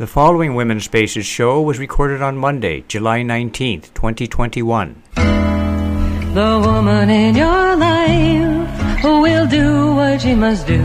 The 0.00 0.06
following 0.06 0.54
Women's 0.54 0.84
Spaces 0.84 1.26
show 1.26 1.60
was 1.60 1.78
recorded 1.78 2.22
on 2.22 2.38
Monday, 2.38 2.84
July 2.88 3.20
19th, 3.20 3.92
2021. 3.92 5.02
The 5.14 6.62
woman 6.64 7.10
in 7.10 7.34
your 7.36 7.76
life 7.76 8.70
who 9.02 9.20
will 9.20 9.46
do 9.46 9.94
what 9.94 10.22
she 10.22 10.34
must 10.34 10.66
do 10.66 10.80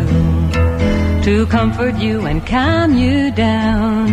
to 1.24 1.46
comfort 1.50 1.96
you 1.96 2.26
and 2.26 2.46
calm 2.46 2.98
you 2.98 3.32
down 3.32 4.10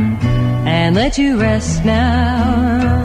and 0.68 0.94
let 0.94 1.18
you 1.18 1.36
rest 1.36 1.84
now. 1.84 3.02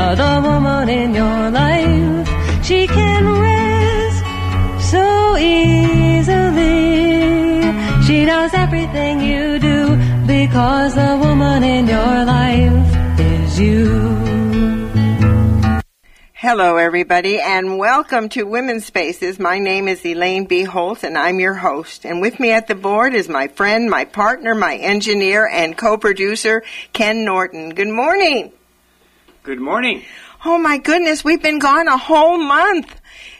Uh, 0.00 0.16
the 0.16 0.48
woman 0.48 0.88
in 0.88 1.14
your 1.14 1.50
life, 1.52 2.28
she 2.64 2.88
can 2.88 3.24
rest 3.38 4.90
so 4.90 5.36
easily. 5.36 6.88
She 8.04 8.24
knows 8.24 8.52
everything 8.52 9.20
you 9.20 9.57
because 10.46 10.94
the 10.94 11.18
woman 11.20 11.64
in 11.64 11.88
your 11.88 12.24
life 12.24 13.18
is 13.18 13.58
you. 13.58 13.88
Hello, 16.32 16.76
everybody, 16.76 17.40
and 17.40 17.76
welcome 17.76 18.28
to 18.28 18.44
Women's 18.44 18.86
Spaces. 18.86 19.40
My 19.40 19.58
name 19.58 19.88
is 19.88 20.06
Elaine 20.06 20.44
B. 20.44 20.62
Holtz, 20.62 21.02
and 21.02 21.18
I'm 21.18 21.40
your 21.40 21.54
host. 21.54 22.06
And 22.06 22.20
with 22.20 22.38
me 22.38 22.52
at 22.52 22.68
the 22.68 22.76
board 22.76 23.14
is 23.14 23.28
my 23.28 23.48
friend, 23.48 23.90
my 23.90 24.04
partner, 24.04 24.54
my 24.54 24.76
engineer, 24.76 25.48
and 25.48 25.76
co-producer, 25.76 26.62
Ken 26.92 27.24
Norton. 27.24 27.70
Good 27.70 27.88
morning. 27.88 28.52
Good 29.42 29.58
morning. 29.58 30.04
Oh 30.44 30.56
my 30.56 30.78
goodness, 30.78 31.24
we've 31.24 31.42
been 31.42 31.58
gone 31.58 31.88
a 31.88 31.96
whole 31.96 32.38
month 32.38 32.94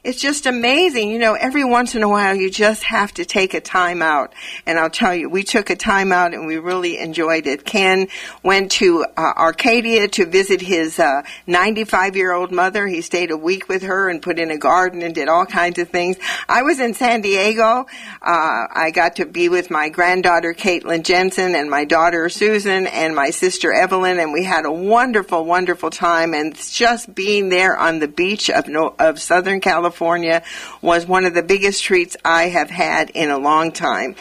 it's 0.05 0.21
just 0.21 0.47
amazing. 0.47 1.11
You 1.11 1.19
know, 1.19 1.35
every 1.35 1.65
once 1.65 1.95
in 1.95 2.03
a 2.03 2.09
while 2.09 2.35
you 2.35 2.51
just 2.51 2.85
have 2.85 3.13
to 3.15 3.25
take 3.25 3.55
a 3.55 3.61
time 3.61 4.03
out. 4.03 4.33
And 4.67 4.79
I'll 4.79 4.91
tell 4.91 5.15
you, 5.15 5.29
we 5.29 5.43
took 5.43 5.71
a 5.71 5.77
time 5.77 6.13
out 6.13 6.35
and 6.35 6.47
we 6.47 6.57
really 6.59 6.99
enjoyed 6.99 7.47
it. 7.47 7.65
Ken 7.65 8.09
went 8.43 8.71
to 8.73 9.05
uh, 9.17 9.33
Arcadia 9.37 10.09
to 10.09 10.27
visit 10.27 10.61
his 10.61 11.01
95 11.47 12.13
uh, 12.13 12.17
year 12.17 12.33
old 12.33 12.53
mother. 12.53 12.87
He 12.87 13.01
stayed 13.01 13.31
a 13.31 13.37
week 13.37 13.69
with 13.69 13.83
her 13.83 14.09
and 14.09 14.23
put 14.23 14.39
in 14.39 14.51
a 14.51 14.59
garden 14.59 15.03
and 15.03 15.15
did 15.15 15.29
all 15.29 15.47
kinds 15.47 15.79
of 15.79 15.89
things. 15.89 16.17
I 16.49 16.63
was 16.63 16.81
in 16.81 16.95
San 16.95 17.21
Diego. 17.21 17.87
Uh, 18.23 18.67
I 18.73 18.93
got 18.95 19.17
to 19.17 19.27
be 19.27 19.49
with 19.49 19.71
my 19.71 19.89
granddaughter 19.89 20.55
Caitlin 20.55 21.03
Jensen 21.03 21.55
and 21.55 21.69
my 21.69 21.85
daughter 21.85 22.29
Susan 22.29 22.87
and 22.87 23.15
my 23.15 23.31
sister 23.31 23.73
Evelyn 23.73 24.19
and 24.19 24.33
we 24.33 24.45
had 24.45 24.65
a 24.65 24.73
wonderful, 24.73 25.45
wonderful 25.45 25.91
time 25.91 26.35
and 26.35 26.57
just 26.57 27.15
being 27.15 27.49
there 27.49 27.77
on 27.77 27.99
the 27.99 28.09
beach 28.09 28.49
of, 28.49 28.69
of 28.99 29.21
Southern 29.21 29.61
California 29.61 29.78
California 29.79 30.43
was 30.83 31.07
one 31.07 31.25
of 31.25 31.35
the 31.35 31.43
biggest 31.45 31.85
treats 31.85 32.17
I 32.25 32.49
have 32.49 32.69
had 32.69 33.11
in 33.11 33.31
a 33.31 33.39
long 33.39 33.71
time 33.71 34.17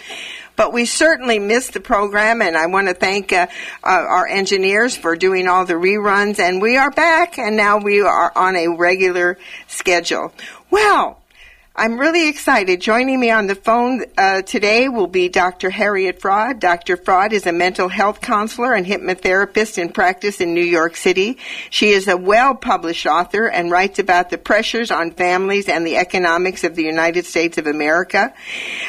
but 0.56 0.72
we 0.72 0.86
certainly 0.86 1.40
missed 1.40 1.74
the 1.74 1.80
program 1.80 2.42
and 2.42 2.56
I 2.56 2.68
want 2.68 2.88
to 2.88 2.94
thank 2.96 3.32
uh, 3.32 3.48
uh, 3.84 3.88
our 3.88 4.28
engineers 4.28 4.96
for 4.96 5.16
doing 5.16 5.48
all 5.48 5.66
the 5.66 5.76
reruns 5.76 6.40
and 6.40 6.62
we 6.62 6.78
are 6.78 6.92
back 6.92 7.38
and 7.40 7.56
now 7.56 7.78
we 7.78 8.02
are 8.02 8.32
on 8.36 8.56
a 8.56 8.68
regular 8.68 9.38
schedule. 9.68 10.32
Well, 10.72 11.20
I'm 11.80 12.00
really 12.00 12.28
excited. 12.28 12.82
Joining 12.82 13.20
me 13.20 13.30
on 13.30 13.46
the 13.46 13.54
phone 13.54 14.04
uh, 14.18 14.42
today 14.42 14.90
will 14.90 15.06
be 15.06 15.30
Dr. 15.30 15.70
Harriet 15.70 16.20
Fraad. 16.20 16.60
Dr. 16.60 16.98
Fraad 16.98 17.34
is 17.34 17.46
a 17.46 17.52
mental 17.52 17.88
health 17.88 18.20
counselor 18.20 18.74
and 18.74 18.84
hypnotherapist 18.84 19.78
in 19.78 19.92
practice 19.92 20.42
in 20.42 20.56
New 20.56 20.64
York 20.64 20.96
City. 20.96 21.38
She 21.70 21.90
is 21.90 22.08
a 22.08 22.18
well-published 22.18 23.06
author 23.06 23.46
and 23.46 23.70
writes 23.70 24.00
about 24.00 24.32
the 24.32 24.40
pressures 24.40 24.90
on 24.90 25.12
families 25.12 25.70
and 25.70 25.86
the 25.86 25.98
economics 25.98 26.64
of 26.64 26.74
the 26.74 26.82
United 26.82 27.28
States 27.28 27.60
of 27.60 27.68
America. 27.68 28.34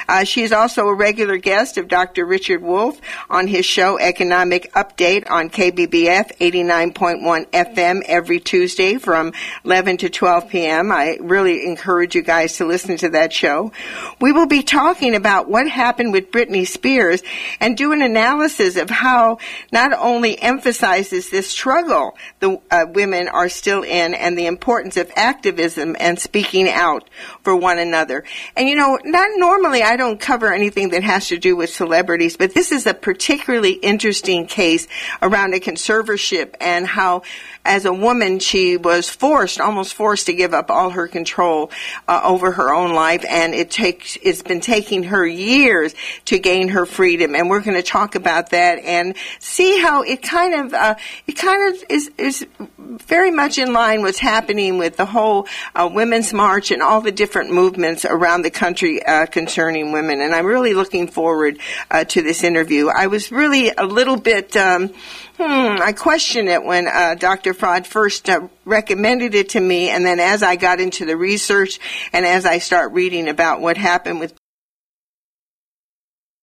Uh, 0.09 0.25
she 0.25 0.41
is 0.41 0.51
also 0.51 0.89
a 0.89 0.95
regular 0.95 1.37
guest 1.37 1.77
of 1.77 1.89
Dr. 1.89 2.25
Richard 2.25 2.63
Wolff 2.63 2.99
on 3.29 3.49
his 3.49 3.67
show 3.67 3.99
Economic 3.99 4.73
Update 4.73 5.31
on 5.31 5.51
KBBF 5.51 6.39
89.1 6.39 7.51
FM 7.51 8.01
every 8.07 8.41
Tuesday 8.41 8.97
from 8.97 9.35
11 9.67 9.99
to 9.99 10.09
12 10.09 10.49
p.m. 10.49 10.91
I 10.91 11.19
really 11.21 11.67
encourage 11.67 12.15
you 12.15 12.23
guys 12.23 12.57
to 12.57 12.65
listen 12.65 12.78
listen 12.79 12.97
to 12.97 13.09
that 13.09 13.33
show. 13.33 13.73
We 14.21 14.31
will 14.31 14.47
be 14.47 14.63
talking 14.63 15.17
about 15.17 15.49
what 15.49 15.69
happened 15.69 16.13
with 16.13 16.31
Britney 16.31 16.65
Spears 16.65 17.25
and 17.59 17.77
do 17.77 17.91
an 17.91 18.03
analysis 18.03 18.77
of 18.77 18.89
how 18.89 19.39
not 19.73 19.93
only 19.93 20.41
emphasizes 20.41 21.29
this 21.29 21.51
struggle 21.51 22.17
the 22.39 22.61
uh, 22.71 22.87
women 22.89 23.27
are 23.27 23.49
still 23.49 23.83
in 23.83 24.15
and 24.15 24.39
the 24.39 24.47
importance 24.47 24.97
of 24.97 25.11
activism 25.17 25.97
and 25.99 26.21
speaking 26.21 26.69
out 26.69 27.11
for 27.43 27.57
one 27.57 27.81
another. 27.81 28.23
And 28.55 28.69
you 28.69 28.77
know, 28.77 28.97
not 29.03 29.29
normally 29.35 29.83
I 29.83 29.97
don't 29.97 30.21
cover 30.21 30.55
anything 30.55 30.91
that 30.91 31.03
has 31.03 31.27
to 31.29 31.39
do 31.39 31.57
with 31.57 31.71
celebrities, 31.71 32.37
but 32.37 32.55
this 32.55 32.71
is 32.71 32.87
a 32.87 32.95
particularly 32.95 33.73
interesting 33.73 34.47
case 34.47 34.87
around 35.21 35.53
a 35.53 35.59
conservatorship 35.59 36.55
and 36.61 36.87
how 36.87 37.23
as 37.65 37.85
a 37.85 37.93
woman, 37.93 38.39
she 38.39 38.77
was 38.77 39.09
forced, 39.09 39.61
almost 39.61 39.95
forced 39.95 40.27
to 40.27 40.35
give 40.35 40.53
up 40.53 40.71
all 40.71 40.91
her 40.91 41.09
control 41.09 41.71
uh, 42.07 42.21
over 42.25 42.53
her 42.53 42.75
own 42.75 42.93
life, 42.93 43.25
and 43.29 43.55
it 43.55 43.71
takes 43.71 44.19
it's 44.23 44.43
been 44.43 44.61
taking 44.61 45.05
her 45.05 45.27
years 45.27 45.95
to 46.27 46.39
gain 46.39 46.69
her 46.69 46.85
freedom. 46.85 47.35
And 47.35 47.49
we're 47.49 47.61
going 47.61 47.77
to 47.77 47.83
talk 47.83 48.15
about 48.15 48.51
that 48.51 48.79
and 48.81 49.17
see 49.39 49.81
how 49.81 50.03
it 50.03 50.23
kind 50.23 50.55
of 50.55 50.75
uh, 50.75 50.95
it 51.27 51.37
kind 51.37 51.75
of 51.75 51.85
is 51.89 52.11
is 52.19 52.47
very 52.77 53.31
much 53.31 53.59
in 53.59 53.73
line 53.73 54.03
with 54.03 54.19
what's 54.19 54.35
happening 54.35 54.79
with 54.79 54.97
the 54.97 55.07
whole 55.07 55.47
uh, 55.75 55.89
women's 55.93 56.33
march 56.33 56.73
and 56.73 56.83
all 56.83 57.01
the 57.01 57.13
different 57.13 57.53
movements 57.53 58.05
around 58.05 58.43
the 58.43 58.51
country 58.51 59.05
uh, 59.05 59.27
concerning 59.27 59.93
women. 59.93 60.21
And 60.21 60.35
I'm 60.35 60.47
really 60.47 60.75
looking 60.75 61.07
forward 61.07 61.59
uh, 61.91 62.05
to 62.05 62.23
this 62.23 62.43
interview. 62.43 62.89
I 62.89 63.07
was 63.07 63.31
really 63.31 63.71
a 63.71 63.85
little 63.85 64.17
bit. 64.17 64.57
Um, 64.57 64.91
Hmm, 65.39 65.81
I 65.81 65.93
questioned 65.93 66.49
it 66.49 66.65
when 66.65 66.89
uh, 66.89 67.15
Dr. 67.15 67.55
Fraad 67.55 67.87
first 67.87 68.29
uh, 68.29 68.49
recommended 68.65 69.37
it 69.37 69.51
to 69.51 69.61
me, 69.61 69.89
and 69.89 70.05
then 70.05 70.19
as 70.19 70.43
I 70.43 70.57
got 70.57 70.81
into 70.81 71.07
the 71.07 71.17
research 71.17 71.79
and 72.13 72.27
as 72.27 72.45
I 72.45 72.59
start 72.59 72.93
reading 72.93 73.29
about 73.29 73.61
what 73.61 73.77
happened 73.77 74.19
with 74.19 74.35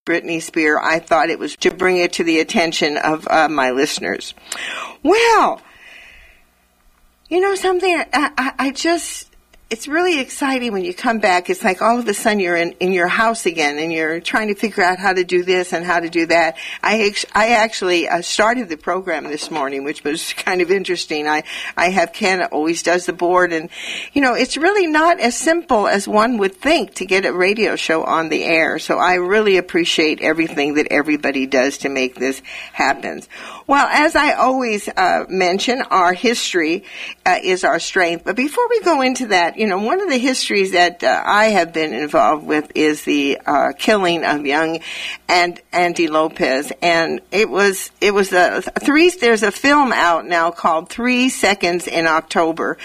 Britney 0.06 0.42
Spears, 0.42 0.80
I 0.82 1.00
thought 1.00 1.30
it 1.30 1.40
was 1.40 1.58
to 1.58 1.72
bring 1.72 1.98
it 1.98 2.14
to 2.14 2.24
the 2.24 2.40
attention 2.40 2.96
of 2.96 3.28
uh, 3.28 3.50
my 3.50 3.72
listeners. 3.72 4.34
Well, 5.04 5.62
you 7.28 7.42
know 7.42 7.56
something? 7.56 8.02
I, 8.14 8.32
I, 8.38 8.54
I 8.58 8.72
just 8.72 9.35
it's 9.68 9.88
really 9.88 10.20
exciting 10.20 10.72
when 10.74 10.86
you 10.86 10.94
come 10.94 11.18
back. 11.18 11.50
It's 11.50 11.64
like 11.64 11.82
all 11.82 11.98
of 11.98 12.08
a 12.08 12.14
sudden 12.14 12.40
you're 12.40 12.56
in, 12.56 12.74
in 12.74 12.92
your 12.92 13.08
house 13.08 13.48
again 13.48 13.80
and 13.80 13.92
you're 13.92 14.20
trying 14.20 14.50
to 14.50 14.56
figure 14.56 14.84
out 14.84 15.00
how 15.00 15.12
to 15.12 15.24
do 15.24 15.44
this 15.44 15.74
and 15.74 15.84
how 15.84 16.00
to 16.00 16.08
do 16.08 16.28
that. 16.28 16.58
I, 16.84 17.12
I 17.34 17.54
actually 17.54 18.08
uh, 18.08 18.22
started 18.22 18.70
the 18.70 18.78
program 18.78 19.24
this 19.24 19.50
morning, 19.50 19.84
which 19.84 20.04
was 20.04 20.34
kind 20.38 20.62
of 20.62 20.70
interesting. 20.70 21.28
I, 21.28 21.44
I 21.76 21.90
have 21.90 22.14
Ken 22.14 22.44
always 22.44 22.84
does 22.84 23.08
the 23.08 23.14
board 23.14 23.54
and, 23.54 23.70
you 24.14 24.22
know, 24.22 24.36
it's 24.36 24.56
really 24.56 24.86
not 24.86 25.20
as 25.20 25.36
simple 25.36 25.88
as 25.88 26.08
one 26.08 26.38
would 26.38 26.56
think 26.56 26.94
to 26.96 27.06
get 27.08 27.26
a 27.26 27.34
radio 27.34 27.76
show 27.76 28.04
on 28.04 28.30
the 28.30 28.44
air. 28.44 28.78
So 28.78 29.00
I 29.00 29.16
really 29.16 29.58
appreciate 29.58 30.22
everything 30.22 30.76
that 30.76 30.88
everybody 30.92 31.48
does 31.48 31.80
to 31.80 31.90
make 31.90 32.16
this 32.16 32.40
happen. 32.72 33.24
Well, 33.68 33.88
as 33.88 34.16
I 34.16 34.34
always 34.34 34.88
uh, 34.90 35.26
mention, 35.28 35.82
our 35.82 36.14
history 36.14 36.84
uh, 37.26 37.40
is 37.44 37.64
our 37.64 37.80
strength. 37.80 38.24
But 38.24 38.36
before 38.36 38.68
we 38.70 38.82
go 38.82 39.02
into 39.02 39.28
that, 39.28 39.55
you 39.58 39.68
know, 39.68 39.80
one 39.80 40.02
of 40.02 40.10
the 40.10 40.18
histories 40.18 40.72
that 40.72 41.04
uh, 41.04 41.24
I 41.26 41.46
have 41.48 41.74
been 41.74 41.94
involved 41.94 42.46
with 42.46 42.72
is 42.76 43.04
the 43.04 43.40
uh, 43.46 43.74
killing 43.78 44.24
of 44.24 44.46
young 44.46 44.80
and 45.28 45.60
Andy 45.72 46.08
Lopez, 46.08 46.72
and 46.82 47.22
it 47.32 47.50
was 47.50 47.92
it 48.00 48.14
was 48.14 48.32
a 48.32 48.62
three. 48.62 49.10
There's 49.10 49.44
a 49.44 49.52
film 49.52 49.92
out 49.92 50.26
now 50.26 50.52
called 50.52 50.90
Three 50.90 51.30
Seconds 51.30 51.88
in 51.88 52.08
October, 52.08 52.78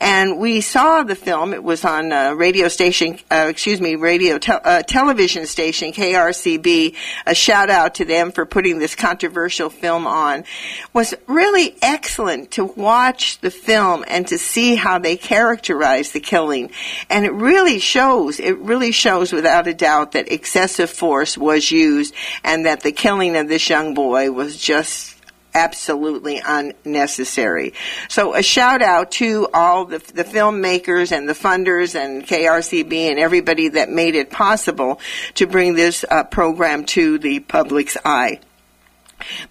and 0.00 0.38
we 0.38 0.60
saw 0.60 1.02
the 1.02 1.16
film. 1.16 1.54
It 1.54 1.62
was 1.62 1.84
on 1.84 2.12
a 2.12 2.34
radio 2.34 2.68
station, 2.68 3.18
uh, 3.30 3.46
excuse 3.48 3.80
me, 3.80 3.96
radio 3.96 4.38
te- 4.38 4.52
uh, 4.52 4.82
television 4.82 5.46
station 5.46 5.92
KRCB. 5.92 6.94
A 7.26 7.34
shout 7.34 7.70
out 7.70 7.96
to 7.96 8.04
them 8.04 8.32
for 8.32 8.46
putting 8.46 8.78
this 8.78 8.94
controversial 8.94 9.70
film 9.70 10.06
on 10.06 10.24
on 10.24 10.44
was 10.92 11.14
really 11.26 11.76
excellent 11.82 12.52
to 12.52 12.64
watch 12.64 13.38
the 13.40 13.50
film 13.50 14.04
and 14.08 14.26
to 14.28 14.38
see 14.38 14.74
how 14.74 14.98
they 14.98 15.16
characterize 15.16 16.12
the 16.14 16.20
killing. 16.20 16.70
And 17.10 17.26
it 17.26 17.32
really 17.32 17.78
shows, 17.78 18.40
it 18.40 18.56
really 18.58 18.92
shows 18.92 19.32
without 19.32 19.66
a 19.66 19.74
doubt 19.74 20.12
that 20.12 20.32
excessive 20.32 20.88
force 20.88 21.36
was 21.36 21.70
used 21.70 22.14
and 22.42 22.64
that 22.64 22.80
the 22.80 22.92
killing 22.92 23.36
of 23.36 23.48
this 23.48 23.68
young 23.68 23.92
boy 23.92 24.32
was 24.32 24.56
just 24.56 25.14
absolutely 25.54 26.42
unnecessary. 26.44 27.74
So 28.08 28.34
a 28.34 28.42
shout 28.42 28.82
out 28.82 29.12
to 29.12 29.48
all 29.54 29.84
the, 29.84 29.98
the 29.98 30.24
filmmakers 30.24 31.12
and 31.12 31.28
the 31.28 31.32
funders 31.32 31.94
and 31.94 32.24
KRCB 32.24 33.10
and 33.10 33.18
everybody 33.18 33.68
that 33.68 33.88
made 33.88 34.16
it 34.16 34.30
possible 34.30 35.00
to 35.34 35.46
bring 35.46 35.74
this 35.74 36.04
uh, 36.10 36.24
program 36.24 36.84
to 36.86 37.18
the 37.18 37.40
public's 37.40 37.96
eye. 38.04 38.40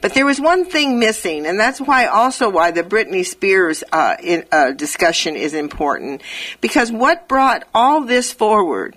But 0.02 0.14
there 0.14 0.26
was 0.26 0.40
one 0.40 0.66
thing 0.66 1.00
missing, 1.00 1.46
and 1.46 1.60
that's 1.60 1.80
why 1.80 2.06
also 2.06 2.50
why 2.50 2.72
the 2.72 2.84
Britney 2.84 3.26
Spears 3.26 3.84
uh, 3.92 4.16
in, 4.22 4.46
uh, 4.52 4.72
discussion 4.72 5.36
is 5.36 5.54
important. 5.54 6.22
Because 6.62 6.92
what 6.92 7.28
brought 7.28 7.64
all 7.74 8.02
this 8.02 8.32
forward 8.32 8.96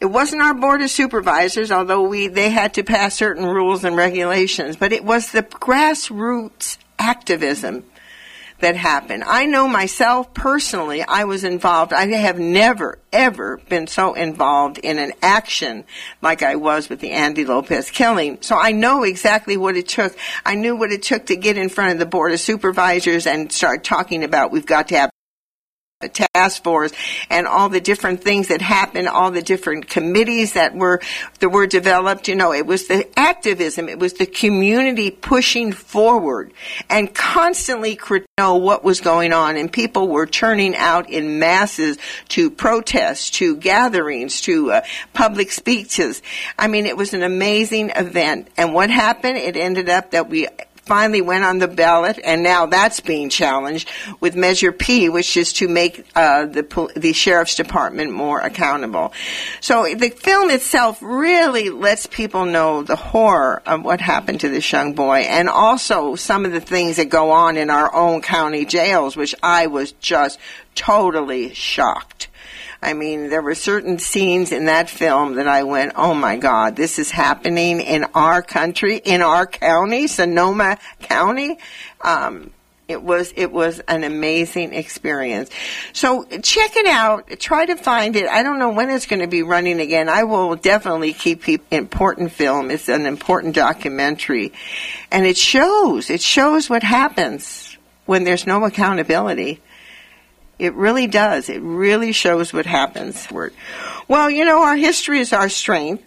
it 0.00 0.06
wasn't 0.06 0.40
our 0.40 0.54
board 0.54 0.80
of 0.80 0.90
supervisors, 0.90 1.70
although 1.70 2.00
we 2.00 2.26
they 2.26 2.48
had 2.48 2.74
to 2.74 2.82
pass 2.82 3.14
certain 3.14 3.44
rules 3.44 3.84
and 3.84 3.96
regulations, 3.96 4.76
but 4.76 4.92
it 4.92 5.04
was 5.04 5.30
the 5.30 5.42
grassroots 5.42 6.78
activism 6.98 7.84
that 8.60 8.76
happened. 8.76 9.24
I 9.24 9.46
know 9.46 9.68
myself 9.68 10.32
personally, 10.34 11.02
I 11.02 11.24
was 11.24 11.44
involved. 11.44 11.92
I 11.92 12.06
have 12.06 12.38
never, 12.38 12.98
ever 13.12 13.58
been 13.68 13.86
so 13.86 14.14
involved 14.14 14.78
in 14.78 14.98
an 14.98 15.12
action 15.22 15.84
like 16.22 16.42
I 16.42 16.56
was 16.56 16.88
with 16.88 17.00
the 17.00 17.10
Andy 17.10 17.44
Lopez 17.44 17.90
killing. 17.90 18.38
So 18.40 18.56
I 18.56 18.72
know 18.72 19.02
exactly 19.02 19.56
what 19.56 19.76
it 19.76 19.88
took. 19.88 20.16
I 20.44 20.54
knew 20.54 20.76
what 20.76 20.92
it 20.92 21.02
took 21.02 21.26
to 21.26 21.36
get 21.36 21.56
in 21.56 21.68
front 21.68 21.92
of 21.92 21.98
the 21.98 22.06
Board 22.06 22.32
of 22.32 22.40
Supervisors 22.40 23.26
and 23.26 23.52
start 23.52 23.84
talking 23.84 24.24
about 24.24 24.50
we've 24.50 24.66
got 24.66 24.88
to 24.88 24.98
have 24.98 25.10
task 26.08 26.62
force 26.62 26.92
and 27.28 27.46
all 27.46 27.68
the 27.68 27.80
different 27.80 28.22
things 28.22 28.48
that 28.48 28.62
happened, 28.62 29.06
all 29.06 29.30
the 29.30 29.42
different 29.42 29.88
committees 29.88 30.54
that 30.54 30.74
were 30.74 31.00
that 31.40 31.50
were 31.50 31.66
developed. 31.66 32.28
You 32.28 32.36
know, 32.36 32.52
it 32.52 32.66
was 32.66 32.88
the 32.88 33.06
activism, 33.18 33.88
it 33.88 33.98
was 33.98 34.14
the 34.14 34.26
community 34.26 35.10
pushing 35.10 35.72
forward 35.72 36.52
and 36.88 37.14
constantly 37.14 37.98
know 38.38 38.56
what 38.56 38.82
was 38.82 39.00
going 39.00 39.34
on, 39.34 39.56
and 39.56 39.70
people 39.70 40.08
were 40.08 40.26
turning 40.26 40.74
out 40.74 41.10
in 41.10 41.38
masses 41.38 41.98
to 42.28 42.50
protests, 42.50 43.30
to 43.30 43.56
gatherings, 43.56 44.40
to 44.40 44.72
uh, 44.72 44.80
public 45.12 45.52
speeches. 45.52 46.22
I 46.58 46.68
mean, 46.68 46.86
it 46.86 46.96
was 46.96 47.12
an 47.12 47.22
amazing 47.22 47.90
event. 47.90 48.48
And 48.56 48.72
what 48.72 48.88
happened? 48.88 49.36
It 49.36 49.56
ended 49.56 49.90
up 49.90 50.12
that 50.12 50.30
we 50.30 50.48
finally 50.90 51.22
went 51.22 51.44
on 51.44 51.58
the 51.58 51.68
ballot, 51.68 52.18
and 52.24 52.42
now 52.42 52.66
that's 52.66 52.98
being 52.98 53.28
challenged 53.30 53.88
with 54.18 54.34
Measure 54.34 54.72
P, 54.72 55.08
which 55.08 55.36
is 55.36 55.52
to 55.52 55.68
make 55.68 56.04
uh, 56.16 56.46
the 56.46 56.92
the 56.96 57.12
sheriff's 57.12 57.54
department 57.54 58.10
more 58.10 58.40
accountable. 58.40 59.12
So 59.60 59.86
the 59.94 60.10
film 60.10 60.50
itself 60.50 60.98
really 61.00 61.70
lets 61.70 62.06
people 62.06 62.44
know 62.44 62.82
the 62.82 62.96
horror 62.96 63.62
of 63.66 63.84
what 63.84 64.00
happened 64.00 64.40
to 64.40 64.48
this 64.48 64.72
young 64.72 64.94
boy, 64.94 65.18
and 65.18 65.48
also 65.48 66.16
some 66.16 66.44
of 66.44 66.50
the 66.50 66.60
things 66.60 66.96
that 66.96 67.08
go 67.08 67.30
on 67.30 67.56
in 67.56 67.70
our 67.70 67.94
own 67.94 68.20
county 68.20 68.64
jails, 68.64 69.16
which 69.16 69.32
I 69.44 69.68
was 69.68 69.92
just 69.92 70.40
totally 70.74 71.54
shocked. 71.54 72.26
I 72.82 72.94
mean, 72.94 73.28
there 73.28 73.42
were 73.42 73.54
certain 73.54 73.98
scenes 73.98 74.52
in 74.52 74.66
that 74.66 74.88
film 74.88 75.34
that 75.34 75.46
I 75.46 75.64
went, 75.64 75.92
oh 75.96 76.14
my 76.14 76.36
God, 76.36 76.76
this 76.76 76.98
is 76.98 77.10
happening 77.10 77.80
in 77.80 78.04
our 78.14 78.40
country, 78.40 78.96
in 78.96 79.20
our 79.20 79.46
county, 79.46 80.06
Sonoma 80.06 80.78
County. 81.00 81.58
Um, 82.00 82.52
it 82.90 83.02
was 83.02 83.32
it 83.36 83.52
was 83.52 83.78
an 83.86 84.02
amazing 84.02 84.74
experience. 84.74 85.48
So 85.92 86.24
check 86.24 86.74
it 86.74 86.86
out. 86.86 87.38
Try 87.38 87.66
to 87.66 87.76
find 87.76 88.16
it. 88.16 88.26
I 88.26 88.42
don't 88.42 88.58
know 88.58 88.70
when 88.70 88.90
it's 88.90 89.06
going 89.06 89.20
to 89.20 89.28
be 89.28 89.42
running 89.42 89.78
again. 89.80 90.08
I 90.08 90.24
will 90.24 90.56
definitely 90.56 91.12
keep 91.12 91.44
important 91.70 92.32
film. 92.32 92.70
It's 92.70 92.88
an 92.88 93.06
important 93.06 93.54
documentary, 93.54 94.52
and 95.12 95.24
it 95.24 95.36
shows 95.36 96.10
it 96.10 96.20
shows 96.20 96.68
what 96.68 96.82
happens 96.82 97.78
when 98.06 98.24
there's 98.24 98.44
no 98.44 98.64
accountability. 98.64 99.60
It 100.60 100.74
really 100.74 101.06
does. 101.06 101.48
It 101.48 101.62
really 101.62 102.12
shows 102.12 102.52
what 102.52 102.66
happens. 102.66 103.26
Well, 104.08 104.28
you 104.28 104.44
know, 104.44 104.62
our 104.62 104.76
history 104.76 105.20
is 105.20 105.32
our 105.32 105.48
strength. 105.48 106.04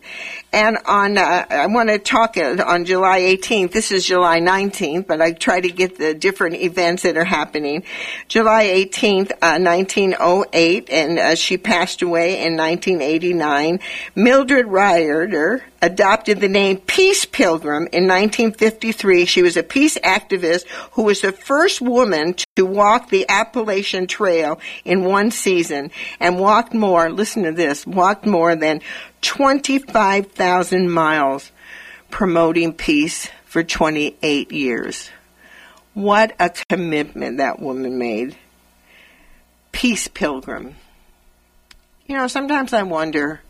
And 0.54 0.78
on, 0.86 1.18
uh, 1.18 1.46
I 1.50 1.66
want 1.66 1.90
to 1.90 1.98
talk 1.98 2.38
on 2.38 2.86
July 2.86 3.22
18th. 3.22 3.72
This 3.72 3.92
is 3.92 4.06
July 4.06 4.40
19th, 4.40 5.08
but 5.08 5.20
I 5.20 5.32
try 5.32 5.60
to 5.60 5.70
get 5.70 5.98
the 5.98 6.14
different 6.14 6.58
events 6.58 7.02
that 7.02 7.18
are 7.18 7.24
happening. 7.24 7.84
July 8.28 8.66
18th, 8.66 9.32
uh, 9.42 9.58
1908, 9.58 10.90
and 10.92 11.18
uh, 11.18 11.34
she 11.34 11.58
passed 11.58 12.04
away 12.04 12.46
in 12.46 12.56
1989. 12.56 13.80
Mildred 14.14 14.68
Ryder 14.68 15.64
adopted 15.84 16.40
the 16.40 16.48
name 16.48 16.78
Peace 16.78 17.26
Pilgrim 17.26 17.90
in 17.92 18.08
1953. 18.08 19.26
She 19.26 19.44
was 19.44 19.58
a 19.58 19.64
peace 19.64 19.98
activist 19.98 20.66
who 20.94 21.04
was 21.04 21.20
the 21.20 21.34
first 21.34 21.82
woman 21.82 22.36
to 22.56 22.66
walk 22.66 23.10
the 23.10 23.28
Appalachian 23.28 24.08
Trail 24.08 24.62
in 24.86 25.04
one 25.04 25.30
season 25.30 25.92
and 26.22 26.40
walked 26.40 26.74
more, 26.74 27.12
listen 27.12 27.44
to 27.44 27.52
this, 27.52 27.86
walked 27.86 28.26
more 28.26 28.56
than 28.56 28.80
25,000 29.22 30.90
miles 30.90 31.52
promoting 32.10 32.74
peace 32.74 33.28
for 33.44 33.62
28 33.62 34.54
years. 34.54 35.10
What 35.94 36.34
a 36.40 36.50
commitment 36.70 37.38
that 37.38 37.60
woman 37.60 37.98
made. 37.98 38.38
Peace 39.74 40.08
pilgrim. 40.08 40.76
You 42.08 42.16
know, 42.16 42.28
sometimes 42.28 42.72
I 42.72 42.84
wonder, 42.84 43.42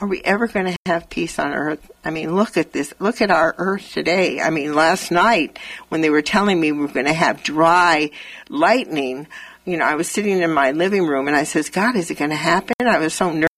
are 0.00 0.08
we 0.08 0.20
ever 0.22 0.46
going 0.46 0.66
to 0.66 0.76
have 0.86 1.10
peace 1.10 1.38
on 1.38 1.52
earth? 1.52 1.90
I 2.04 2.10
mean, 2.10 2.34
look 2.34 2.56
at 2.56 2.72
this. 2.72 2.92
Look 2.98 3.20
at 3.20 3.30
our 3.30 3.54
earth 3.58 3.92
today. 3.92 4.40
I 4.40 4.50
mean, 4.50 4.74
last 4.74 5.10
night 5.10 5.58
when 5.88 6.00
they 6.00 6.10
were 6.10 6.22
telling 6.22 6.60
me 6.60 6.72
we 6.72 6.80
were 6.80 6.88
going 6.88 7.06
to 7.06 7.12
have 7.12 7.42
dry 7.42 8.10
lightning, 8.48 9.26
you 9.64 9.76
know, 9.76 9.84
I 9.84 9.94
was 9.94 10.08
sitting 10.08 10.40
in 10.40 10.52
my 10.52 10.72
living 10.72 11.06
room 11.06 11.28
and 11.28 11.36
I 11.36 11.44
says, 11.44 11.70
God, 11.70 11.96
is 11.96 12.10
it 12.10 12.18
going 12.18 12.30
to 12.30 12.36
happen? 12.36 12.74
I 12.80 12.98
was 12.98 13.14
so 13.14 13.30
nervous 13.30 13.48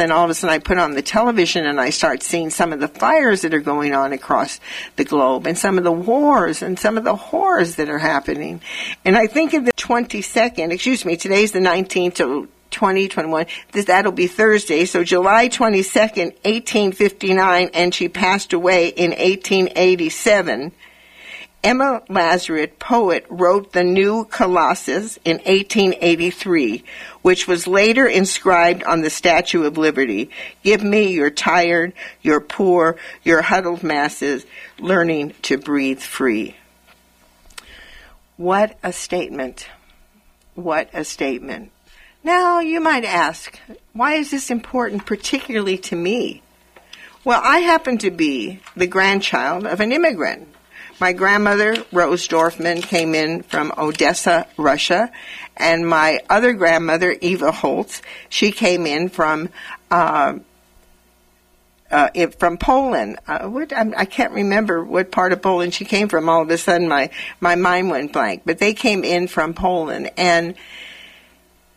then 0.00 0.10
all 0.10 0.24
of 0.24 0.30
a 0.30 0.34
sudden 0.34 0.52
I 0.52 0.58
put 0.58 0.78
on 0.78 0.94
the 0.94 1.02
television 1.02 1.64
and 1.64 1.80
I 1.80 1.90
start 1.90 2.24
seeing 2.24 2.50
some 2.50 2.72
of 2.72 2.80
the 2.80 2.88
fires 2.88 3.42
that 3.42 3.54
are 3.54 3.60
going 3.60 3.94
on 3.94 4.12
across 4.12 4.58
the 4.96 5.04
globe 5.04 5.46
and 5.46 5.56
some 5.56 5.78
of 5.78 5.84
the 5.84 5.92
wars 5.92 6.62
and 6.62 6.76
some 6.76 6.98
of 6.98 7.04
the 7.04 7.14
horrors 7.14 7.76
that 7.76 7.88
are 7.88 7.98
happening. 7.98 8.60
And 9.04 9.16
I 9.16 9.28
think 9.28 9.54
of 9.54 9.64
the 9.64 9.72
22nd, 9.72 10.72
excuse 10.72 11.04
me, 11.04 11.16
today's 11.16 11.52
the 11.52 11.60
19th 11.60 12.14
to 12.16 12.48
2021. 12.74 13.46
This, 13.72 13.86
that'll 13.86 14.12
be 14.12 14.26
Thursday. 14.26 14.84
So 14.84 15.04
July 15.04 15.48
22nd, 15.48 16.34
1859, 16.44 17.70
and 17.72 17.94
she 17.94 18.08
passed 18.08 18.52
away 18.52 18.88
in 18.88 19.10
1887. 19.12 20.72
Emma 21.62 22.02
Lazarus, 22.10 22.68
poet, 22.78 23.24
wrote 23.30 23.72
The 23.72 23.84
New 23.84 24.26
Colossus 24.26 25.18
in 25.24 25.38
1883, 25.38 26.84
which 27.22 27.48
was 27.48 27.66
later 27.66 28.06
inscribed 28.06 28.82
on 28.82 29.00
the 29.00 29.08
Statue 29.08 29.62
of 29.62 29.78
Liberty. 29.78 30.28
Give 30.62 30.84
me 30.84 31.14
your 31.14 31.30
tired, 31.30 31.94
your 32.20 32.40
poor, 32.40 32.96
your 33.22 33.40
huddled 33.40 33.82
masses, 33.82 34.44
learning 34.78 35.32
to 35.42 35.56
breathe 35.56 36.00
free. 36.00 36.54
What 38.36 38.76
a 38.82 38.92
statement. 38.92 39.66
What 40.54 40.90
a 40.92 41.04
statement. 41.04 41.70
Now, 42.24 42.60
you 42.60 42.80
might 42.80 43.04
ask, 43.04 43.60
why 43.92 44.14
is 44.14 44.30
this 44.30 44.50
important 44.50 45.06
particularly 45.06 45.78
to 45.78 45.94
me? 45.96 46.42
Well, 47.22 47.40
I 47.42 47.58
happen 47.58 47.98
to 47.98 48.10
be 48.10 48.60
the 48.74 48.86
grandchild 48.86 49.66
of 49.66 49.80
an 49.80 49.92
immigrant 49.92 50.48
my 51.00 51.12
grandmother, 51.12 51.76
Rose 51.92 52.28
Dorfman, 52.28 52.82
came 52.82 53.14
in 53.14 53.42
from 53.42 53.72
Odessa, 53.76 54.46
Russia, 54.56 55.10
and 55.56 55.86
my 55.86 56.20
other 56.30 56.52
grandmother, 56.52 57.16
Eva 57.20 57.50
Holtz, 57.50 58.00
she 58.28 58.52
came 58.52 58.86
in 58.86 59.08
from 59.08 59.48
uh, 59.90 60.38
uh, 61.90 62.08
from 62.38 62.58
Poland. 62.58 63.18
Uh, 63.26 63.46
what, 63.48 63.72
I 63.72 64.04
can't 64.04 64.32
remember 64.32 64.84
what 64.84 65.12
part 65.12 65.32
of 65.32 65.42
Poland 65.42 65.74
she 65.74 65.84
came 65.84 66.08
from. 66.08 66.28
All 66.28 66.42
of 66.42 66.50
a 66.50 66.58
sudden, 66.58 66.88
my 66.88 67.10
my 67.40 67.56
mind 67.56 67.90
went 67.90 68.12
blank. 68.12 68.42
But 68.44 68.58
they 68.58 68.72
came 68.72 69.04
in 69.04 69.26
from 69.26 69.52
Poland, 69.54 70.10
and 70.16 70.54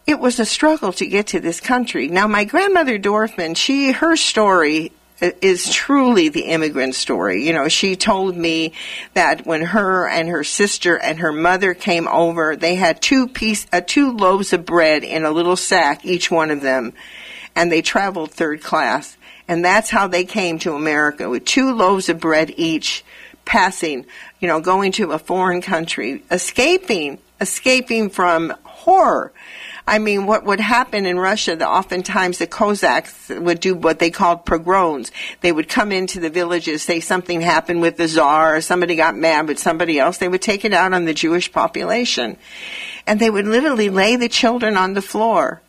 it 0.08 0.20
was 0.20 0.40
a 0.40 0.46
struggle 0.46 0.94
to 0.94 1.06
get 1.06 1.28
to 1.28 1.40
this 1.42 1.60
country. 1.60 2.08
Now, 2.08 2.28
my 2.28 2.46
grandmother 2.46 2.98
Dorfman, 2.98 3.58
she 3.58 3.92
her 3.92 4.16
story 4.16 4.94
is 5.20 5.74
truly 5.74 6.30
the 6.30 6.44
immigrant 6.46 6.96
story. 6.96 7.46
You 7.46 7.54
know, 7.54 7.68
she 7.68 7.96
told 7.96 8.38
me 8.38 8.74
that 9.16 9.46
when 9.46 9.62
her 9.64 10.08
and 10.08 10.30
her 10.30 10.44
sister 10.44 10.98
and 10.98 11.20
her 11.20 11.34
mother 11.34 11.74
came 11.74 12.08
over, 12.08 12.56
they 12.56 12.76
had 12.76 13.02
two 13.02 13.28
piece, 13.28 13.68
uh, 13.74 13.82
two 13.86 14.16
loaves 14.16 14.54
of 14.54 14.66
bread 14.66 15.04
in 15.04 15.26
a 15.26 15.32
little 15.32 15.56
sack, 15.56 16.06
each 16.06 16.32
one 16.32 16.52
of 16.52 16.62
them, 16.62 16.94
and 17.56 17.72
they 17.72 17.82
traveled 17.82 18.32
third 18.32 18.62
class. 18.62 19.18
And 19.48 19.64
that's 19.64 19.90
how 19.90 20.08
they 20.08 20.24
came 20.24 20.60
to 20.60 20.76
America 20.76 21.30
with 21.30 21.46
two 21.46 21.74
loaves 21.74 22.10
of 22.10 22.20
bread 22.20 22.54
each, 22.58 23.04
passing, 23.46 24.06
you 24.40 24.48
know, 24.48 24.60
going 24.60 24.92
to 24.94 25.12
a 25.12 25.20
foreign 25.20 25.62
country, 25.62 26.24
escaping, 26.30 27.18
escaping 27.42 28.10
from 28.10 28.54
horror. 28.64 29.32
I 29.90 30.00
mean, 30.00 30.26
what 30.26 30.44
would 30.44 30.60
happen 30.60 31.06
in 31.06 31.18
Russia, 31.18 31.56
the, 31.56 31.68
oftentimes 31.68 32.40
the 32.40 32.48
Cossacks 32.48 33.30
would 33.30 33.62
do 33.62 33.74
what 33.74 34.00
they 34.00 34.12
called 34.12 34.46
pogroms. 34.46 35.14
They 35.40 35.54
would 35.54 35.70
come 35.70 35.94
into 35.94 36.20
the 36.20 36.30
villages, 36.30 36.84
say 36.84 37.00
something 37.00 37.40
happened 37.40 37.82
with 37.82 37.96
the 37.96 38.10
czar, 38.10 38.58
or 38.58 38.62
somebody 38.62 38.98
got 38.98 39.16
mad 39.16 39.48
with 39.48 39.60
somebody 39.60 39.98
else. 39.98 40.18
They 40.18 40.28
would 40.28 40.42
take 40.42 40.66
it 40.66 40.74
out 40.74 40.92
on 40.92 41.06
the 41.06 41.14
Jewish 41.14 41.54
population. 41.54 42.36
And 43.08 43.18
they 43.18 43.30
would 43.30 43.48
literally 43.48 43.90
lay 43.90 44.18
the 44.18 44.28
children 44.28 44.76
on 44.76 44.94
the 44.94 45.02
floor 45.02 45.62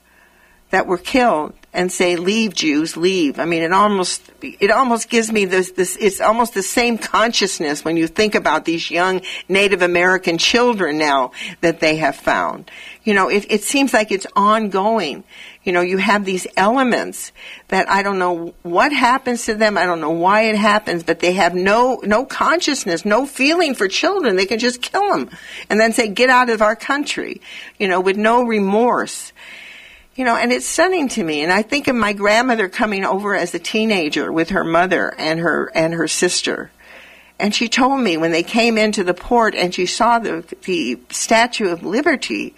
that 0.70 0.88
were 0.88 0.98
killed 0.98 1.54
and 1.72 1.92
say, 1.92 2.16
"Leave, 2.16 2.54
Jews, 2.54 2.96
leave." 2.96 3.38
I 3.38 3.44
mean, 3.44 3.62
it 3.62 3.72
almost 3.72 4.22
it 4.42 4.70
almost 4.70 5.10
gives 5.10 5.30
me 5.30 5.44
this 5.44 5.72
this. 5.72 5.96
It's 5.96 6.20
almost 6.20 6.54
the 6.54 6.62
same 6.62 6.96
consciousness 6.96 7.84
when 7.84 7.96
you 7.96 8.06
think 8.06 8.34
about 8.34 8.64
these 8.64 8.90
young 8.90 9.20
Native 9.48 9.82
American 9.82 10.38
children 10.38 10.98
now 10.98 11.32
that 11.60 11.80
they 11.80 11.96
have 11.96 12.16
found. 12.16 12.70
You 13.04 13.14
know, 13.14 13.28
it, 13.28 13.46
it 13.50 13.62
seems 13.62 13.92
like 13.92 14.10
it's 14.10 14.26
ongoing. 14.34 15.24
You 15.62 15.72
know, 15.72 15.82
you 15.82 15.98
have 15.98 16.24
these 16.24 16.46
elements 16.56 17.32
that 17.68 17.90
I 17.90 18.02
don't 18.02 18.18
know 18.18 18.54
what 18.62 18.92
happens 18.92 19.44
to 19.46 19.54
them. 19.54 19.76
I 19.76 19.84
don't 19.84 20.00
know 20.00 20.10
why 20.10 20.42
it 20.42 20.56
happens, 20.56 21.02
but 21.02 21.20
they 21.20 21.32
have 21.32 21.54
no 21.54 22.00
no 22.02 22.24
consciousness, 22.24 23.04
no 23.04 23.26
feeling 23.26 23.74
for 23.74 23.88
children. 23.88 24.36
They 24.36 24.46
can 24.46 24.58
just 24.58 24.80
kill 24.80 25.10
them 25.10 25.30
and 25.68 25.78
then 25.78 25.92
say, 25.92 26.08
"Get 26.08 26.30
out 26.30 26.48
of 26.48 26.62
our 26.62 26.76
country," 26.76 27.42
you 27.78 27.88
know, 27.88 28.00
with 28.00 28.16
no 28.16 28.42
remorse 28.42 29.32
you 30.18 30.24
know, 30.24 30.34
and 30.34 30.50
it's 30.52 30.66
stunning 30.66 31.06
to 31.06 31.22
me. 31.22 31.42
And 31.42 31.52
I 31.52 31.62
think 31.62 31.86
of 31.86 31.94
my 31.94 32.12
grandmother 32.12 32.68
coming 32.68 33.04
over 33.04 33.36
as 33.36 33.54
a 33.54 33.60
teenager 33.60 34.32
with 34.32 34.50
her 34.50 34.64
mother 34.64 35.14
and 35.16 35.38
her 35.38 35.70
and 35.76 35.94
her 35.94 36.08
sister. 36.08 36.72
And 37.38 37.54
she 37.54 37.68
told 37.68 38.00
me 38.00 38.16
when 38.16 38.32
they 38.32 38.42
came 38.42 38.76
into 38.76 39.04
the 39.04 39.14
port 39.14 39.54
and 39.54 39.72
she 39.72 39.86
saw 39.86 40.18
the 40.18 40.44
the 40.64 40.98
Statue 41.10 41.68
of 41.68 41.84
Liberty, 41.84 42.56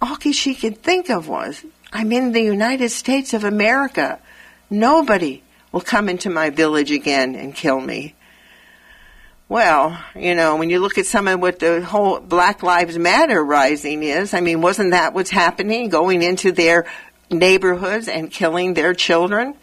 all 0.00 0.18
she 0.18 0.54
could 0.54 0.82
think 0.82 1.10
of 1.10 1.28
was, 1.28 1.62
I'm 1.92 2.10
in 2.10 2.32
the 2.32 2.42
United 2.42 2.88
States 2.88 3.34
of 3.34 3.44
America. 3.44 4.18
Nobody 4.70 5.42
will 5.72 5.82
come 5.82 6.08
into 6.08 6.30
my 6.30 6.48
village 6.48 6.90
again 6.90 7.34
and 7.34 7.54
kill 7.54 7.82
me. 7.82 8.14
Well, 9.50 10.00
you 10.14 10.36
know, 10.36 10.54
when 10.54 10.70
you 10.70 10.78
look 10.78 10.96
at 10.96 11.06
some 11.06 11.26
of 11.26 11.40
what 11.40 11.58
the 11.58 11.84
whole 11.84 12.20
Black 12.20 12.62
Lives 12.62 12.96
Matter 12.96 13.44
rising 13.44 14.04
is, 14.04 14.32
I 14.32 14.40
mean, 14.40 14.60
wasn't 14.60 14.92
that 14.92 15.12
what's 15.12 15.30
happening? 15.30 15.88
Going 15.88 16.22
into 16.22 16.52
their 16.52 16.86
neighborhoods 17.32 18.06
and 18.06 18.30
killing 18.30 18.74
their 18.74 18.94
children? 18.94 19.56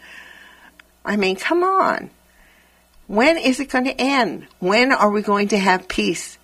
I 1.06 1.16
mean, 1.16 1.36
come 1.36 1.62
on. 1.62 2.10
When 3.06 3.38
is 3.38 3.60
it 3.60 3.70
going 3.70 3.86
to 3.86 3.98
end? 3.98 4.46
When 4.58 4.92
are 4.92 5.10
we 5.10 5.22
going 5.22 5.48
to 5.48 5.58
have 5.58 5.88
peace? 5.88 6.36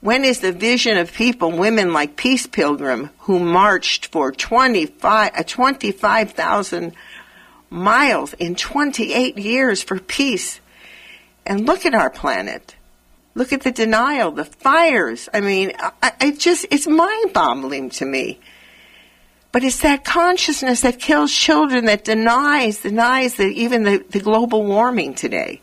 When 0.00 0.22
is 0.22 0.38
the 0.38 0.52
vision 0.52 0.96
of 0.96 1.12
people, 1.12 1.50
women 1.50 1.92
like 1.92 2.14
Peace 2.14 2.46
Pilgrim, 2.46 3.10
who 3.18 3.40
marched 3.40 4.06
for 4.06 4.30
25, 4.30 5.32
uh, 5.34 5.42
25,000 5.42 6.92
miles 7.70 8.32
in 8.34 8.54
28 8.54 9.38
years 9.38 9.82
for 9.82 9.98
peace? 9.98 10.60
And 11.46 11.66
look 11.66 11.84
at 11.86 11.94
our 11.94 12.10
planet. 12.10 12.74
Look 13.34 13.52
at 13.52 13.62
the 13.62 13.72
denial, 13.72 14.30
the 14.30 14.44
fires. 14.44 15.28
I 15.34 15.40
mean, 15.40 15.72
I, 15.78 16.12
I 16.20 16.30
just, 16.32 16.66
it's 16.70 16.86
mind 16.86 17.32
boggling 17.32 17.90
to 17.90 18.04
me. 18.04 18.40
But 19.52 19.64
it's 19.64 19.80
that 19.82 20.04
consciousness 20.04 20.80
that 20.80 20.98
kills 20.98 21.32
children 21.32 21.84
that 21.86 22.04
denies, 22.04 22.80
denies 22.80 23.34
that 23.36 23.50
even 23.50 23.84
the, 23.84 24.04
the 24.10 24.20
global 24.20 24.64
warming 24.64 25.14
today 25.14 25.60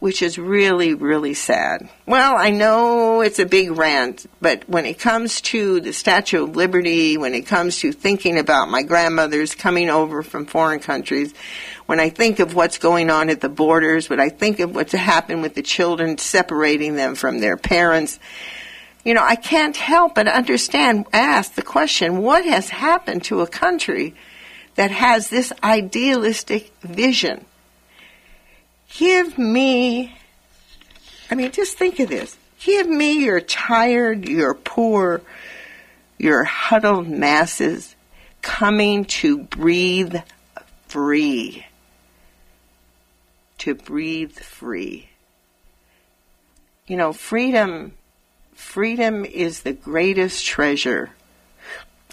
which 0.00 0.22
is 0.22 0.38
really, 0.38 0.94
really 0.94 1.34
sad. 1.34 1.88
Well, 2.06 2.36
I 2.36 2.50
know 2.50 3.20
it's 3.20 3.40
a 3.40 3.46
big 3.46 3.72
rant, 3.72 4.26
but 4.40 4.68
when 4.68 4.86
it 4.86 4.98
comes 4.98 5.40
to 5.42 5.80
the 5.80 5.92
Statue 5.92 6.44
of 6.44 6.54
Liberty, 6.54 7.16
when 7.16 7.34
it 7.34 7.46
comes 7.46 7.78
to 7.80 7.92
thinking 7.92 8.38
about 8.38 8.68
my 8.68 8.82
grandmothers 8.82 9.56
coming 9.56 9.90
over 9.90 10.22
from 10.22 10.46
foreign 10.46 10.78
countries, 10.78 11.34
when 11.88 12.00
I 12.00 12.10
think 12.10 12.38
of 12.38 12.54
what's 12.54 12.76
going 12.76 13.08
on 13.08 13.30
at 13.30 13.40
the 13.40 13.48
borders, 13.48 14.10
when 14.10 14.20
I 14.20 14.28
think 14.28 14.60
of 14.60 14.74
what's 14.74 14.92
happened 14.92 15.40
with 15.40 15.54
the 15.54 15.62
children, 15.62 16.18
separating 16.18 16.96
them 16.96 17.14
from 17.14 17.40
their 17.40 17.56
parents, 17.56 18.20
you 19.06 19.14
know, 19.14 19.24
I 19.24 19.36
can't 19.36 19.74
help 19.74 20.16
but 20.16 20.28
understand, 20.28 21.06
ask 21.14 21.54
the 21.54 21.62
question, 21.62 22.18
what 22.18 22.44
has 22.44 22.68
happened 22.68 23.24
to 23.24 23.40
a 23.40 23.46
country 23.46 24.14
that 24.74 24.90
has 24.90 25.30
this 25.30 25.50
idealistic 25.64 26.74
vision? 26.82 27.46
Give 28.94 29.38
me, 29.38 30.14
I 31.30 31.36
mean, 31.36 31.50
just 31.52 31.78
think 31.78 32.00
of 32.00 32.10
this. 32.10 32.36
Give 32.60 32.86
me 32.86 33.24
your 33.24 33.40
tired, 33.40 34.28
your 34.28 34.52
poor, 34.52 35.22
your 36.18 36.44
huddled 36.44 37.08
masses 37.08 37.96
coming 38.42 39.06
to 39.06 39.38
breathe 39.38 40.16
free. 40.88 41.64
To 43.58 43.74
breathe 43.74 44.38
free. 44.38 45.08
You 46.86 46.96
know, 46.96 47.12
freedom, 47.12 47.92
freedom 48.54 49.24
is 49.24 49.62
the 49.62 49.72
greatest 49.72 50.46
treasure 50.46 51.10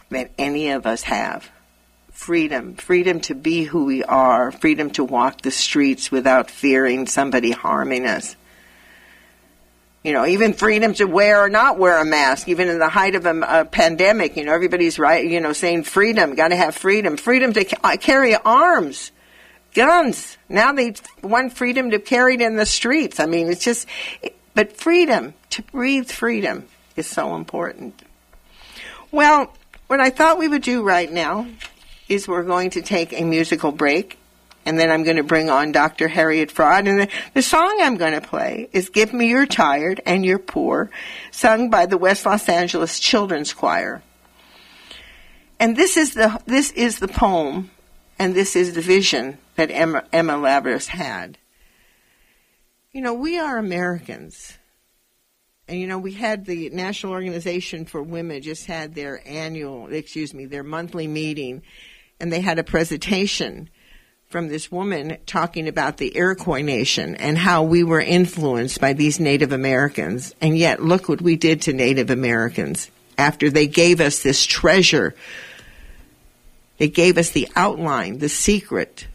that 0.10 0.32
any 0.38 0.70
of 0.70 0.86
us 0.86 1.04
have 1.04 1.50
freedom 2.16 2.76
freedom 2.76 3.20
to 3.20 3.36
be 3.36 3.66
who 3.66 3.86
we 3.86 4.04
are, 4.04 4.52
freedom 4.52 4.90
to 4.90 5.04
walk 5.04 5.42
the 5.42 5.52
streets 5.52 6.10
without 6.10 6.50
fearing 6.50 7.06
somebody 7.06 7.52
harming 7.52 8.06
us. 8.06 8.36
You 10.02 10.14
know, 10.14 10.26
even 10.26 10.54
freedom 10.54 10.94
to 10.96 11.06
wear 11.06 11.44
or 11.44 11.50
not 11.50 11.78
wear 11.78 12.00
a 12.00 12.06
mask, 12.06 12.48
even 12.48 12.70
in 12.70 12.80
the 12.80 12.90
height 12.90 13.16
of 13.16 13.26
a, 13.26 13.40
a 13.42 13.66
pandemic. 13.66 14.38
You 14.38 14.46
know, 14.46 14.54
everybody's 14.54 14.98
right. 14.98 15.26
You 15.26 15.42
know, 15.42 15.52
saying 15.52 15.84
freedom, 15.84 16.36
got 16.36 16.50
to 16.50 16.56
have 16.56 16.76
freedom, 16.76 17.18
freedom 17.18 17.54
to 17.54 17.66
ca- 17.66 17.80
uh, 17.84 17.98
carry 17.98 18.36
arms, 18.36 19.12
guns. 19.76 20.38
Now 20.50 20.72
they 20.74 20.96
want 21.22 21.54
freedom 21.54 21.92
to 21.92 22.00
carry 22.00 22.36
it 22.36 22.42
in 22.42 22.56
the 22.56 22.66
streets. 22.66 23.20
I 23.20 23.28
mean, 23.28 23.50
it's 23.50 23.64
just, 23.64 23.88
but 24.56 24.76
freedom 24.76 25.36
to 25.52 25.62
breathe 25.62 26.10
freedom 26.10 26.66
is 26.96 27.06
so 27.06 27.36
important. 27.36 28.02
Well, 29.12 29.54
what 29.88 30.00
I 30.00 30.10
thought 30.10 30.40
we 30.40 30.48
would 30.48 30.64
do 30.64 30.82
right 30.82 31.12
now 31.12 31.48
is 32.10 32.28
we're 32.28 32.44
going 32.44 32.72
to 32.72 32.82
take 32.82 33.14
a 33.14 33.24
musical 33.24 33.72
break 33.72 34.18
and 34.66 34.80
then 34.80 34.90
I'm 34.90 35.04
going 35.04 35.18
to 35.18 35.24
bring 35.24 35.52
on 35.52 35.72
Dr. 35.72 36.08
Harriet 36.08 36.52
Fraad. 36.52 36.90
And 36.90 37.02
the, 37.02 37.10
the, 37.36 37.44
song 37.44 37.78
I'm 37.82 37.98
going 37.98 38.14
to 38.14 38.28
play 38.28 38.68
is 38.74 38.90
Give 38.90 39.14
Me 39.14 39.30
Your 39.30 39.46
Tired 39.46 40.02
and 40.08 40.26
Your 40.26 40.40
Poor, 40.40 40.90
sung 41.30 41.70
by 41.70 41.86
the 41.86 42.00
West 42.00 42.26
Los 42.26 42.50
Angeles 42.50 43.00
Children's 43.00 43.54
Choir. 43.54 44.02
And 45.60 45.78
this 45.78 45.98
is 45.98 46.16
the, 46.16 46.42
this 46.48 46.72
is 46.72 46.98
the 46.98 47.08
poem 47.08 47.70
and 48.18 48.34
this 48.34 48.56
is 48.56 48.74
the 48.74 48.82
vision 48.82 49.38
that 49.56 49.72
Emma, 49.72 50.04
Emma 50.12 50.38
Lazarus 50.38 50.88
had. 50.88 51.38
You 52.92 53.02
know, 53.02 53.14
we 53.14 53.40
are 53.40 53.58
Americans. 53.58 54.58
And 55.68 55.80
you 55.80 55.88
know, 55.88 55.98
we 55.98 56.14
had 56.14 56.46
the 56.46 56.70
National 56.70 57.14
Organization 57.14 57.86
for 57.86 58.02
Women 58.02 58.42
just 58.42 58.68
had 58.68 58.94
their 58.94 59.22
annual, 59.28 59.92
excuse 59.92 60.34
me, 60.34 60.46
their 60.46 60.64
monthly 60.64 61.08
meeting 61.08 61.64
and 62.20 62.32
they 62.32 62.42
had 62.42 62.60
a 62.60 62.64
presentation 62.64 63.70
from 64.28 64.48
this 64.48 64.72
woman 64.72 65.18
talking 65.26 65.68
about 65.68 65.98
the 65.98 66.16
Iroquois 66.18 66.62
Nation 66.62 67.16
and 67.16 67.38
how 67.38 67.64
we 67.64 67.84
were 67.84 68.02
influenced 68.02 68.82
by 68.82 68.94
these 68.94 69.20
Native 69.20 69.52
Americans. 69.52 70.34
And 70.42 70.58
yet, 70.58 70.82
look 70.82 71.08
what 71.08 71.22
we 71.22 71.36
did 71.36 71.62
to 71.64 71.74
Native 71.74 72.10
Americans 72.10 72.90
after 73.18 73.50
they 73.50 73.68
gave 73.68 74.02
us 74.02 74.24
this 74.24 74.46
treasure. 74.46 75.16
They 76.78 76.88
gave 76.88 77.18
us 77.18 77.30
the 77.32 77.48
outline, 77.56 78.20
the 78.20 78.30
secret, 78.30 79.08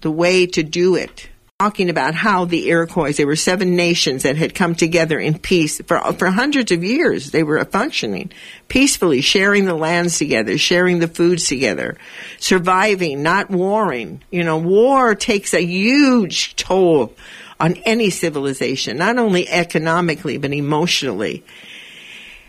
the 0.00 0.10
way 0.10 0.46
to 0.46 0.62
do 0.62 0.96
it 0.96 1.28
talking 1.60 1.90
about 1.90 2.14
how 2.14 2.46
the 2.46 2.70
Iroquois, 2.70 3.12
they 3.12 3.26
were 3.26 3.36
seven 3.36 3.76
nations 3.76 4.22
that 4.22 4.34
had 4.34 4.54
come 4.54 4.74
together 4.74 5.18
in 5.18 5.38
peace 5.38 5.78
for, 5.82 6.00
for 6.14 6.30
hundreds 6.30 6.72
of 6.72 6.82
years. 6.82 7.32
They 7.32 7.42
were 7.42 7.62
functioning 7.66 8.32
peacefully, 8.68 9.20
sharing 9.20 9.66
the 9.66 9.74
lands 9.74 10.16
together, 10.16 10.56
sharing 10.56 11.00
the 11.00 11.06
foods 11.06 11.48
together, 11.48 11.98
surviving, 12.38 13.22
not 13.22 13.50
warring. 13.50 14.22
You 14.30 14.42
know, 14.42 14.56
war 14.56 15.14
takes 15.14 15.52
a 15.52 15.62
huge 15.62 16.56
toll 16.56 17.14
on 17.60 17.74
any 17.84 18.08
civilization, 18.08 18.96
not 18.96 19.18
only 19.18 19.46
economically, 19.46 20.38
but 20.38 20.54
emotionally. 20.54 21.44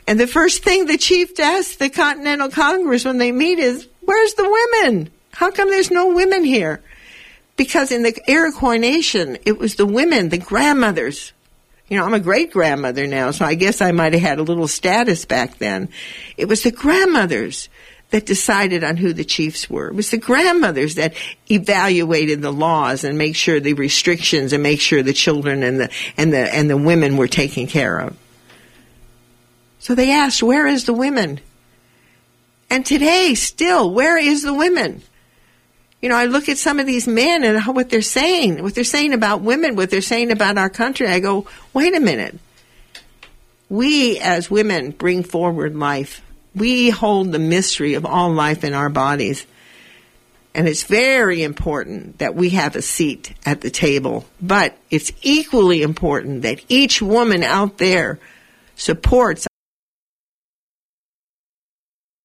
And 0.08 0.17
the 0.22 0.25
first 0.25 0.63
thing 0.63 0.86
the 0.86 0.98
chief 0.98 1.38
asks 1.38 1.75
the 1.75 1.89
Continental 1.89 2.48
Congress 2.48 3.03
when 3.03 3.17
they 3.17 3.34
meet 3.34 3.60
is, 3.60 3.89
where's 4.00 4.36
the 4.36 4.50
women? 4.50 5.12
How 5.34 5.51
come 5.51 5.70
there's 5.70 5.91
no 5.91 6.15
women 6.15 6.46
here? 6.46 6.81
Because 7.62 7.91
in 7.91 8.01
the 8.01 8.20
Iroquois 8.27 8.77
Nation, 8.77 9.38
it 9.46 9.60
was 9.60 9.75
the 9.75 9.86
women, 9.86 10.30
the 10.30 10.39
grandmothers. 10.39 11.32
You 11.88 11.98
know, 11.98 12.03
I'm 12.03 12.15
a 12.15 12.20
great 12.20 12.51
grandmother 12.51 13.06
now, 13.06 13.30
so 13.30 13.46
I 13.46 13.53
guess 13.53 13.84
I 13.84 13.91
might 13.91 14.13
have 14.13 14.22
had 14.24 14.39
a 14.39 14.41
little 14.41 14.68
status 14.68 15.25
back 15.25 15.60
then. 15.60 15.89
It 16.38 16.48
was 16.48 16.63
the 16.63 16.72
grandmothers 16.72 17.70
that 18.10 18.25
decided 18.25 18.84
on 18.84 18.98
who 18.98 19.13
the 19.13 19.24
chiefs 19.24 19.70
were. 19.70 19.89
It 19.89 19.94
was 19.94 20.10
the 20.10 20.18
grandmothers 20.18 20.96
that 20.96 21.13
evaluated 21.51 22.41
the 22.41 22.51
laws 22.51 23.03
and 23.03 23.15
make 23.15 23.36
sure 23.36 23.60
the 23.60 23.74
restrictions 23.74 24.53
and 24.53 24.63
make 24.63 24.82
sure 24.82 25.03
the 25.03 25.13
children 25.13 25.62
and 25.62 25.82
the 25.82 25.91
and 26.18 26.34
the 26.34 26.51
and 26.56 26.68
the 26.68 26.77
women 26.77 27.15
were 27.15 27.27
taken 27.27 27.68
care 27.68 28.00
of. 28.00 28.18
So 29.77 29.94
they 29.94 30.10
asked, 30.10 30.41
"Where 30.41 30.65
is 30.65 30.86
the 30.86 30.94
women?" 30.94 31.41
And 32.72 32.84
today, 32.84 33.36
still, 33.36 33.94
where 33.94 34.18
is 34.18 34.41
the 34.41 34.56
women? 34.56 35.03
You 36.01 36.10
know, 36.10 36.15
I 36.15 36.25
look 36.25 36.50
at 36.50 36.58
some 36.58 36.79
of 36.79 36.88
these 36.88 37.08
men 37.08 37.43
and 37.43 37.63
what 37.75 37.89
they're 37.89 38.01
saying, 38.01 38.63
what 38.63 38.74
they're 38.74 38.84
saying 38.84 39.13
about 39.13 39.41
women, 39.41 39.75
what 39.75 39.91
they're 39.91 40.01
saying 40.01 40.31
about 40.31 40.58
our 40.58 40.70
country. 40.70 41.08
I 41.08 41.20
go, 41.20 41.46
wait 41.74 41.96
a 41.96 42.00
minute. 42.00 42.39
We 43.70 44.20
as 44.20 44.50
women 44.50 44.91
bring 44.91 45.24
forward 45.24 45.75
life. 45.75 46.22
We 46.55 46.89
hold 46.89 47.31
the 47.31 47.39
mystery 47.39 47.93
of 47.93 48.05
all 48.05 48.34
life 48.34 48.63
in 48.63 48.74
our 48.74 48.89
bodies. 48.89 49.46
And 50.53 50.67
it's 50.67 50.84
very 50.84 51.43
important 51.43 52.17
that 52.17 52.36
we 52.36 52.50
have 52.50 52.75
a 52.75 52.81
seat 52.81 53.34
at 53.46 53.62
the 53.62 53.70
table. 53.70 54.25
But 54.41 54.75
it's 54.89 55.12
equally 55.22 55.81
important 55.81 56.41
that 56.41 56.62
each 56.67 57.01
woman 57.01 57.43
out 57.43 57.77
there 57.77 58.20
supports 58.75 59.48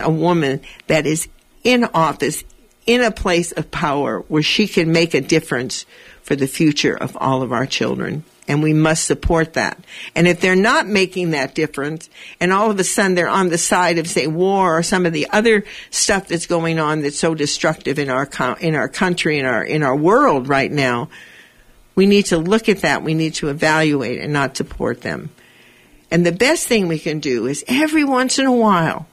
a 0.01 0.11
woman 0.11 0.63
that 0.89 1.07
is 1.07 1.29
in 1.63 1.85
office, 1.85 2.43
in 2.87 3.03
a 3.03 3.11
place 3.11 3.53
of 3.53 3.71
power 3.71 4.21
where 4.29 4.43
she 4.43 4.69
can 4.69 4.93
make 4.93 5.15
a 5.15 5.21
difference 5.21 5.87
for 6.23 6.37
the 6.37 6.47
future 6.47 6.97
of 6.97 7.17
all 7.21 7.43
of 7.43 7.53
our 7.53 7.67
children 7.67 8.25
and 8.49 8.63
we 8.63 8.73
must 8.73 9.05
support 9.05 9.55
that. 9.55 9.79
And 10.15 10.29
if 10.29 10.41
they're 10.41 10.57
not 10.57 10.87
making 10.87 11.31
that 11.31 11.55
difference, 11.55 12.09
and 12.41 12.53
all 12.53 12.71
of 12.71 12.79
a 12.79 12.85
sudden 12.85 13.15
they're 13.15 13.29
on 13.29 13.49
the 13.49 13.59
side 13.59 13.99
of, 13.99 14.07
say, 14.07 14.27
war 14.27 14.79
or 14.79 14.83
some 14.83 15.07
of 15.07 15.13
the 15.13 15.29
other 15.31 15.65
stuff 15.91 16.29
that's 16.29 16.47
going 16.47 16.79
on 16.79 17.03
that's 17.03 17.19
so 17.19 17.35
destructive 17.35 17.99
in 17.99 18.09
our 18.09 18.29
in 18.61 18.75
our 18.75 18.89
country, 18.89 19.39
in 19.39 19.47
our 19.47 19.65
in 19.65 19.83
our 19.83 19.97
world 19.97 20.49
right 20.49 20.71
now, 20.71 21.09
we 21.95 22.07
need 22.07 22.27
to 22.27 22.39
look 22.39 22.69
at 22.69 22.83
that. 22.83 23.03
We 23.03 23.15
need 23.15 23.35
to 23.35 23.49
evaluate 23.49 24.21
and 24.21 24.33
not 24.33 24.57
support 24.57 25.01
them. 25.01 25.31
And 26.11 26.25
the 26.25 26.33
best 26.33 26.69
thing 26.69 26.87
we 26.87 27.01
can 27.01 27.19
do 27.19 27.47
is 27.47 27.65
every 27.67 28.05
once 28.05 28.39
in 28.39 28.47
a 28.47 28.53
while, 28.53 29.09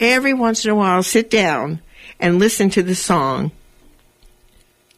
every 0.00 0.34
once 0.34 0.64
in 0.64 0.72
a 0.72 0.74
while, 0.74 1.02
sit 1.04 1.30
down 1.30 1.80
and 2.20 2.38
listen 2.38 2.70
to 2.70 2.82
the 2.82 2.94
song. 2.94 3.50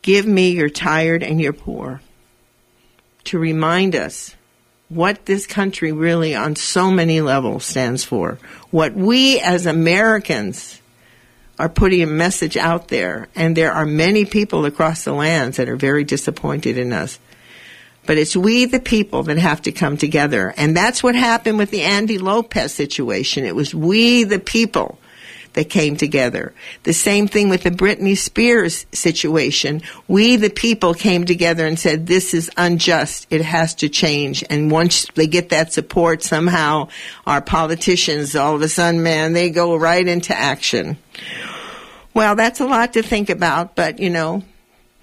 Give 0.03 0.27
me 0.27 0.51
your 0.51 0.69
tired 0.69 1.23
and 1.23 1.41
your 1.41 1.53
poor 1.53 2.01
to 3.25 3.39
remind 3.39 3.95
us 3.95 4.35
what 4.89 5.25
this 5.25 5.47
country 5.47 5.93
really 5.93 6.35
on 6.35 6.57
so 6.57 6.91
many 6.91 7.21
levels 7.21 7.65
stands 7.65 8.05
for. 8.05 8.39
What 8.71 8.95
we 8.95 9.41
as 9.41 9.65
Americans 9.65 10.81
are 11.59 11.69
putting 11.69 12.03
a 12.03 12.07
message 12.07 12.57
out 12.57 12.89
there, 12.89 13.29
and 13.35 13.57
there 13.57 13.73
are 13.73 13.87
many 13.87 14.25
people 14.25 14.65
across 14.65 15.05
the 15.05 15.13
lands 15.13 15.57
that 15.57 15.69
are 15.69 15.77
very 15.77 16.05
disappointed 16.05 16.77
in 16.77 16.93
us. 16.93 17.19
But 18.05 18.19
it's 18.19 18.37
we, 18.37 18.65
the 18.65 18.81
people, 18.81 19.23
that 19.25 19.39
have 19.39 19.63
to 19.63 19.73
come 19.73 19.97
together. 19.97 20.53
And 20.57 20.77
that's 20.77 21.03
what 21.03 21.15
happened 21.15 21.59
with 21.59 21.71
the 21.71 21.83
Andy 21.83 22.19
Lopez 22.19 22.75
situation. 22.75 23.45
It 23.45 23.55
was 23.55 23.75
we, 23.75 24.25
the 24.25 24.41
people, 24.41 24.99
that 25.55 25.71
came 25.71 25.97
together. 25.97 26.53
The 26.85 26.93
same 26.93 27.29
thing 27.29 27.49
with 27.49 27.63
the 27.63 27.71
Britney 27.71 28.17
Spears 28.17 28.87
situation. 28.93 29.83
We, 30.09 30.37
the 30.37 30.51
people, 30.51 30.95
came 30.95 31.25
together 31.25 31.67
and 31.67 31.79
said, 31.79 32.07
this 32.07 32.35
is 32.35 32.51
unjust. 32.57 33.27
It 33.31 33.43
has 33.43 33.75
to 33.77 33.89
change. 33.89 34.45
And 34.49 34.71
once 34.71 35.07
they 35.15 35.27
get 35.27 35.51
that 35.51 35.73
support, 35.73 36.23
somehow 36.23 36.89
our 37.27 37.41
politicians, 37.41 38.35
all 38.35 38.55
of 38.55 38.63
a 38.63 38.69
sudden, 38.69 39.03
man, 39.03 39.33
they 39.33 39.51
go 39.51 39.77
right 39.77 40.07
into 40.07 40.37
action. 40.37 40.97
Well, 42.15 42.37
that's 42.37 42.61
a 42.61 42.67
lot 42.67 42.93
to 42.95 43.03
think 43.03 43.31
about, 43.31 43.75
but 43.75 43.99
you 43.99 44.11
know, 44.11 44.43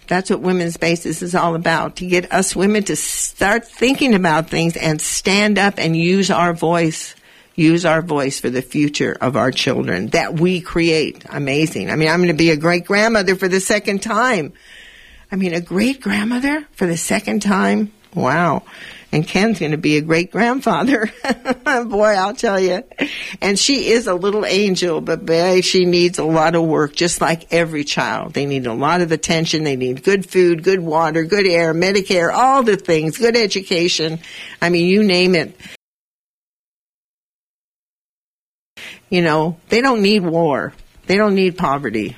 that's 0.07 0.29
what 0.31 0.41
Women's 0.41 0.73
Spaces 0.73 1.21
is 1.21 1.35
all 1.35 1.55
about 1.55 1.97
to 1.97 2.07
get 2.07 2.31
us 2.33 2.55
women 2.55 2.83
to 2.85 2.95
start 2.95 3.67
thinking 3.67 4.15
about 4.15 4.49
things 4.49 4.75
and 4.75 4.99
stand 4.99 5.59
up 5.59 5.75
and 5.77 5.95
use 5.95 6.31
our 6.31 6.53
voice 6.53 7.15
use 7.59 7.85
our 7.85 8.01
voice 8.01 8.39
for 8.39 8.49
the 8.49 8.61
future 8.61 9.15
of 9.19 9.35
our 9.35 9.51
children 9.51 10.07
that 10.07 10.39
we 10.39 10.61
create. 10.61 11.25
Amazing. 11.29 11.89
I 11.89 11.95
mean, 11.95 12.09
I'm 12.09 12.19
going 12.19 12.29
to 12.29 12.33
be 12.33 12.51
a 12.51 12.57
great 12.57 12.85
grandmother 12.85 13.35
for 13.35 13.47
the 13.47 13.59
second 13.59 14.01
time. 14.01 14.53
I 15.31 15.35
mean, 15.35 15.53
a 15.53 15.61
great 15.61 16.01
grandmother 16.01 16.65
for 16.71 16.87
the 16.87 16.97
second 16.97 17.41
time. 17.41 17.91
Wow. 18.15 18.63
And 19.11 19.27
Ken's 19.27 19.59
going 19.59 19.71
to 19.71 19.77
be 19.77 19.97
a 19.97 20.01
great 20.01 20.31
grandfather. 20.31 21.11
boy, 21.63 22.13
I'll 22.15 22.35
tell 22.35 22.59
you. 22.59 22.83
And 23.41 23.57
she 23.57 23.89
is 23.89 24.07
a 24.07 24.13
little 24.13 24.45
angel, 24.45 25.01
but 25.01 25.25
boy, 25.25 25.61
she 25.61 25.85
needs 25.85 26.19
a 26.19 26.23
lot 26.23 26.55
of 26.55 26.63
work, 26.63 26.95
just 26.95 27.19
like 27.19 27.51
every 27.51 27.83
child. 27.83 28.33
They 28.33 28.45
need 28.45 28.67
a 28.67 28.73
lot 28.73 29.01
of 29.01 29.11
attention. 29.11 29.63
They 29.63 29.75
need 29.75 30.03
good 30.03 30.29
food, 30.29 30.63
good 30.63 30.79
water, 30.79 31.23
good 31.23 31.47
air, 31.47 31.73
Medicare, 31.73 32.31
all 32.31 32.61
the 32.61 32.77
things, 32.77 33.17
good 33.17 33.35
education. 33.35 34.19
I 34.61 34.69
mean, 34.69 34.87
you 34.87 35.03
name 35.03 35.33
it. 35.33 35.55
You 39.09 39.21
know, 39.21 39.57
they 39.69 39.81
don't 39.81 40.01
need 40.01 40.23
war. 40.23 40.73
They 41.07 41.17
don't 41.17 41.35
need 41.35 41.57
poverty. 41.57 42.15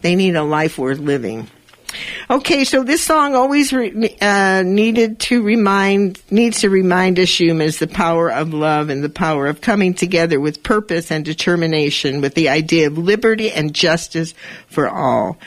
They 0.00 0.16
need 0.16 0.36
a 0.36 0.42
life 0.42 0.78
worth 0.78 0.98
living. 0.98 1.48
Okay, 2.28 2.64
so 2.64 2.82
this 2.82 3.04
song 3.04 3.34
always 3.34 3.72
re- 3.72 4.16
uh, 4.20 4.62
needed 4.62 5.20
to 5.20 5.42
remind 5.42 6.20
needs 6.30 6.60
to 6.60 6.70
remind 6.70 7.18
us 7.18 7.38
humans 7.38 7.78
the 7.78 7.86
power 7.86 8.30
of 8.32 8.52
love 8.52 8.88
and 8.88 9.04
the 9.04 9.08
power 9.08 9.46
of 9.46 9.60
coming 9.60 9.94
together 9.94 10.40
with 10.40 10.62
purpose 10.62 11.10
and 11.12 11.24
determination, 11.24 12.20
with 12.20 12.34
the 12.34 12.48
idea 12.48 12.86
of 12.86 12.98
liberty 12.98 13.50
and 13.52 13.74
justice 13.74 14.34
for 14.66 14.88
all. 14.88 15.38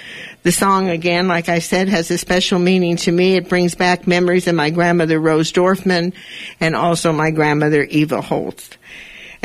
The 0.43 0.51
song, 0.51 0.87
again, 0.87 1.27
like 1.27 1.49
I 1.49 1.59
said, 1.59 1.89
has 1.89 2.09
a 2.11 2.17
special 2.17 2.59
meaning 2.59 2.95
to 2.97 3.11
me. 3.11 3.35
It 3.35 3.49
brings 3.49 3.75
back 3.75 4.07
memories 4.07 4.47
of 4.47 4.55
my 4.55 4.69
grandmother 4.69 5.19
Rose 5.19 5.51
Dorfman 5.51 6.13
and 6.61 6.75
also 6.75 7.11
my 7.11 7.31
grandmother 7.31 7.83
Eva 7.83 8.21
Holtz 8.21 8.76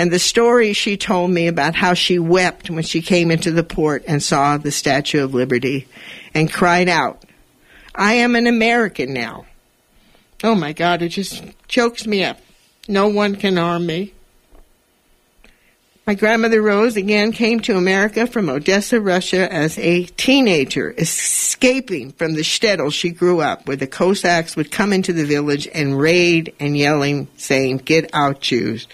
and 0.03 0.11
the 0.11 0.19
story 0.19 0.73
she 0.73 0.97
told 0.97 1.31
me 1.31 1.47
about 1.47 1.77
how 1.77 1.95
she 1.95 2.19
wept 2.19 2.69
when 2.69 2.83
she 2.83 3.01
came 3.01 3.31
into 3.31 3.53
the 3.53 3.63
port 3.63 4.03
and 4.09 4.21
saw 4.21 4.59
the 4.59 4.73
Statue 4.73 5.23
of 5.23 5.33
Liberty 5.33 5.87
and 6.35 6.53
cried 6.53 6.89
out, 6.89 7.25
I 7.95 8.15
am 8.15 8.35
an 8.35 8.49
American 8.49 9.15
now. 9.15 9.47
Oh 10.43 10.57
my 10.57 10.73
God, 10.73 11.03
it 11.03 11.11
just 11.11 11.45
chokes 11.69 12.05
me 12.05 12.25
up. 12.25 12.41
No 12.89 13.07
one 13.07 13.37
can 13.37 13.57
harm 13.57 13.87
me. 13.87 14.13
My 16.05 16.17
grandmother 16.17 16.61
Rose 16.61 16.97
again 16.97 17.31
came 17.31 17.61
to 17.61 17.77
America 17.77 18.27
from 18.27 18.49
Odessa, 18.49 19.01
Russia 19.01 19.53
as 19.53 19.79
a 19.79 20.07
teenager, 20.07 20.93
escaping 20.99 22.11
from 22.11 22.35
the 22.35 22.43
shtetl 22.43 22.93
she 22.93 23.11
grew 23.11 23.41
up, 23.41 23.69
where 23.69 23.77
the 23.77 23.87
Cossacks 23.87 24.57
would 24.57 24.73
come 24.73 24.93
into 24.93 25.13
the 25.13 25.27
village 25.27 25.69
and 25.73 25.97
raid 25.97 26.57
and 26.59 26.77
yelling, 26.77 27.29
saying, 27.37 27.77
Get 27.77 28.11
out, 28.13 28.41
Jews. 28.41 28.89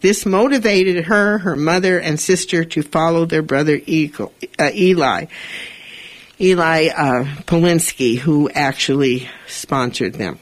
This 0.00 0.24
motivated 0.24 1.04
her, 1.06 1.38
her 1.38 1.56
mother, 1.56 1.98
and 1.98 2.18
sister 2.18 2.64
to 2.64 2.82
follow 2.82 3.26
their 3.26 3.42
brother 3.42 3.74
uh, 3.76 4.70
Eli. 4.74 5.26
Eli 6.40 6.88
uh, 6.88 7.24
Polinsky, 7.44 8.18
who 8.18 8.48
actually 8.50 9.28
sponsored 9.46 10.14
them. 10.14 10.38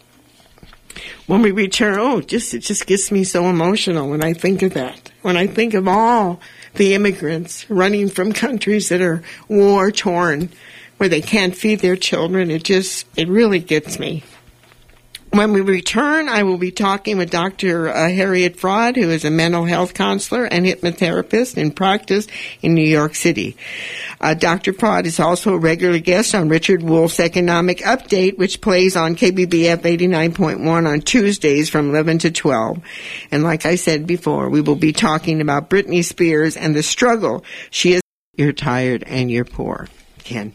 When 1.27 1.43
we 1.43 1.51
return, 1.51 1.99
oh, 1.99 2.21
just 2.21 2.55
it 2.55 2.61
just 2.61 2.87
gets 2.87 3.11
me 3.11 3.25
so 3.25 3.47
emotional 3.47 4.09
when 4.09 4.23
I 4.23 4.33
think 4.33 4.63
of 4.63 4.75
that. 4.75 5.11
When 5.23 5.37
I 5.37 5.47
think 5.47 5.75
of 5.75 5.89
all 5.89 6.41
the 6.75 6.95
immigrants 6.95 7.69
running 7.69 8.09
from 8.09 8.33
countries 8.33 8.89
that 8.89 9.01
are 9.01 9.23
war 9.49 9.91
torn, 9.91 10.51
where 10.99 11.09
they 11.09 11.21
can't 11.21 11.55
feed 11.57 11.81
their 11.81 11.97
children, 11.97 12.51
it 12.51 12.65
just 12.65 13.07
it 13.17 13.29
really 13.29 13.59
gets 13.59 13.99
me. 13.99 14.23
When 15.31 15.53
we 15.53 15.61
return, 15.61 16.29
I 16.29 16.43
will 16.43 16.57
be 16.57 16.71
talking 16.71 17.19
with 17.19 17.31
Dr. 17.31 17.89
Uh, 17.89 18.09
Harriet 18.09 18.57
Fraad, 18.57 18.97
who 18.97 19.11
is 19.11 19.27
a 19.27 19.31
mental 19.31 19.67
health 19.67 19.93
counselor 19.93 20.45
and 20.45 20.65
hypnotherapist 20.65 21.59
in 21.59 21.71
practice 21.71 22.27
in 22.63 22.75
New 22.75 22.87
York 22.87 23.15
City. 23.15 23.55
Uh, 24.23 24.33
Dr. 24.33 24.73
Fraad 24.73 25.05
is 25.05 25.21
also 25.21 25.53
a 25.53 25.59
regular 25.59 25.99
guest 25.99 26.35
on 26.35 26.49
Richard 26.49 26.83
Wolff's 26.83 27.21
Economic 27.21 27.79
Update, 27.79 28.39
which 28.39 28.63
plays 28.63 28.97
on 28.97 29.17
KBBF 29.17 29.83
89.1 29.83 30.89
on 30.89 31.01
Tuesdays 31.03 31.69
from 31.69 31.91
11 31.91 32.21
to 32.21 32.31
12. 32.31 32.79
And 33.31 33.45
like 33.45 33.67
I 33.67 33.75
said 33.75 34.07
before, 34.07 34.49
we 34.49 34.63
will 34.63 34.77
be 34.77 34.95
talking 34.95 35.43
about 35.43 35.69
Britney 35.69 36.03
Spears 36.03 36.57
and 36.57 36.75
the 36.75 36.83
struggle 36.83 37.45
she 37.71 37.95
is. 37.95 38.03
You're 38.35 38.53
tired 38.53 39.05
and 39.07 39.31
you're 39.31 39.45
poor. 39.45 39.89
Ken. 40.25 40.55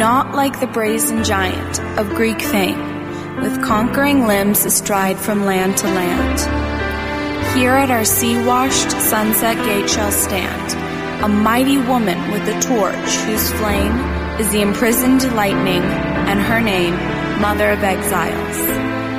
Like 0.00 0.60
the 0.60 0.66
brazen 0.66 1.24
giant 1.24 1.78
of 1.98 2.08
Greek 2.14 2.40
fame, 2.40 3.36
with 3.42 3.62
conquering 3.62 4.26
limbs 4.26 4.64
astride 4.64 5.18
from 5.18 5.44
land 5.44 5.76
to 5.76 5.86
land. 5.86 6.40
Here 7.54 7.72
at 7.72 7.90
our 7.90 8.06
sea 8.06 8.42
washed 8.46 8.90
sunset 8.92 9.56
gate 9.66 9.90
shall 9.90 10.10
stand 10.10 10.72
a 11.22 11.28
mighty 11.28 11.76
woman 11.76 12.18
with 12.32 12.48
a 12.48 12.60
torch 12.62 12.94
whose 12.94 13.52
flame 13.52 13.92
is 14.40 14.50
the 14.52 14.62
imprisoned 14.62 15.22
lightning, 15.36 15.82
and 15.82 16.40
her 16.40 16.62
name, 16.62 16.94
Mother 17.42 17.70
of 17.70 17.82
Exiles. 17.82 18.56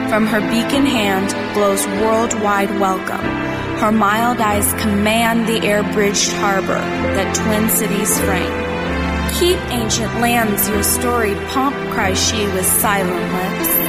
From 0.09 0.25
her 0.25 0.41
beacon 0.41 0.87
hand 0.87 1.29
blows 1.53 1.85
worldwide 2.01 2.71
welcome 2.79 3.51
her 3.81 3.91
mild 3.91 4.39
eyes 4.39 4.71
command 4.81 5.47
the 5.47 5.67
air 5.67 5.81
bridged 5.93 6.31
harbor 6.33 6.73
that 6.73 7.35
twin 7.35 7.67
cities 7.69 8.19
frame. 8.21 8.70
Keep 9.39 9.57
ancient 9.71 10.13
lands 10.19 10.69
your 10.69 10.83
storied 10.83 11.37
pomp, 11.47 11.75
cries 11.93 12.21
she 12.23 12.45
with 12.47 12.65
silent 12.65 13.33
lips. 13.33 13.80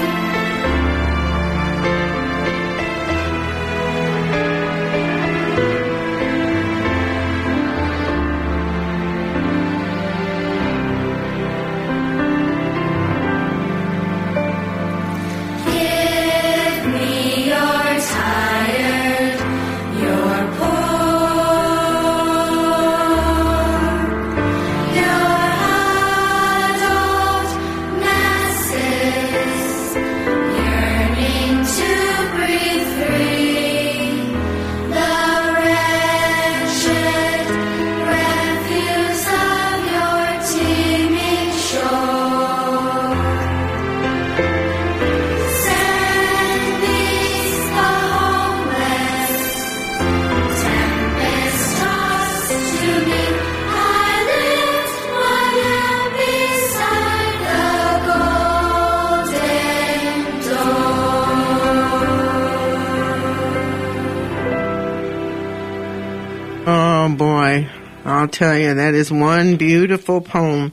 Tell 68.43 68.59
you, 68.59 68.75
that 68.75 68.95
is 68.95 69.13
one 69.13 69.57
beautiful 69.57 70.21
poem. 70.21 70.73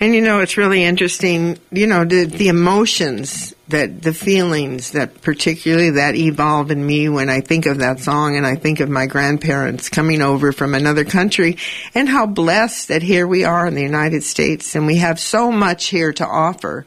And 0.00 0.14
you 0.14 0.20
know, 0.20 0.40
it's 0.40 0.58
really 0.58 0.84
interesting, 0.84 1.58
you 1.70 1.86
know, 1.86 2.04
the, 2.04 2.26
the 2.26 2.48
emotions 2.48 3.54
that, 3.68 4.02
the 4.02 4.12
feelings 4.12 4.90
that 4.90 5.22
particularly 5.22 5.90
that 5.92 6.14
evolve 6.14 6.70
in 6.70 6.84
me 6.84 7.08
when 7.08 7.30
I 7.30 7.40
think 7.40 7.64
of 7.64 7.78
that 7.78 8.00
song 8.00 8.36
and 8.36 8.46
I 8.46 8.54
think 8.56 8.80
of 8.80 8.90
my 8.90 9.06
grandparents 9.06 9.88
coming 9.88 10.20
over 10.20 10.52
from 10.52 10.74
another 10.74 11.06
country 11.06 11.56
and 11.94 12.06
how 12.06 12.26
blessed 12.26 12.88
that 12.88 13.02
here 13.02 13.26
we 13.26 13.44
are 13.44 13.66
in 13.66 13.74
the 13.74 13.82
United 13.82 14.22
States 14.22 14.74
and 14.74 14.86
we 14.86 14.96
have 14.96 15.18
so 15.18 15.50
much 15.50 15.86
here 15.86 16.12
to 16.12 16.26
offer. 16.26 16.84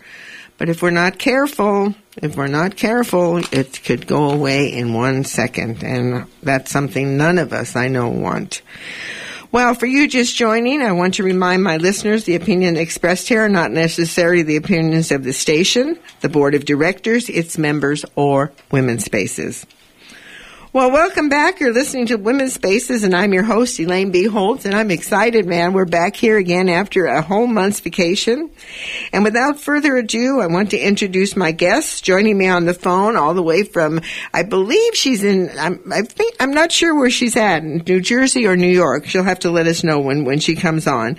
But 0.60 0.70
if 0.70 0.84
we're 0.84 0.92
not 0.92 1.18
careful, 1.18 1.96
if 2.18 2.38
we're 2.38 2.46
not 2.46 2.76
careful, 2.76 3.38
it 3.52 3.82
could 3.84 4.06
go 4.06 4.30
away 4.30 4.72
in 4.72 4.94
one 4.94 5.24
second. 5.24 5.84
And 5.84 6.28
that's 6.44 6.70
something 6.70 7.18
none 7.18 7.40
of 7.40 7.52
us 7.52 7.76
I 7.76 7.88
know 7.88 8.10
want. 8.10 8.62
Well, 9.54 9.76
for 9.76 9.86
you 9.86 10.08
just 10.08 10.36
joining, 10.36 10.82
I 10.82 10.94
want 10.94 11.14
to 11.14 11.24
remind 11.24 11.64
my 11.64 11.78
listeners 11.78 12.24
the 12.24 12.34
opinion 12.34 12.76
expressed 12.76 13.28
here 13.28 13.46
are 13.46 13.50
not 13.50 13.70
necessarily 13.70 14.42
the 14.42 14.56
opinions 14.56 15.12
of 15.12 15.24
the 15.24 15.32
station, 15.32 16.00
the 16.22 16.28
board 16.28 16.56
of 16.56 16.66
directors, 16.66 17.30
its 17.30 17.56
members, 17.60 18.04
or 18.16 18.52
Women's 18.72 19.06
Spaces. 19.06 19.64
Well, 20.74 20.90
welcome 20.90 21.30
back. 21.30 21.60
You're 21.60 21.72
listening 21.72 22.08
to 22.08 22.16
Women's 22.16 22.56
Spaces, 22.56 23.04
and 23.04 23.16
I'm 23.16 23.32
your 23.32 23.44
host, 23.44 23.80
Elaine 23.80 24.10
B. 24.10 24.26
Holtz, 24.26 24.66
and 24.66 24.74
I'm 24.74 24.90
excited, 24.90 25.46
man. 25.46 25.72
We're 25.72 25.86
back 25.86 26.16
here 26.16 26.36
again 26.36 26.68
after 26.68 27.06
a 27.06 27.22
whole 27.22 27.46
month's 27.46 27.80
vacation. 27.80 28.50
And 29.12 29.24
without 29.24 29.60
further 29.60 29.96
ado, 29.98 30.40
I 30.40 30.48
want 30.48 30.72
to 30.72 30.80
introduce 30.80 31.36
my 31.36 31.52
guest 31.52 32.04
joining 32.04 32.40
me 32.40 32.48
on 32.48 32.66
the 32.66 32.74
phone 32.74 33.18
all 33.18 33.36
the 33.36 33.44
way 33.44 33.62
from, 33.62 34.02
I 34.34 34.42
believe 34.42 34.96
she's 34.96 35.24
in, 35.24 35.52
I'm, 35.60 35.94
I 35.94 36.02
think, 36.02 36.38
I'm 36.40 36.56
not 36.56 36.72
sure 36.72 36.96
where 36.96 37.12
she's 37.12 37.36
at, 37.36 37.64
New 37.64 38.02
Jersey 38.02 38.48
or 38.48 38.58
New 38.58 38.66
York. 38.66 39.06
She'll 39.06 39.22
have 39.22 39.42
to 39.42 39.52
let 39.52 39.68
us 39.68 39.84
know 39.84 40.00
when, 40.00 40.26
when 40.26 40.40
she 40.40 40.56
comes 40.56 40.88
on. 40.88 41.18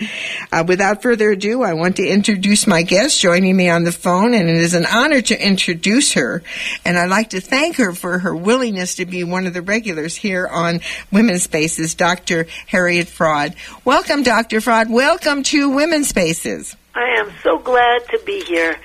Uh, 0.51 0.65
without 0.67 1.01
further 1.01 1.31
ado, 1.31 1.63
I 1.63 1.75
want 1.75 1.95
to 1.99 2.09
introduce 2.09 2.67
my 2.67 2.83
guest 2.83 3.21
joining 3.21 3.57
me 3.57 3.69
on 3.69 3.85
the 3.85 3.93
phone, 3.93 4.35
and 4.35 4.49
it 4.49 4.57
is 4.57 4.75
an 4.75 4.87
honor 4.87 5.21
to 5.21 5.41
introduce 5.41 6.15
her. 6.15 6.43
And 6.85 6.99
I'd 6.99 7.09
like 7.09 7.31
to 7.31 7.41
thank 7.41 7.77
her 7.77 7.93
for 7.93 8.19
her 8.19 8.35
willingness 8.35 8.97
to 8.97 9.07
be 9.07 9.23
one 9.23 9.44
one 9.45 9.49
of 9.49 9.53
the 9.53 9.61
regulars 9.61 10.17
here 10.17 10.47
on 10.47 10.81
Women's 11.13 11.43
Spaces, 11.43 11.95
Dr. 11.95 12.47
Harriet 12.67 13.09
Fraad. 13.09 13.55
Welcome, 13.85 14.23
Dr. 14.23 14.61
Fraad. 14.61 14.89
Welcome 14.89 15.43
to 15.43 15.69
Women's 15.69 16.09
Spaces. 16.09 16.75
I 16.95 17.17
am 17.19 17.31
so 17.43 17.59
glad 17.59 18.09
to 18.09 18.19
be 18.25 18.43
here 18.45 18.79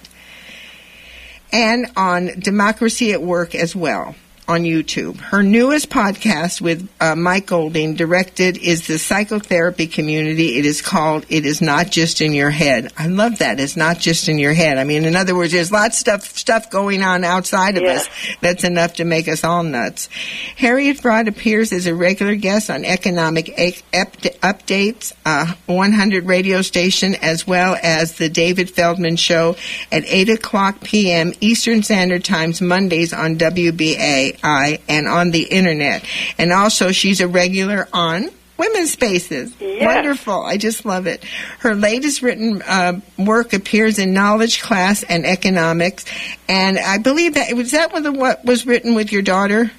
And 1.53 1.87
on 1.97 2.41
Democracy 2.41 3.13
at 3.13 3.23
Work 3.23 3.55
as 3.55 3.77
well 3.77 4.17
on 4.49 4.63
YouTube. 4.63 5.17
Her 5.17 5.43
newest 5.43 5.91
podcast 5.91 6.61
with 6.61 6.89
uh, 7.01 7.17
Mike 7.17 7.47
Golding, 7.47 7.95
directed, 7.95 8.57
is 8.59 8.87
the 8.87 8.99
psychotherapy 8.99 9.87
community. 9.89 10.59
It 10.59 10.65
is 10.67 10.83
called 10.83 11.27
"It 11.29 11.45
Is 11.45 11.61
Not 11.61 11.91
Just 11.91 12.21
in 12.21 12.33
Your 12.33 12.51
Head." 12.51 12.93
I 12.97 13.09
love 13.09 13.39
that. 13.39 13.59
It's 13.59 13.77
not 13.77 13.99
just 13.99 14.29
in 14.29 14.39
your 14.39 14.53
head. 14.55 14.79
I 14.79 14.85
mean, 14.85 15.05
in 15.05 15.17
other 15.17 15.35
words, 15.35 15.53
there's 15.53 15.73
lots 15.73 15.97
of 15.97 16.01
stuff 16.01 16.37
stuff 16.39 16.71
going 16.71 17.03
on 17.03 17.25
outside 17.25 17.77
of 17.77 17.83
Yeah. 17.83 17.95
us 17.95 18.09
that's 18.41 18.63
enough 18.65 18.95
to 18.95 19.05
make 19.05 19.27
us 19.29 19.43
all 19.43 19.63
nuts. 19.63 20.09
Harriet 20.57 20.99
Fraad 20.99 21.27
appears 21.29 21.73
as 21.73 21.87
a 21.87 21.95
regular 21.95 22.35
guest 22.37 22.71
on 22.71 22.85
Economic 22.85 23.49
A- 23.59 23.77
Ep- 23.93 24.36
Updates, 24.40 25.12
uh, 25.25 25.55
100 25.66 26.27
radio 26.27 26.62
station, 26.62 27.14
as 27.16 27.46
well 27.46 27.77
as 27.83 28.16
the 28.16 28.29
David 28.29 28.70
Feldman 28.70 29.16
Show 29.16 29.57
at 29.90 30.05
8 30.07 30.31
o'clock 30.31 30.81
p.m. 30.81 31.33
Eastern 31.40 31.83
Standard 31.83 32.25
Times 32.25 32.61
Mondays 32.61 33.12
on 33.12 33.37
WBAI 33.37 34.81
and 34.88 35.09
on 35.09 35.31
the 35.31 35.44
internet. 35.44 36.05
And 36.38 36.53
also, 36.53 36.92
she's 36.92 37.20
a 37.20 37.29
regular 37.29 37.88
on 37.92 38.31
Women's 38.57 38.92
Spaces. 38.92 39.55
Yes. 39.61 39.85
Wonderful. 39.85 40.42
I 40.44 40.57
just 40.57 40.85
love 40.85 41.07
it. 41.07 41.22
Her 41.59 41.75
latest 41.75 42.22
written 42.22 42.62
uh, 42.62 43.01
work 43.18 43.53
appears 43.53 43.99
in 43.99 44.14
Knowledge 44.14 44.62
Class 44.62 45.03
and 45.03 45.27
Economics. 45.27 46.05
And 46.49 46.79
I 46.79 46.99
believe 46.99 47.35
that 47.35 47.55
was 47.55 47.72
that 47.72 47.92
one 47.92 48.07
of 48.07 48.14
the, 48.14 48.18
what 48.18 48.44
was 48.44 48.66
written 48.66 48.94
with 48.94 49.12
your 49.12 49.22
daughter? 49.22 49.70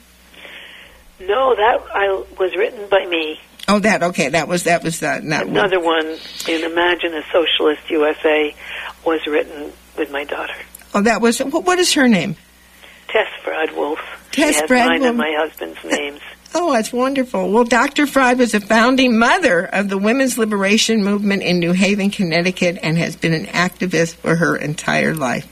No, 1.19 1.55
that 1.55 1.81
I 1.93 2.23
was 2.37 2.55
written 2.55 2.87
by 2.89 3.05
me. 3.07 3.39
Oh, 3.67 3.79
that 3.79 4.01
okay. 4.01 4.29
That 4.29 4.47
was 4.47 4.63
that 4.63 4.83
was 4.83 5.03
uh, 5.03 5.19
that 5.23 5.47
one. 5.47 5.57
Another 5.57 5.79
one 5.79 6.17
in 6.47 6.63
Imagine 6.63 7.13
a 7.13 7.23
Socialist 7.31 7.89
USA 7.89 8.55
was 9.05 9.25
written 9.27 9.73
with 9.97 10.11
my 10.11 10.23
daughter, 10.23 10.53
Oh, 10.93 11.01
that 11.01 11.21
was 11.21 11.39
what, 11.39 11.65
what 11.65 11.79
is 11.79 11.93
her 11.93 12.07
name? 12.07 12.35
Tess 13.09 13.27
Fraad 13.43 13.75
Wolff. 13.75 13.99
Tess 14.31 14.61
Fraad 14.61 14.87
mine 14.87 15.03
and 15.03 15.17
my 15.17 15.33
husband's 15.37 15.83
names. 15.83 16.21
Oh, 16.55 16.71
that's 16.71 16.93
wonderful. 16.93 17.51
Well, 17.51 17.65
Dr. 17.65 18.05
Fraad 18.05 18.37
was 18.37 18.53
a 18.53 18.61
founding 18.61 19.17
mother 19.19 19.65
of 19.65 19.89
the 19.89 19.97
women's 19.97 20.37
liberation 20.37 21.03
movement 21.03 21.43
in 21.43 21.59
New 21.59 21.73
Haven, 21.73 22.09
Connecticut, 22.09 22.79
and 22.81 22.97
has 22.97 23.15
been 23.17 23.33
an 23.33 23.47
activist 23.47 24.15
for 24.15 24.35
her 24.35 24.55
entire 24.55 25.13
life. 25.13 25.45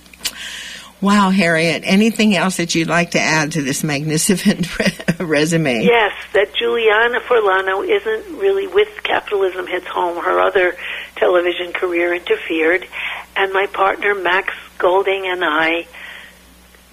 Wow, 1.06 1.30
Harriet, 1.30 1.84
anything 1.86 2.36
else 2.36 2.58
that 2.58 2.74
you'd 2.74 2.88
like 2.88 3.12
to 3.12 3.20
add 3.20 3.52
to 3.52 3.62
this 3.62 3.84
magnificent 3.84 4.68
resume? 5.20 5.84
Yes, 5.84 6.14
that 6.34 6.56
Juliana 6.56 7.20
Forlano 7.20 7.88
isn't 7.88 8.40
really 8.40 8.66
with 8.66 9.04
Capitalism 9.04 9.68
Hits 9.68 9.86
Home. 9.86 10.18
Her 10.18 10.40
other 10.40 10.76
television 11.16 11.74
career 11.74 12.16
interfered, 12.16 12.88
and 13.36 13.54
my 13.54 13.68
partner 13.68 14.16
Max 14.16 14.52
Golding 14.80 15.28
and 15.28 15.46
I 15.46 15.86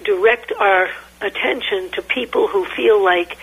direct 0.03 0.51
our 0.59 0.91
attention 1.19 1.89
to 1.93 2.03
people 2.03 2.47
who 2.47 2.65
feel 2.65 3.03
like 3.03 3.35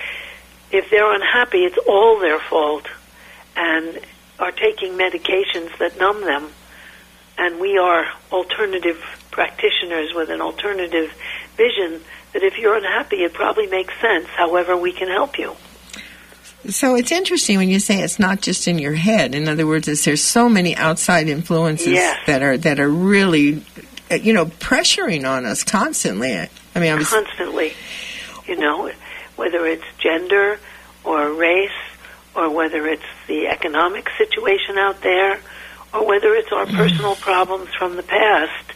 if 0.71 0.89
they're 0.89 1.13
unhappy, 1.13 1.65
it's 1.65 1.79
all 1.79 2.21
their 2.21 2.39
fault, 2.39 2.87
and 3.57 3.99
are 4.39 4.53
taking 4.53 4.93
medications 4.93 5.77
that 5.79 5.99
numb 5.99 6.21
them. 6.25 6.53
And 7.41 7.59
we 7.59 7.79
are 7.79 8.07
alternative 8.31 9.03
practitioners 9.31 10.13
with 10.15 10.29
an 10.29 10.43
alternative 10.43 11.11
vision 11.57 12.03
that 12.35 12.43
if 12.43 12.59
you're 12.59 12.77
unhappy, 12.77 13.17
it 13.17 13.33
probably 13.33 13.67
makes 13.67 13.99
sense. 13.99 14.27
However, 14.27 14.77
we 14.77 14.93
can 14.93 15.09
help 15.09 15.39
you. 15.39 15.57
So 16.69 16.97
it's 16.97 17.11
interesting 17.11 17.57
when 17.57 17.71
you 17.71 17.81
say 17.81 18.03
it's 18.03 18.19
not 18.19 18.43
just 18.43 18.69
in 18.69 18.79
your 18.79 18.93
head. 18.93 19.35
In 19.35 19.49
other 19.49 19.67
words, 19.67 19.89
is 19.89 20.05
there's 20.05 20.23
so 20.23 20.51
many 20.51 20.77
outside 20.77 21.29
influences 21.29 21.89
yes. 21.89 22.19
that 22.27 22.43
are 22.43 22.59
that 22.59 22.79
are 22.79 22.91
really, 22.91 23.65
uh, 24.11 24.17
you 24.17 24.35
know, 24.35 24.45
pressuring 24.45 25.27
on 25.27 25.47
us 25.47 25.65
constantly. 25.65 26.31
I 26.35 26.79
mean, 26.79 26.93
I 26.93 26.95
was 26.97 27.09
constantly, 27.09 27.73
you 28.47 28.57
know, 28.57 28.93
whether 29.37 29.67
it's 29.67 29.87
gender 29.97 30.59
or 31.05 31.33
race 31.33 31.71
or 32.35 32.51
whether 32.51 32.87
it's 32.87 33.03
the 33.27 33.49
economic 33.49 34.11
situation 34.19 34.77
out 34.77 35.01
there 35.01 35.41
or 35.93 36.07
whether 36.07 36.35
it's 36.35 36.53
our 36.53 36.67
personal 36.67 37.17
problems 37.17 37.69
from 37.75 37.97
the 37.97 38.03
past 38.03 38.71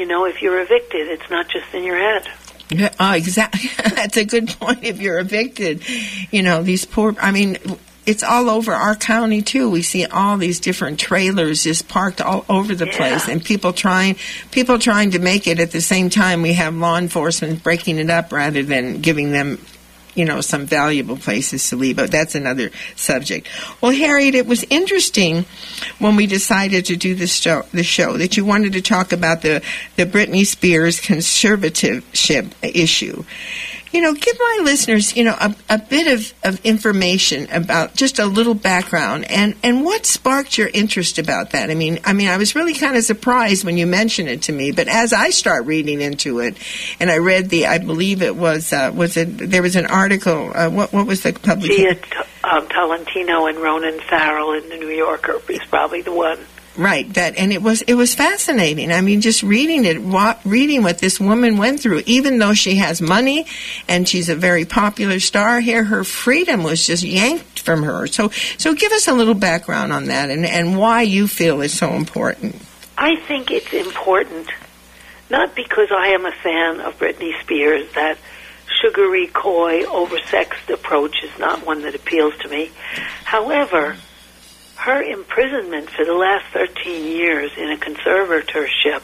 you 0.00 0.06
know, 0.06 0.24
if 0.24 0.40
you're 0.40 0.58
evicted, 0.60 1.08
it's 1.08 1.28
not 1.28 1.48
just 1.48 1.74
in 1.74 1.84
your 1.84 1.98
head. 1.98 2.26
Yeah, 2.70 2.88
ah, 2.98 3.12
oh, 3.12 3.16
exactly. 3.16 3.68
That's 3.94 4.16
a 4.16 4.24
good 4.24 4.48
point. 4.48 4.82
If 4.82 5.00
you're 5.00 5.18
evicted, 5.18 5.82
you 6.30 6.42
know, 6.42 6.62
these 6.62 6.86
poor, 6.86 7.14
I 7.20 7.32
mean, 7.32 7.58
it's 8.06 8.22
all 8.22 8.48
over 8.48 8.72
our 8.72 8.96
county 8.96 9.42
too. 9.42 9.68
We 9.68 9.82
see 9.82 10.06
all 10.06 10.38
these 10.38 10.58
different 10.58 10.98
trailers 10.98 11.64
just 11.64 11.86
parked 11.86 12.22
all 12.22 12.46
over 12.48 12.74
the 12.74 12.86
yeah. 12.86 12.96
place, 12.96 13.28
and 13.28 13.44
people 13.44 13.74
trying 13.74 14.16
people 14.52 14.78
trying 14.78 15.10
to 15.10 15.18
make 15.18 15.46
it 15.46 15.60
at 15.60 15.70
the 15.72 15.82
same 15.82 16.08
time. 16.08 16.40
We 16.40 16.54
have 16.54 16.74
law 16.74 16.96
enforcement 16.96 17.62
breaking 17.62 17.98
it 17.98 18.08
up 18.08 18.32
rather 18.32 18.62
than 18.62 19.02
giving 19.02 19.32
them 19.32 19.58
you 20.14 20.24
know, 20.24 20.40
some 20.40 20.66
valuable 20.66 21.16
places 21.16 21.68
to 21.70 21.76
leave, 21.76 21.96
but 21.96 22.10
that's 22.10 22.34
another 22.34 22.70
subject. 22.96 23.48
Well, 23.80 23.92
Harriet, 23.92 24.34
it 24.34 24.46
was 24.46 24.64
interesting 24.70 25.44
when 25.98 26.16
we 26.16 26.26
decided 26.26 26.86
to 26.86 26.96
do 26.96 27.14
this 27.14 27.34
show, 27.34 27.62
the 27.72 27.84
show 27.84 28.16
that 28.16 28.36
you 28.36 28.44
wanted 28.44 28.72
to 28.74 28.82
talk 28.82 29.12
about 29.12 29.42
the, 29.42 29.62
the 29.96 30.06
Britney 30.06 30.46
Spears 30.46 31.00
conservatorship 31.00 32.52
issue 32.62 33.24
you 33.92 34.00
know, 34.00 34.14
give 34.14 34.38
my 34.38 34.60
listeners, 34.62 35.16
you 35.16 35.24
know, 35.24 35.36
a, 35.40 35.54
a 35.68 35.78
bit 35.78 36.06
of, 36.06 36.32
of 36.44 36.64
information 36.64 37.48
about 37.50 37.94
just 37.94 38.18
a 38.18 38.26
little 38.26 38.54
background 38.54 39.24
and, 39.30 39.56
and 39.62 39.84
what 39.84 40.06
sparked 40.06 40.56
your 40.56 40.68
interest 40.72 41.18
about 41.18 41.50
that. 41.50 41.70
I 41.70 41.74
mean, 41.74 41.98
I 42.04 42.12
mean, 42.12 42.28
I 42.28 42.36
was 42.36 42.54
really 42.54 42.74
kind 42.74 42.96
of 42.96 43.04
surprised 43.04 43.64
when 43.64 43.76
you 43.76 43.86
mentioned 43.86 44.28
it 44.28 44.42
to 44.42 44.52
me, 44.52 44.70
but 44.70 44.88
as 44.88 45.12
I 45.12 45.30
start 45.30 45.66
reading 45.66 46.00
into 46.00 46.38
it, 46.40 46.56
and 47.00 47.10
I 47.10 47.18
read 47.18 47.50
the, 47.50 47.66
I 47.66 47.78
believe 47.78 48.22
it 48.22 48.36
was, 48.36 48.72
uh, 48.72 48.92
was 48.94 49.16
it, 49.16 49.26
there 49.38 49.62
was 49.62 49.76
an 49.76 49.86
article, 49.86 50.52
uh, 50.54 50.70
what, 50.70 50.92
what 50.92 51.06
was 51.06 51.22
the 51.22 51.32
publication? 51.32 51.96
Jia 51.96 52.26
um, 52.44 52.68
Tolentino 52.68 53.46
and 53.46 53.58
Ronan 53.58 54.00
Farrow 54.00 54.52
in 54.52 54.68
the 54.68 54.76
New 54.76 54.88
Yorker 54.88 55.40
is 55.48 55.60
probably 55.68 56.02
the 56.02 56.12
one. 56.12 56.38
Right. 56.76 57.12
That 57.14 57.36
and 57.36 57.52
it 57.52 57.62
was 57.62 57.82
it 57.82 57.94
was 57.94 58.14
fascinating. 58.14 58.92
I 58.92 59.00
mean, 59.00 59.20
just 59.20 59.42
reading 59.42 59.84
it, 59.84 60.00
what, 60.00 60.40
reading 60.44 60.82
what 60.82 60.98
this 60.98 61.18
woman 61.18 61.56
went 61.56 61.80
through. 61.80 62.02
Even 62.06 62.38
though 62.38 62.54
she 62.54 62.76
has 62.76 63.02
money 63.02 63.46
and 63.88 64.08
she's 64.08 64.28
a 64.28 64.36
very 64.36 64.64
popular 64.64 65.18
star 65.18 65.60
here, 65.60 65.82
her 65.82 66.04
freedom 66.04 66.62
was 66.62 66.86
just 66.86 67.02
yanked 67.02 67.60
from 67.60 67.82
her. 67.82 68.06
So, 68.06 68.30
so 68.56 68.74
give 68.74 68.92
us 68.92 69.08
a 69.08 69.12
little 69.12 69.34
background 69.34 69.92
on 69.92 70.06
that 70.06 70.30
and 70.30 70.46
and 70.46 70.78
why 70.78 71.02
you 71.02 71.26
feel 71.26 71.60
it's 71.60 71.74
so 71.74 71.90
important. 71.90 72.56
I 72.96 73.16
think 73.16 73.50
it's 73.50 73.72
important, 73.72 74.48
not 75.28 75.56
because 75.56 75.88
I 75.90 76.08
am 76.08 76.24
a 76.24 76.32
fan 76.32 76.80
of 76.80 76.98
Britney 76.98 77.38
Spears. 77.40 77.92
That 77.94 78.16
sugary, 78.80 79.26
coy, 79.26 79.82
oversexed 79.82 80.72
approach 80.72 81.24
is 81.24 81.36
not 81.38 81.66
one 81.66 81.82
that 81.82 81.96
appeals 81.96 82.34
to 82.38 82.48
me. 82.48 82.70
However 83.24 83.96
her 84.80 85.02
imprisonment 85.02 85.90
for 85.90 86.06
the 86.06 86.14
last 86.14 86.46
13 86.54 87.04
years 87.04 87.50
in 87.58 87.70
a 87.70 87.76
conservatorship 87.76 89.02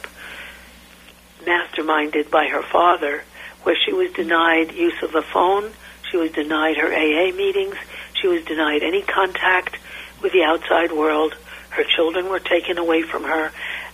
masterminded 1.44 2.30
by 2.30 2.46
her 2.46 2.62
father, 2.62 3.22
where 3.62 3.76
she 3.84 3.92
was 3.92 4.10
denied 4.12 4.72
use 4.72 5.02
of 5.02 5.14
a 5.14 5.20
phone, 5.20 5.70
she 6.10 6.16
was 6.16 6.30
denied 6.30 6.78
her 6.78 6.90
AA 6.90 7.30
meetings, 7.36 7.76
she 8.14 8.26
was 8.26 8.42
denied 8.44 8.82
any 8.82 9.02
contact 9.02 9.76
with 10.22 10.32
the 10.32 10.42
outside 10.44 10.92
world, 10.92 11.34
her 11.68 11.84
children 11.84 12.30
were 12.30 12.40
taken 12.40 12.78
away 12.78 13.02
from 13.02 13.24
her, 13.24 13.52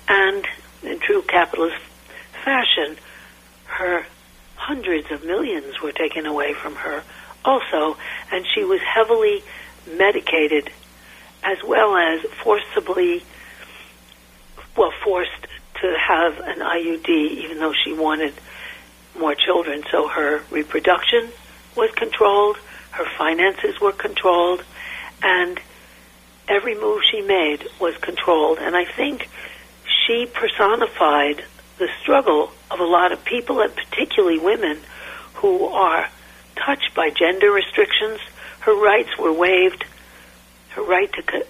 and 0.08 0.46
in 0.84 1.00
true 1.00 1.22
capitalist 1.22 1.82
fashion, 2.44 2.96
her 3.64 4.06
hundreds 4.54 5.10
of 5.10 5.24
millions 5.24 5.82
were 5.82 5.90
taken 5.90 6.26
away 6.26 6.54
from 6.54 6.76
her 6.76 7.02
also, 7.44 7.96
and 8.30 8.46
she 8.54 8.62
was 8.62 8.80
heavily 8.82 9.42
medicated 9.98 10.70
as 11.42 11.58
well 11.64 11.96
as 11.96 12.20
forcibly, 12.42 13.24
well, 14.76 14.92
forced 15.04 15.46
to 15.80 15.94
have 15.98 16.38
an 16.38 16.60
IUD, 16.60 17.08
even 17.08 17.58
though 17.58 17.72
she 17.72 17.92
wanted 17.92 18.34
more 19.18 19.34
children. 19.34 19.84
So 19.90 20.08
her 20.08 20.42
reproduction 20.50 21.30
was 21.76 21.90
controlled, 21.92 22.56
her 22.92 23.06
finances 23.18 23.80
were 23.80 23.92
controlled, 23.92 24.62
and 25.22 25.60
every 26.48 26.74
move 26.74 27.02
she 27.10 27.20
made 27.22 27.66
was 27.80 27.96
controlled. 27.98 28.58
And 28.58 28.76
I 28.76 28.84
think 28.84 29.28
she 30.06 30.26
personified 30.26 31.44
the 31.78 31.88
struggle 32.00 32.52
of 32.70 32.80
a 32.80 32.84
lot 32.84 33.12
of 33.12 33.24
people, 33.24 33.60
and 33.60 33.74
particularly 33.74 34.38
women, 34.38 34.78
who 35.34 35.66
are 35.66 36.08
touched 36.54 36.94
by 36.94 37.10
gender 37.10 37.50
restrictions. 37.50 38.20
Her 38.60 38.74
rights 38.74 39.18
were 39.18 39.32
waived 39.32 39.84
her 40.74 40.82
right 40.82 41.12
to 41.12 41.46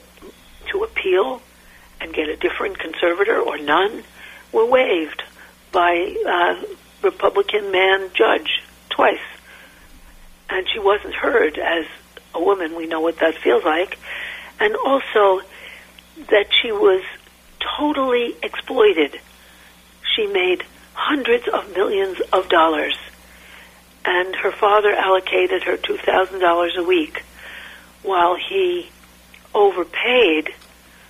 to 0.71 0.85
appeal 0.85 1.43
and 2.01 2.13
get 2.13 2.29
a 2.29 2.37
different 2.37 2.79
conservator 2.79 3.39
or 3.41 3.59
none 3.59 4.03
were 4.53 4.67
waived 4.67 5.23
by 5.71 5.93
a 6.27 6.65
Republican 7.03 7.71
man 7.71 8.11
judge 8.15 8.63
twice, 8.91 9.19
and 10.51 10.67
she 10.73 10.79
wasn't 10.79 11.15
heard 11.15 11.59
as 11.59 11.87
a 12.35 12.43
woman. 12.43 12.75
We 12.77 12.87
know 12.87 13.01
what 13.01 13.19
that 13.19 13.37
feels 13.37 13.65
like, 13.65 13.99
and 14.61 14.75
also 14.77 15.41
that 16.29 16.47
she 16.61 16.73
was 16.73 17.03
totally 17.79 18.35
exploited. 18.43 19.19
She 20.15 20.27
made 20.27 20.63
hundreds 20.95 21.49
of 21.49 21.75
millions 21.75 22.21
of 22.33 22.49
dollars, 22.49 22.97
and 24.05 24.37
her 24.37 24.53
father 24.53 24.93
allocated 24.93 25.63
her 25.63 25.77
two 25.77 25.97
thousand 25.97 26.41
dollars 26.41 26.75
a 26.77 26.83
week, 26.83 27.23
while 28.03 28.37
he 28.37 28.91
overpaid 29.55 30.51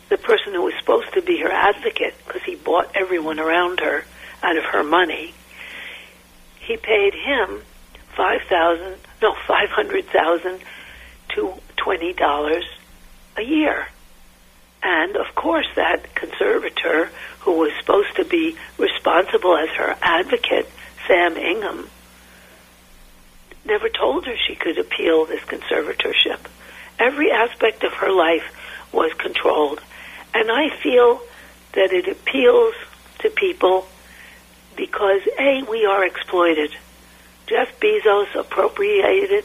the 0.09 0.19
person 0.19 0.53
who 0.53 0.63
was 0.63 0.75
supposed 0.79 1.13
to 1.15 1.23
be 1.23 1.41
her 1.41 1.51
advocate 1.51 2.15
because 2.27 2.43
he 2.43 2.55
bought 2.55 2.91
everyone 2.95 3.41
around 3.41 3.81
her 3.81 4.05
out 4.43 4.57
of 4.57 4.65
her 4.65 4.83
money. 4.83 5.33
He 6.61 6.77
paid 6.77 7.15
him 7.15 7.63
five 8.17 8.43
thousand, 8.49 8.97
no, 9.23 9.35
five 9.47 9.71
hundred 9.71 10.07
thousand 10.09 10.61
to 11.31 11.55
twenty 11.77 12.13
dollars 12.13 12.65
a 13.37 13.43
year. 13.43 13.89
And 14.83 15.17
of 15.17 15.35
course, 15.35 15.69
that 15.77 16.15
conservator 16.15 17.11
who 17.41 17.53
was 17.53 17.73
supposed 17.81 18.17
to 18.17 18.25
be 18.25 18.57
responsible 18.79 19.57
as 19.57 19.71
her 19.71 19.97
advocate, 20.03 20.69
Sam 21.07 21.37
Ingham, 21.37 21.89
never 23.65 23.89
told 23.89 24.27
her 24.27 24.35
she 24.37 24.57
could 24.57 24.79
appeal 24.79 25.25
this 25.25 25.41
conservatorship 25.41 26.41
every 26.99 27.31
aspect 27.31 27.85
of 27.85 27.93
her 27.95 28.11
life 28.11 28.45
was 28.93 29.13
controlled. 29.15 29.81
And 30.35 30.51
I 30.51 30.69
feel 30.83 31.21
that 31.73 31.93
it 31.93 32.09
appeals 32.09 32.75
to 33.21 33.31
people 33.31 33.87
because, 34.77 35.23
A, 35.39 35.63
we 35.69 35.85
are 35.85 36.05
exploited. 36.05 36.75
Jeff 37.47 37.79
Bezos 37.81 38.35
appropriated, 38.35 39.45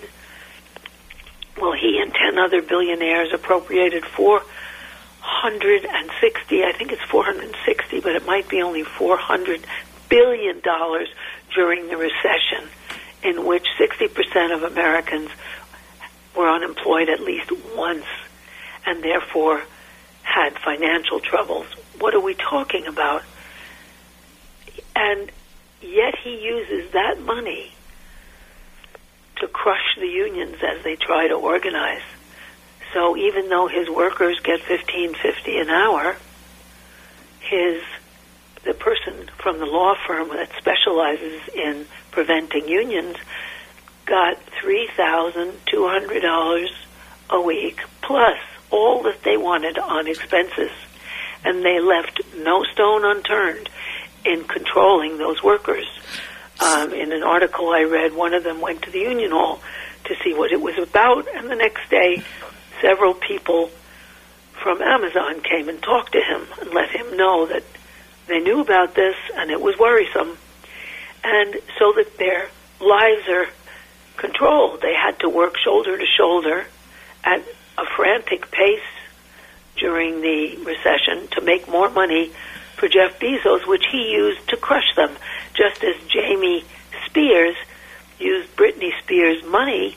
well, 1.60 1.74
he 1.74 2.00
and 2.00 2.14
10 2.14 2.38
other 2.38 2.62
billionaires 2.62 3.34
appropriated 3.34 4.06
460, 4.06 6.64
I 6.64 6.72
think 6.74 6.92
it's 6.92 7.02
460, 7.04 8.02
but 8.02 8.16
it 8.16 8.24
might 8.26 8.48
be 8.48 8.62
only 8.62 8.84
400 8.84 9.66
billion 10.10 10.60
dollars 10.62 11.10
during 11.54 11.88
the 11.88 11.98
recession 11.98 12.70
in 13.24 13.46
which 13.46 13.68
60% 13.80 14.56
of 14.56 14.64
Americans 14.64 15.30
were 16.38 16.50
unemployed 16.50 17.10
at 17.10 17.20
least 17.20 17.52
once 17.76 18.06
and 18.86 19.04
therefore 19.04 19.64
had 20.24 20.58
financial 20.60 21.20
troubles. 21.20 21.66
What 22.00 22.14
are 22.14 22.20
we 22.20 22.36
talking 22.36 22.86
about? 22.86 23.24
And 24.96 25.32
yet 25.82 26.16
he 26.24 26.44
uses 26.44 26.92
that 26.92 27.22
money 27.22 27.72
to 29.38 29.48
crush 29.48 29.96
the 30.00 30.08
unions 30.08 30.58
as 30.64 30.84
they 30.84 30.96
try 30.96 31.28
to 31.28 31.36
organize. 31.36 32.02
So 32.94 33.18
even 33.18 33.50
though 33.50 33.68
his 33.68 33.90
workers 33.90 34.40
get 34.40 34.62
fifteen 34.62 35.14
fifty 35.14 35.58
an 35.58 35.70
hour, 35.70 36.16
his 37.40 37.82
the 38.64 38.74
person 38.74 39.30
from 39.38 39.60
the 39.60 39.66
law 39.66 39.96
firm 40.08 40.30
that 40.30 40.50
specializes 40.58 41.42
in 41.54 41.86
preventing 42.12 42.68
unions 42.68 43.16
got 44.08 44.42
three 44.60 44.90
thousand 44.98 45.54
two 45.68 45.88
hundred 45.88 46.22
dollars 46.22 46.72
a 47.30 47.40
week 47.40 47.80
plus 48.02 48.40
all 48.72 49.04
that 49.04 49.22
they 49.24 49.38
wanted 49.38 49.78
on 49.78 50.08
expenses 50.08 50.72
and 51.44 51.64
they 51.64 51.80
left 51.80 52.22
no 52.38 52.64
stone 52.64 53.06
unturned 53.06 53.70
in 54.26 54.44
controlling 54.44 55.18
those 55.18 55.42
workers. 55.44 55.86
Um, 56.60 56.94
in 56.94 57.12
an 57.12 57.24
article 57.24 57.70
I 57.70 57.84
read, 57.84 58.14
one 58.14 58.34
of 58.34 58.44
them 58.44 58.60
went 58.62 58.82
to 58.84 58.92
the 58.92 59.00
union 59.00 59.32
hall 59.32 59.62
to 60.06 60.16
see 60.24 60.34
what 60.34 60.52
it 60.52 60.60
was 60.60 60.78
about, 60.78 61.28
and 61.36 61.50
the 61.50 61.56
next 61.56 61.90
day, 61.90 62.24
several 62.82 63.14
people 63.14 63.70
from 64.54 64.82
Amazon 64.82 65.42
came 65.42 65.70
and 65.70 65.82
talked 65.82 66.14
to 66.14 66.22
him 66.22 66.42
and 66.60 66.74
let 66.74 66.90
him 66.90 67.16
know 67.16 67.46
that 67.46 67.64
they 68.28 68.40
knew 68.40 68.60
about 68.60 68.96
this 68.96 69.16
and 69.36 69.52
it 69.52 69.62
was 69.62 69.78
worrisome, 69.78 70.38
and 71.24 71.56
so 71.78 71.94
that 71.96 72.18
their 72.18 72.50
lives 72.82 73.28
are 73.30 73.48
controlled. 74.18 74.82
They 74.82 74.94
had 74.94 75.20
to 75.20 75.30
work 75.30 75.58
shoulder 75.58 75.98
to 75.98 76.06
shoulder 76.06 76.66
at 77.24 77.42
a 77.78 77.86
frantic 77.96 78.52
pace 78.52 78.80
during 79.78 80.22
the 80.22 80.58
recession 80.58 81.28
to 81.32 81.42
make 81.42 81.68
more 81.68 81.90
money 81.90 82.32
for 82.76 82.88
Jeff 82.88 83.20
Bezos, 83.20 83.68
which 83.68 83.86
he 83.92 84.12
used 84.12 84.48
to 84.50 84.58
crush 84.58 84.96
them, 84.96 85.16
just 85.54 85.84
as 85.84 85.96
Jamie 86.08 86.64
Spears 87.06 87.56
used 88.20 88.56
Britney 88.56 88.92
Spears' 89.02 89.44
money 89.44 89.96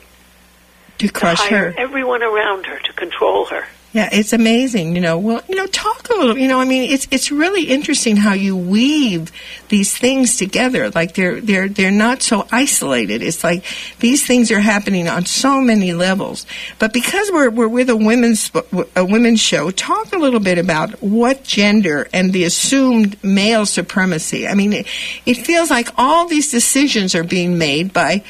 to 0.99 1.09
crush 1.09 1.49
to 1.49 1.57
her. 1.57 1.75
everyone 1.77 2.23
around 2.23 2.67
her 2.67 2.79
to 2.79 2.93
control 2.93 3.47
her. 3.47 3.67
Yeah, 3.93 4.09
it's 4.13 4.33
amazing. 4.33 4.95
You 4.95 5.01
know, 5.01 5.19
well, 5.19 5.43
you 5.49 5.57
know, 5.57 5.67
talk 5.67 6.09
a 6.11 6.15
little. 6.15 6.39
You 6.39 6.47
know, 6.47 6.61
I 6.61 6.65
mean, 6.65 6.89
it's 6.93 7.09
it's 7.11 7.33
really 7.33 7.65
interesting 7.65 8.17
how 8.17 8.35
you 8.35 8.57
weave 8.57 9.33
these 9.69 9.97
things 9.97 10.37
together. 10.37 10.91
Like 10.91 11.15
they're 11.15 11.41
they're 11.41 11.69
they're 11.69 11.91
not 11.91 12.23
so 12.23 12.47
isolated. 12.53 13.21
It's 13.21 13.43
like 13.43 13.65
these 13.99 14.25
things 14.25 14.53
are 14.53 14.61
happening 14.61 15.09
on 15.09 15.27
so 15.27 15.61
many 15.61 15.93
levels. 15.93 16.47
But 16.79 16.93
because 16.93 17.33
we're 17.33 17.51
we're 17.51 17.67
with 17.67 17.91
a 17.91 17.97
women's 17.97 18.53
a 18.95 19.05
women's 19.05 19.41
show, 19.41 19.73
talk 19.73 20.13
a 20.13 20.19
little 20.19 20.41
bit 20.41 20.59
about 20.59 21.03
what 21.03 21.43
gender 21.43 22.09
and 22.13 22.33
the 22.33 22.45
assumed 22.45 23.23
male 23.25 23.67
supremacy. 23.67 24.47
I 24.47 24.55
mean, 24.55 24.73
it, 24.73 24.87
it 25.27 25.35
feels 25.35 25.69
like 25.69 25.89
all 25.97 26.29
these 26.29 26.53
decisions 26.53 27.17
are 27.17 27.25
being 27.25 27.59
made 27.59 27.93
by 27.93 28.23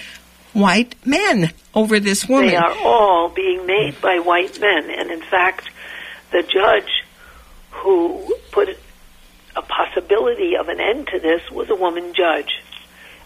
white 0.52 0.94
men 1.06 1.52
over 1.74 2.00
this 2.00 2.28
woman. 2.28 2.48
They 2.48 2.56
are 2.56 2.76
all 2.84 3.28
being 3.28 3.66
made 3.66 4.00
by 4.00 4.18
white 4.18 4.60
men, 4.60 4.90
and 4.90 5.10
in 5.10 5.22
fact, 5.22 5.70
the 6.32 6.42
judge 6.42 7.04
who 7.70 8.34
put 8.50 8.68
a 9.56 9.62
possibility 9.62 10.56
of 10.56 10.68
an 10.68 10.80
end 10.80 11.08
to 11.08 11.18
this 11.18 11.42
was 11.50 11.70
a 11.70 11.74
woman 11.74 12.12
judge. 12.14 12.62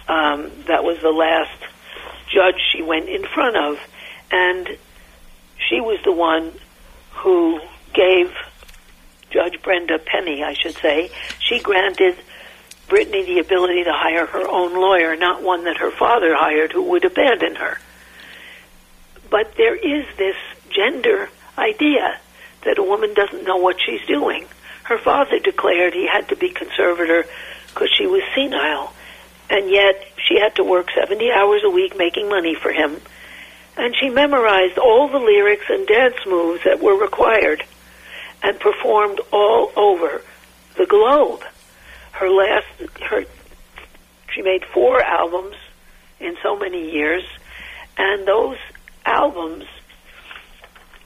Um, 0.09 0.51
that 0.67 0.85
was 0.85 0.99
the 1.01 1.11
last 1.11 1.59
judge 2.33 2.57
she 2.73 2.83
went 2.83 3.09
in 3.09 3.25
front 3.25 3.57
of, 3.57 3.79
and 4.31 4.69
she 5.69 5.81
was 5.81 5.99
the 6.05 6.13
one 6.13 6.53
who 7.13 7.61
gave 7.95 8.33
Judge 9.31 9.61
Brenda 9.63 9.99
Penny, 9.99 10.43
I 10.43 10.53
should 10.55 10.77
say, 10.77 11.11
she 11.41 11.59
granted 11.61 12.17
Britney 12.89 13.25
the 13.27 13.39
ability 13.39 13.85
to 13.85 13.93
hire 13.93 14.27
her 14.27 14.49
own 14.49 14.75
lawyer, 14.75 15.17
not 15.17 15.43
one 15.43 15.65
that 15.65 15.79
her 15.79 15.91
father 15.91 16.35
hired 16.35 16.73
who 16.73 16.83
would 16.83 17.05
abandon 17.05 17.57
her. 17.57 17.79
But 19.31 19.55
there 19.57 19.75
is 19.75 20.07
this 20.17 20.37
gender 20.71 21.29
idea 21.57 22.19
that 22.65 22.79
a 22.79 22.83
woman 22.83 23.15
doesn't 23.15 23.45
know 23.45 23.57
what 23.57 23.77
she's 23.85 24.05
doing. 24.07 24.47
Her 24.85 24.99
father 24.99 25.39
declared 25.39 25.95
he 25.95 26.07
had 26.07 26.29
to 26.29 26.37
be 26.37 26.51
conservator 26.51 27.25
because 27.69 27.91
she 27.97 28.07
was 28.07 28.23
senile, 28.35 28.93
and 29.49 29.71
yet 29.71 30.07
she 30.19 30.39
had 30.39 30.57
to 30.57 30.65
work 30.65 30.89
70 30.95 31.31
hours 31.33 31.63
a 31.65 31.71
week 31.71 31.97
making 31.97 32.29
money 32.29 32.55
for 32.55 32.71
him. 32.71 33.01
And 33.77 33.95
she 33.97 34.09
memorized 34.09 34.79
all 34.79 35.09
the 35.09 35.19
lyrics 35.19 35.65
and 35.69 35.87
dance 35.87 36.17
moves 36.27 36.63
that 36.65 36.81
were 36.81 36.97
required 36.97 37.65
and 38.43 38.61
performed 38.61 39.21
all 39.33 39.73
over 39.75 40.23
the 40.77 40.87
globe. 40.87 41.43
Her 42.15 42.31
last, 42.31 42.67
her, 43.03 43.25
she 44.33 44.43
made 44.43 44.65
four 44.73 45.03
albums 45.03 45.57
in 46.21 46.37
so 46.43 46.57
many 46.57 46.93
years, 46.93 47.25
and 47.99 48.27
those 48.27 48.57
albums 49.05 49.65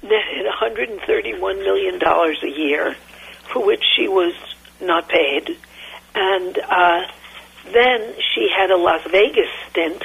netted 0.03 0.47
$131 0.47 1.41
million 1.41 2.01
a 2.03 2.47
year, 2.47 2.95
for 3.53 3.65
which 3.65 3.83
she 3.97 4.07
was 4.07 4.35
not 4.81 5.09
paid. 5.09 5.57
And 6.15 6.59
uh, 6.59 7.07
then 7.73 8.15
she 8.35 8.49
had 8.55 8.71
a 8.71 8.77
Las 8.77 9.03
Vegas 9.11 9.49
stint, 9.71 10.03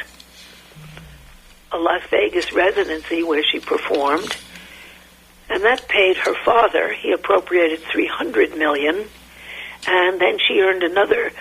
a 1.72 1.78
Las 1.78 2.04
Vegas 2.10 2.54
residency 2.54 3.24
where 3.24 3.44
she 3.44 3.60
performed, 3.60 4.36
and 5.50 5.64
that 5.64 5.88
paid 5.88 6.18
her 6.18 6.34
father. 6.44 6.94
He 6.94 7.12
appropriated 7.12 7.82
300 7.82 8.58
million, 8.58 9.06
and 9.88 10.20
then 10.20 10.38
she 10.40 10.60
earned 10.62 10.84
another 10.84 11.32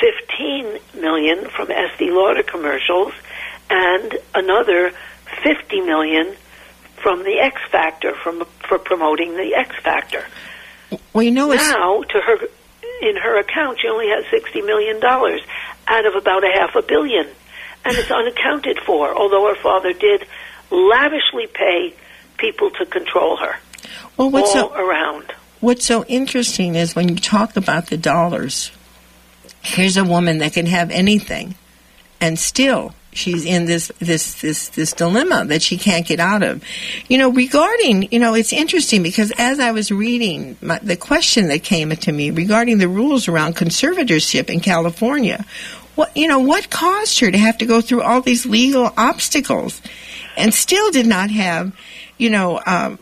15 0.00 1.00
million 1.00 1.48
from 1.48 1.70
Estee 1.70 2.10
Lauder 2.10 2.42
commercials, 2.42 3.12
and 3.70 4.16
another 4.34 4.92
50 5.42 5.80
million 5.80 6.34
from 7.02 7.22
the 7.24 7.38
X 7.40 7.60
Factor 7.70 8.14
from 8.14 8.44
for 8.68 8.78
promoting 8.78 9.36
the 9.36 9.54
X 9.54 9.74
Factor. 9.82 10.24
Well, 11.12 11.22
you 11.22 11.30
know, 11.30 11.50
it's, 11.52 11.68
Now, 11.68 12.02
to 12.02 12.20
her 12.20 12.38
in 13.02 13.16
her 13.16 13.38
account, 13.38 13.78
she 13.80 13.88
only 13.88 14.08
has 14.08 14.24
60 14.30 14.62
million 14.62 15.00
dollars 15.00 15.40
out 15.88 16.06
of 16.06 16.14
about 16.14 16.44
a 16.44 16.52
half 16.52 16.74
a 16.76 16.82
billion, 16.82 17.26
and 17.84 17.96
it's 17.96 18.10
unaccounted 18.10 18.78
for. 18.86 19.14
Although 19.14 19.48
her 19.48 19.60
father 19.60 19.92
did 19.92 20.26
lavishly 20.70 21.46
pay 21.52 21.94
people 22.38 22.70
to 22.70 22.86
control 22.86 23.36
her 23.36 23.56
well, 24.16 24.30
what's 24.30 24.54
all 24.54 24.70
so 24.70 24.74
around. 24.74 25.32
What's 25.62 25.86
so 25.86 26.04
interesting 26.04 26.74
is 26.74 26.94
when 26.94 27.08
you 27.08 27.16
talk 27.16 27.56
about 27.56 27.86
the 27.86 27.96
dollars. 27.96 28.70
Here's 29.62 29.96
a 29.96 30.04
woman 30.04 30.38
that 30.38 30.52
can 30.52 30.66
have 30.66 30.90
anything, 30.90 31.54
and 32.20 32.38
still 32.38 32.94
she's 33.12 33.44
in 33.44 33.66
this 33.66 33.92
this 34.00 34.40
this 34.40 34.68
this 34.70 34.92
dilemma 34.92 35.44
that 35.46 35.62
she 35.62 35.78
can't 35.78 36.06
get 36.06 36.18
out 36.18 36.42
of. 36.42 36.64
You 37.08 37.18
know, 37.18 37.30
regarding 37.30 38.08
you 38.10 38.18
know, 38.18 38.34
it's 38.34 38.52
interesting 38.52 39.02
because 39.02 39.32
as 39.38 39.60
I 39.60 39.70
was 39.70 39.92
reading 39.92 40.56
my, 40.60 40.78
the 40.80 40.96
question 40.96 41.48
that 41.48 41.62
came 41.62 41.90
to 41.90 42.12
me 42.12 42.30
regarding 42.30 42.78
the 42.78 42.88
rules 42.88 43.28
around 43.28 43.56
conservatorship 43.56 44.50
in 44.50 44.58
California, 44.60 45.44
what 45.94 46.14
you 46.16 46.26
know, 46.26 46.40
what 46.40 46.70
caused 46.70 47.20
her 47.20 47.30
to 47.30 47.38
have 47.38 47.58
to 47.58 47.66
go 47.66 47.80
through 47.80 48.02
all 48.02 48.20
these 48.20 48.44
legal 48.44 48.92
obstacles, 48.96 49.80
and 50.36 50.52
still 50.52 50.90
did 50.90 51.06
not 51.06 51.30
have, 51.30 51.72
you 52.18 52.30
know. 52.30 52.60
Um, 52.66 52.98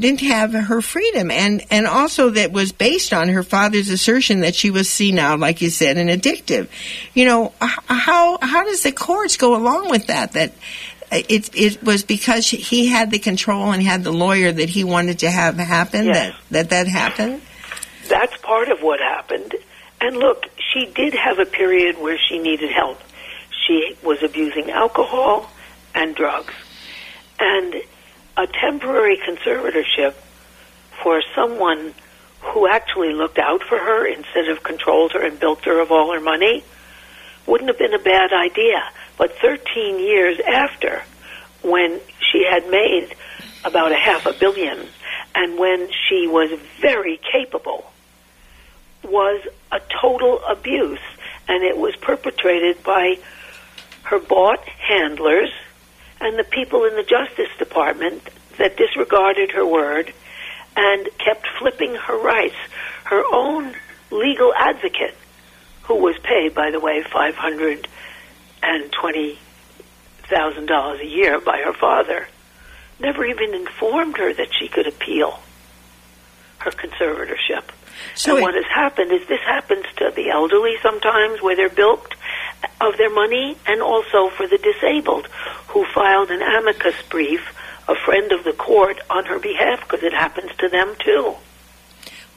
didn't 0.00 0.20
have 0.22 0.52
her 0.52 0.80
freedom 0.82 1.30
and 1.30 1.62
and 1.70 1.86
also 1.86 2.30
that 2.30 2.50
was 2.52 2.72
based 2.72 3.12
on 3.12 3.28
her 3.28 3.42
father's 3.42 3.90
assertion 3.90 4.40
that 4.40 4.54
she 4.54 4.70
was 4.70 4.88
senile 4.88 5.36
like 5.38 5.60
you 5.62 5.70
said 5.70 5.96
and 5.98 6.08
addictive 6.10 6.68
you 7.14 7.24
know 7.24 7.52
how 7.60 8.38
how 8.40 8.64
does 8.64 8.82
the 8.82 8.92
courts 8.92 9.36
go 9.36 9.54
along 9.54 9.90
with 9.90 10.06
that 10.08 10.32
that 10.32 10.52
it 11.12 11.50
it 11.54 11.82
was 11.82 12.02
because 12.04 12.48
he 12.48 12.86
had 12.86 13.10
the 13.10 13.18
control 13.18 13.72
and 13.72 13.82
had 13.82 14.02
the 14.04 14.12
lawyer 14.12 14.50
that 14.50 14.68
he 14.68 14.84
wanted 14.84 15.18
to 15.20 15.30
have 15.30 15.56
happen 15.56 16.06
Yes. 16.06 16.34
that 16.50 16.70
that 16.70 16.86
that 16.86 16.88
happened 16.88 17.42
That's 18.08 18.36
part 18.38 18.68
of 18.70 18.80
what 18.82 18.98
happened. 19.00 19.54
And 20.00 20.16
look, 20.16 20.46
she 20.72 20.86
did 20.86 21.14
have 21.14 21.38
a 21.38 21.44
period 21.44 21.98
where 22.00 22.18
she 22.18 22.38
needed 22.38 22.70
help. 22.72 22.98
She 23.66 23.94
was 24.02 24.20
abusing 24.22 24.70
alcohol 24.70 25.48
and 25.94 26.14
drugs. 26.16 26.54
And 27.38 27.74
a 28.40 28.46
temporary 28.46 29.18
conservatorship 29.18 30.14
for 31.02 31.22
someone 31.34 31.92
who 32.40 32.66
actually 32.66 33.12
looked 33.12 33.38
out 33.38 33.62
for 33.62 33.76
her 33.76 34.06
instead 34.06 34.48
of 34.48 34.62
controlled 34.62 35.12
her 35.12 35.22
and 35.22 35.38
bilked 35.38 35.66
her 35.66 35.78
of 35.78 35.92
all 35.92 36.12
her 36.14 36.20
money 36.20 36.64
wouldn't 37.46 37.68
have 37.68 37.78
been 37.78 37.92
a 37.92 37.98
bad 37.98 38.32
idea. 38.32 38.82
But 39.18 39.36
13 39.38 39.98
years 39.98 40.38
after, 40.40 41.02
when 41.62 42.00
she 42.18 42.46
had 42.50 42.70
made 42.70 43.14
about 43.62 43.92
a 43.92 43.96
half 43.96 44.24
a 44.24 44.32
billion, 44.32 44.86
and 45.34 45.58
when 45.58 45.90
she 46.08 46.26
was 46.26 46.58
very 46.80 47.20
capable, 47.30 47.92
was 49.04 49.46
a 49.70 49.80
total 50.00 50.40
abuse, 50.48 51.00
and 51.46 51.62
it 51.62 51.76
was 51.76 51.94
perpetrated 51.96 52.82
by 52.82 53.18
her 54.04 54.18
bought 54.18 54.64
handlers 54.66 55.50
and 56.20 56.38
the 56.38 56.44
people 56.44 56.84
in 56.84 56.96
the 56.96 57.02
Justice 57.02 57.50
Department 57.58 58.22
that 58.58 58.76
disregarded 58.76 59.52
her 59.52 59.66
word 59.66 60.12
and 60.76 61.08
kept 61.18 61.46
flipping 61.58 61.94
her 61.94 62.18
rights. 62.18 62.56
Her 63.04 63.22
own 63.32 63.74
legal 64.10 64.52
advocate, 64.54 65.16
who 65.82 65.96
was 65.96 66.16
paid, 66.22 66.54
by 66.54 66.70
the 66.70 66.80
way, 66.80 67.02
five 67.02 67.34
hundred 67.34 67.88
and 68.62 68.92
twenty 68.92 69.38
thousand 70.28 70.66
dollars 70.66 71.00
a 71.00 71.06
year 71.06 71.40
by 71.40 71.58
her 71.64 71.72
father, 71.72 72.28
never 73.00 73.24
even 73.24 73.54
informed 73.54 74.16
her 74.18 74.32
that 74.32 74.48
she 74.58 74.68
could 74.68 74.86
appeal 74.86 75.40
her 76.58 76.70
conservatorship. 76.70 77.64
So 78.14 78.36
and 78.36 78.42
what 78.42 78.54
has 78.54 78.64
happened 78.72 79.12
is 79.12 79.26
this 79.26 79.40
happens 79.40 79.86
to 79.96 80.12
the 80.14 80.30
elderly 80.30 80.76
sometimes, 80.82 81.42
where 81.42 81.56
they're 81.56 81.68
bilked 81.68 82.14
of 82.80 82.96
their 82.96 83.10
money, 83.10 83.56
and 83.66 83.82
also 83.82 84.30
for 84.30 84.46
the 84.46 84.58
disabled, 84.58 85.26
who 85.68 85.84
filed 85.94 86.30
an 86.30 86.42
amicus 86.42 86.94
brief, 87.08 87.40
a 87.88 87.94
friend 87.94 88.32
of 88.32 88.44
the 88.44 88.52
court, 88.52 89.00
on 89.10 89.24
her 89.26 89.38
behalf, 89.38 89.80
because 89.80 90.02
it 90.02 90.12
happens 90.12 90.50
to 90.58 90.68
them 90.68 90.94
too. 90.98 91.34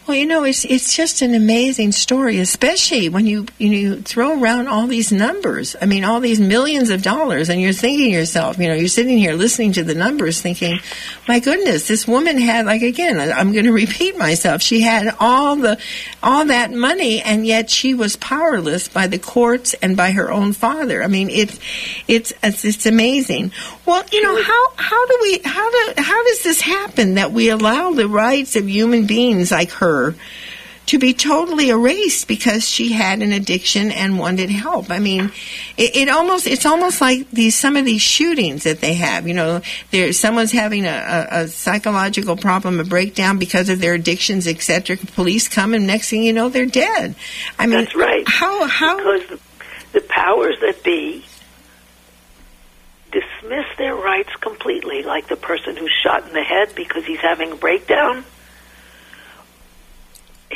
Well, 0.06 0.18
you 0.18 0.26
know, 0.26 0.44
it's 0.44 0.66
it's 0.66 0.94
just 0.94 1.22
an 1.22 1.34
amazing 1.34 1.94
story, 1.94 2.40
especially 2.40 3.08
when 3.08 3.26
you 3.26 3.46
you, 3.58 3.70
know, 3.70 3.76
you 3.78 4.02
throw 4.02 4.38
around 4.38 4.68
all 4.68 4.86
these 4.86 5.14
numbers. 5.14 5.78
I 5.80 5.86
mean, 5.86 6.04
all 6.04 6.20
these 6.20 6.42
millions 6.42 6.90
of 6.90 7.02
dollars, 7.02 7.48
and 7.48 7.62
you're 7.62 7.72
thinking 7.72 8.08
to 8.08 8.18
yourself, 8.18 8.58
you 8.58 8.68
know, 8.68 8.74
you're 8.74 8.90
sitting 8.90 9.18
here 9.18 9.34
listening 9.34 9.72
to 9.74 9.84
the 9.84 9.96
numbers, 9.96 10.42
thinking, 10.42 10.80
"My 11.26 11.40
goodness, 11.40 11.88
this 11.88 12.06
woman 12.06 12.38
had 12.38 12.66
like 12.66 12.82
again, 12.82 13.18
I'm 13.18 13.54
going 13.54 13.64
to 13.72 13.72
repeat 13.72 14.18
myself. 14.18 14.62
She 14.62 14.82
had 14.82 15.16
all 15.22 15.56
the 15.56 15.80
all 16.22 16.44
that 16.48 16.74
money, 16.74 17.22
and 17.22 17.48
yet 17.48 17.70
she 17.70 17.94
was 17.94 18.18
powerless 18.18 18.90
by 18.90 19.08
the 19.08 19.20
courts 19.20 19.74
and 19.76 19.96
by 19.96 20.12
her 20.12 20.30
own 20.30 20.52
father. 20.52 21.02
I 21.02 21.08
mean, 21.08 21.30
it's 21.30 21.58
it's 22.10 22.34
it's, 22.44 22.66
it's 22.66 22.86
amazing. 22.86 23.54
Well, 23.86 24.04
you 24.12 24.22
know, 24.22 24.44
how 24.44 24.68
how 24.76 25.06
do 25.06 25.20
we 25.22 25.40
how 25.46 25.72
do 25.72 25.94
how 26.02 26.24
does 26.26 26.44
this 26.44 26.60
happen 26.60 27.14
that 27.14 27.32
we 27.32 27.48
allow 27.48 27.92
the 27.94 28.10
rights 28.10 28.58
of 28.58 28.68
human 28.68 29.08
beings 29.08 29.50
like 29.50 29.72
her 29.72 29.93
to 30.86 31.00
be 31.00 31.14
totally 31.14 31.70
erased 31.70 32.28
because 32.28 32.68
she 32.68 32.92
had 32.92 33.22
an 33.22 33.32
addiction 33.32 33.90
and 33.92 34.20
wanted 34.20 34.50
help. 34.50 34.92
I 34.92 35.00
mean, 35.00 35.32
it, 35.78 35.96
it 35.96 36.10
almost 36.10 36.46
it's 36.46 36.66
almost 36.66 37.00
like 37.00 37.30
these 37.32 37.56
some 37.56 37.78
of 37.78 37.86
these 37.86 38.02
shootings 38.02 38.64
that 38.64 38.82
they 38.82 38.94
have. 38.96 39.28
You 39.28 39.34
know, 39.34 39.62
there 39.92 40.12
someone's 40.12 40.52
having 40.52 40.86
a, 40.86 40.90
a, 41.32 41.44
a 41.44 41.48
psychological 41.48 42.36
problem, 42.36 42.80
a 42.80 42.84
breakdown 42.84 43.40
because 43.40 43.70
of 43.70 43.80
their 43.80 43.94
addictions, 43.94 44.46
etc. 44.46 44.98
Police 44.98 45.48
come, 45.48 45.74
and 45.74 45.88
next 45.88 46.10
thing 46.10 46.24
you 46.24 46.34
know, 46.34 46.50
they're 46.50 46.66
dead. 46.66 47.16
I 47.58 47.66
mean, 47.66 47.80
That's 47.80 47.96
right. 47.96 48.28
How 48.28 48.68
how 48.68 48.98
Because 48.98 49.30
the, 49.30 49.40
the 50.00 50.02
powers 50.02 50.58
that 50.62 50.84
be 50.84 51.24
dismiss 53.12 53.66
their 53.78 53.96
rights 53.96 54.36
completely, 54.42 55.04
like 55.04 55.28
the 55.28 55.36
person 55.36 55.78
who's 55.78 55.94
shot 56.04 56.28
in 56.28 56.34
the 56.34 56.44
head 56.44 56.74
because 56.76 57.06
he's 57.06 57.20
having 57.20 57.52
a 57.52 57.56
breakdown. 57.56 58.26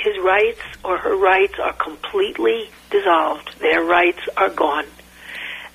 His 0.01 0.17
rights 0.19 0.61
or 0.83 0.97
her 0.97 1.15
rights 1.15 1.55
are 1.61 1.73
completely 1.73 2.69
dissolved. 2.89 3.59
Their 3.59 3.83
rights 3.83 4.21
are 4.37 4.49
gone. 4.49 4.85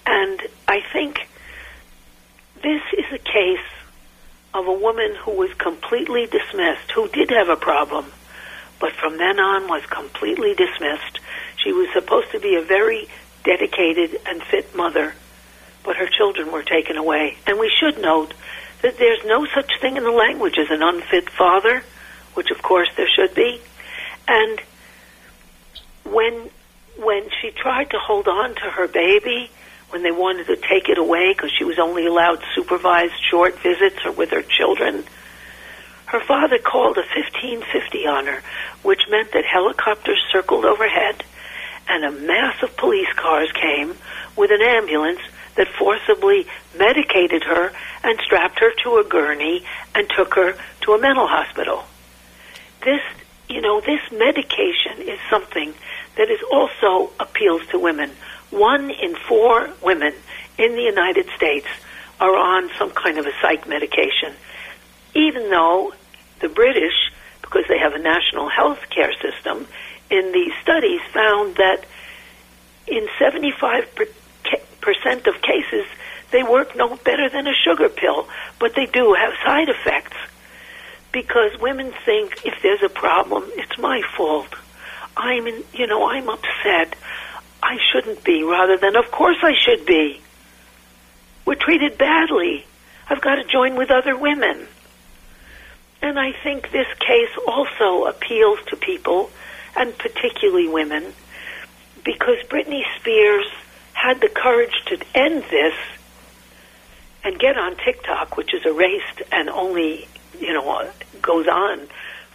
And 0.07 0.41
I 0.69 0.81
think 0.93 1.29
this 2.63 2.83
is 2.97 3.05
a 3.13 3.19
case 3.19 3.59
of 4.55 4.67
a 4.67 4.73
woman 4.73 5.15
who 5.17 5.33
was 5.33 5.53
completely 5.55 6.27
dismissed, 6.27 6.91
who 6.95 7.09
did 7.09 7.31
have 7.31 7.49
a 7.49 7.57
problem, 7.57 8.13
but 8.79 8.93
from 8.93 9.19
then 9.19 9.41
on 9.41 9.69
was 9.69 9.85
completely 9.87 10.55
dismissed. 10.55 11.21
She 11.57 11.73
was 11.73 11.89
supposed 11.93 12.31
to 12.33 12.41
be 12.41 12.57
a 12.57 12.63
very 12.63 13.09
dedicated 13.45 14.21
and 14.27 14.43
fit 14.43 14.75
mother, 14.75 15.15
but 15.85 15.97
her 15.97 16.07
children 16.07 16.53
were 16.53 16.63
taken 16.63 16.97
away. 16.97 17.37
And 17.47 17.59
we 17.59 17.71
should 17.81 18.01
note 18.01 18.35
that 18.83 18.99
there's 18.99 19.25
no 19.25 19.47
such 19.47 19.71
thing 19.81 19.97
in 19.97 20.05
the 20.05 20.11
language 20.11 20.59
as 20.59 20.71
an 20.71 20.83
unfit 20.83 21.31
father, 21.31 21.83
which 22.35 22.51
of 22.51 22.63
course 22.63 22.89
there 22.97 23.09
should 23.09 23.35
be. 23.35 23.61
And 24.29 24.61
when 26.05 26.51
when 26.99 27.29
she 27.41 27.51
tried 27.51 27.91
to 27.91 27.99
hold 27.99 28.29
on 28.29 28.55
to 28.55 28.61
her 28.61 28.87
baby, 28.87 29.51
when 29.91 30.03
they 30.03 30.13
wanted 30.13 30.47
to 30.47 30.57
take 30.57 30.89
it 30.89 30.99
away 30.99 31.33
because 31.33 31.51
she 31.57 31.65
was 31.65 31.79
only 31.79 32.07
allowed 32.07 32.43
supervised 32.55 33.15
short 33.31 33.59
visits 33.61 34.05
or 34.05 34.13
with 34.13 34.31
her 34.31 34.43
children, 34.43 35.05
her 36.07 36.21
father 36.21 36.59
called 36.59 36.99
a 36.99 37.07
1550 37.17 38.07
on 38.07 38.27
her, 38.27 38.43
which 38.83 39.09
meant 39.09 39.33
that 39.33 39.45
helicopters 39.45 40.23
circled 40.31 40.65
overhead 40.65 41.25
and 41.89 42.05
a 42.05 42.11
mass 42.11 42.63
of 42.63 42.77
police 42.77 43.13
cars 43.17 43.51
came 43.53 43.95
with 44.37 44.51
an 44.51 44.63
ambulance 44.63 45.21
that 45.57 45.69
forcibly 45.69 46.47
medicated 46.77 47.43
her 47.45 47.73
and 48.03 48.19
strapped 48.21 48.59
her 48.61 48.73
to 48.83 48.97
a 48.97 49.05
gurney 49.05 49.65
and 49.95 50.09
took 50.09 50.35
her 50.35 50.57
to 50.81 50.93
a 50.93 50.99
mental 50.99 51.27
hospital. 51.27 51.85
This, 52.83 53.01
you 53.49 53.61
know, 53.61 53.81
this 53.81 54.01
medication 54.11 55.03
is 55.03 55.19
something 55.29 55.75
that 56.17 56.31
is 56.31 56.41
also 56.51 57.13
appeals 57.21 57.67
to 57.69 57.79
women. 57.79 58.11
One 58.51 58.91
in 58.91 59.15
four 59.29 59.71
women 59.83 60.15
in 60.59 60.75
the 60.75 60.83
United 60.83 61.29
States 61.37 61.67
are 62.21 62.37
on 62.37 62.71
some 62.79 62.91
kind 62.91 63.19
of 63.19 63.27
a 63.27 63.33
psych 63.41 63.69
medication, 63.69 64.35
even 65.15 65.51
though 65.51 65.93
the 66.41 66.49
British, 66.49 67.13
because 67.41 67.65
they 67.69 67.79
have 67.79 67.95
a 67.95 67.99
national 67.99 68.49
health 68.49 68.81
care 68.91 69.13
system, 69.21 69.67
in 70.11 70.33
these 70.33 70.53
studies 70.63 71.01
found 71.13 71.57
that 71.57 71.85
in 72.87 73.07
75% 73.19 75.27
of 75.27 75.43
cases, 75.43 75.87
they 76.31 76.43
work 76.43 76.77
no 76.77 76.97
better 76.97 77.29
than 77.29 77.47
a 77.47 77.55
sugar 77.55 77.89
pill, 77.89 78.29
but 78.59 78.75
they 78.75 78.87
do 78.87 79.15
have 79.15 79.33
side 79.45 79.69
effects 79.69 80.17
because 81.13 81.59
women 81.61 81.93
think 82.05 82.45
if 82.45 82.55
there's 82.63 82.83
a 82.83 82.89
problem, 82.89 83.45
it's 83.57 83.79
my 83.79 84.03
fault. 84.17 84.49
I'm, 85.17 85.47
in, 85.47 85.65
you 85.75 85.87
know, 85.87 86.09
I'm 86.09 86.29
upset. 86.29 86.97
I 87.63 87.77
shouldn't 87.93 88.25
be, 88.25 88.43
rather 88.43 88.77
than, 88.79 88.97
of 88.97 89.11
course 89.11 89.37
I 89.43 89.53
should 89.55 89.87
be. 89.87 90.21
We're 91.45 91.55
treated 91.55 91.99
badly. 91.99 92.65
I've 93.09 93.21
got 93.21 93.37
to 93.37 93.45
join 93.45 93.77
with 93.77 93.91
other 93.91 94.17
women. 94.17 94.67
And 96.01 96.19
I 96.19 96.33
think 96.43 96.71
this 96.71 96.89
case 96.99 97.31
also 97.47 98.07
appeals 98.07 98.59
to 98.69 98.77
people, 98.77 99.31
and 99.77 99.97
particularly 99.97 100.69
women, 100.69 101.13
because 102.05 102.39
Britney 102.49 102.83
Spears 102.99 103.47
had 103.93 104.21
the 104.21 104.29
courage 104.29 104.75
to 104.87 104.99
end 105.15 105.45
this 105.51 105.75
and 107.23 107.39
get 107.39 107.57
on 107.57 107.77
TikTok, 107.77 108.37
which 108.37 108.53
is 108.53 108.67
erased 108.67 109.23
and 109.31 109.49
only, 109.49 110.09
you 110.39 110.53
know, 110.53 110.91
goes 111.21 111.47
on 111.47 111.89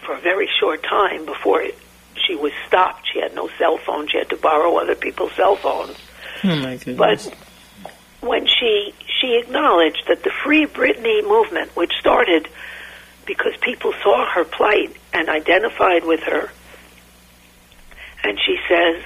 for 0.06 0.16
a 0.16 0.22
very 0.22 0.50
short 0.60 0.84
time 0.84 1.26
before 1.26 1.62
it, 1.62 1.78
she 2.26 2.36
was 2.36 2.52
stopped. 2.68 3.08
She 3.12 3.20
had 3.20 3.36
no 3.36 3.50
cell 3.58 3.78
phone. 3.78 4.08
She 4.08 4.18
had 4.18 4.30
to 4.30 4.38
borrow 4.38 4.78
other 4.78 4.96
people's 4.96 5.34
cell 5.34 5.56
phones. 5.56 5.98
Oh 6.44 6.56
my 6.56 6.78
goodness. 6.78 7.30
But 7.30 7.36
when 8.22 8.48
she 8.48 8.94
she 9.20 9.38
acknowledged 9.38 10.04
that 10.08 10.24
the 10.24 10.32
Free 10.44 10.66
Britney 10.66 11.28
movement, 11.28 11.76
which 11.76 11.92
started 12.00 12.48
because 13.26 13.54
people 13.62 13.94
saw 14.04 14.26
her 14.32 14.46
plight 14.46 14.96
and 15.14 15.30
identified 15.30 16.06
with 16.06 16.22
her, 16.22 16.52
and 18.24 18.40
she 18.46 18.58
says 18.68 19.04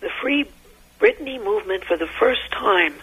the 0.00 0.10
Free 0.20 0.48
Britney 1.00 1.42
movement 1.42 1.84
for 1.84 1.96
the 1.96 2.06
first 2.06 2.50
time 2.50 2.94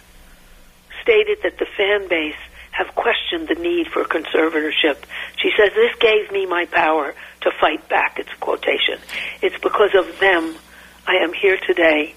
stated 1.01 1.39
that 1.43 1.57
the 1.57 1.65
fan 1.65 2.07
base 2.07 2.35
have 2.71 2.95
questioned 2.95 3.47
the 3.47 3.55
need 3.55 3.87
for 3.87 4.03
conservatorship. 4.03 4.97
She 5.37 5.51
says, 5.57 5.71
This 5.75 5.95
gave 5.99 6.31
me 6.31 6.45
my 6.45 6.65
power 6.65 7.13
to 7.41 7.51
fight 7.59 7.87
back. 7.89 8.17
It's 8.19 8.31
a 8.31 8.37
quotation. 8.37 8.99
It's 9.41 9.57
because 9.61 9.95
of 9.95 10.19
them 10.19 10.55
I 11.07 11.17
am 11.23 11.33
here 11.33 11.57
today, 11.57 12.13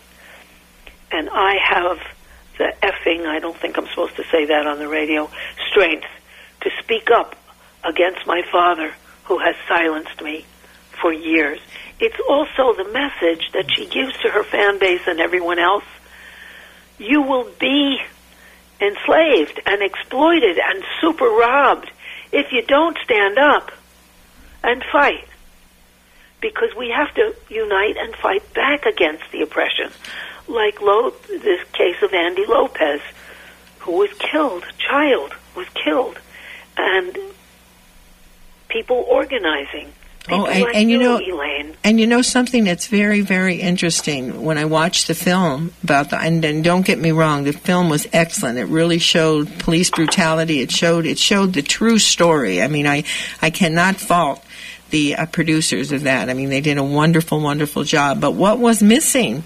and 1.10 1.28
I 1.30 1.54
have 1.62 1.98
the 2.58 2.74
effing, 2.82 3.26
I 3.26 3.38
don't 3.38 3.56
think 3.56 3.78
I'm 3.78 3.86
supposed 3.88 4.16
to 4.16 4.24
say 4.30 4.46
that 4.46 4.66
on 4.66 4.78
the 4.78 4.88
radio, 4.88 5.30
strength 5.70 6.06
to 6.60 6.70
speak 6.82 7.08
up 7.10 7.34
against 7.82 8.26
my 8.26 8.42
father 8.50 8.94
who 9.24 9.38
has 9.38 9.54
silenced 9.66 10.20
me 10.22 10.44
for 11.00 11.12
years. 11.12 11.60
It's 11.98 12.18
also 12.28 12.74
the 12.74 12.90
message 12.92 13.50
that 13.52 13.70
she 13.74 13.86
gives 13.86 14.16
to 14.22 14.28
her 14.28 14.44
fan 14.44 14.78
base 14.78 15.02
and 15.06 15.20
everyone 15.20 15.58
else. 15.58 15.84
You 16.98 17.22
will 17.22 17.50
be 17.58 17.98
enslaved 18.82 19.60
and 19.64 19.80
exploited 19.82 20.58
and 20.58 20.84
super 21.00 21.28
robbed 21.28 21.90
if 22.32 22.52
you 22.52 22.62
don't 22.62 22.98
stand 23.04 23.38
up 23.38 23.70
and 24.64 24.82
fight. 24.90 25.28
Because 26.40 26.74
we 26.76 26.90
have 26.90 27.14
to 27.14 27.34
unite 27.48 27.96
and 27.96 28.14
fight 28.16 28.52
back 28.52 28.84
against 28.84 29.22
the 29.30 29.42
oppression. 29.42 29.90
Like 30.48 30.80
Lo- 30.82 31.14
this 31.28 31.62
case 31.72 32.02
of 32.02 32.12
Andy 32.12 32.44
Lopez, 32.46 33.00
who 33.80 33.92
was 33.92 34.10
killed, 34.18 34.64
child 34.78 35.32
was 35.54 35.68
killed, 35.74 36.18
and 36.76 37.16
people 38.68 39.04
organizing 39.08 39.92
People 40.24 40.44
Oh, 40.44 40.46
and, 40.46 40.62
like 40.62 40.76
and 40.76 40.90
you 40.90 40.98
know, 40.98 41.18
Elaine. 41.18 41.74
and 41.82 41.98
you 41.98 42.06
know 42.06 42.22
something 42.22 42.62
that's 42.64 42.86
very, 42.86 43.22
very 43.22 43.56
interesting. 43.56 44.44
When 44.44 44.56
I 44.56 44.64
watched 44.66 45.08
the 45.08 45.14
film 45.14 45.72
about 45.82 46.10
the, 46.10 46.18
and, 46.18 46.44
and 46.44 46.62
don't 46.62 46.86
get 46.86 46.98
me 46.98 47.10
wrong, 47.10 47.42
the 47.44 47.52
film 47.52 47.88
was 47.90 48.06
excellent. 48.12 48.58
It 48.58 48.66
really 48.66 48.98
showed 48.98 49.58
police 49.58 49.90
brutality. 49.90 50.60
It 50.60 50.70
showed, 50.70 51.06
it 51.06 51.18
showed 51.18 51.54
the 51.54 51.62
true 51.62 51.98
story. 51.98 52.62
I 52.62 52.68
mean, 52.68 52.86
I, 52.86 53.02
I 53.40 53.50
cannot 53.50 53.96
fault 53.96 54.44
the 54.90 55.16
uh, 55.16 55.26
producers 55.26 55.90
of 55.90 56.02
that. 56.04 56.30
I 56.30 56.34
mean, 56.34 56.50
they 56.50 56.60
did 56.60 56.78
a 56.78 56.84
wonderful, 56.84 57.40
wonderful 57.40 57.82
job. 57.82 58.20
But 58.20 58.32
what 58.34 58.58
was 58.60 58.80
missing 58.82 59.42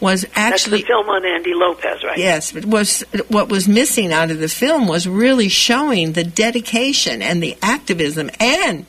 was 0.00 0.24
actually 0.34 0.78
That's 0.78 0.88
the 0.88 0.94
film 0.94 1.08
on 1.10 1.24
Andy 1.26 1.52
Lopez, 1.54 2.02
right? 2.02 2.18
Yes, 2.18 2.54
it 2.56 2.64
was 2.64 3.04
what 3.28 3.48
was 3.50 3.68
missing 3.68 4.12
out 4.12 4.30
of 4.30 4.40
the 4.40 4.48
film 4.48 4.88
was 4.88 5.06
really 5.06 5.48
showing 5.50 6.14
the 6.14 6.24
dedication 6.24 7.20
and 7.20 7.42
the 7.42 7.56
activism 7.62 8.30
and 8.40 8.86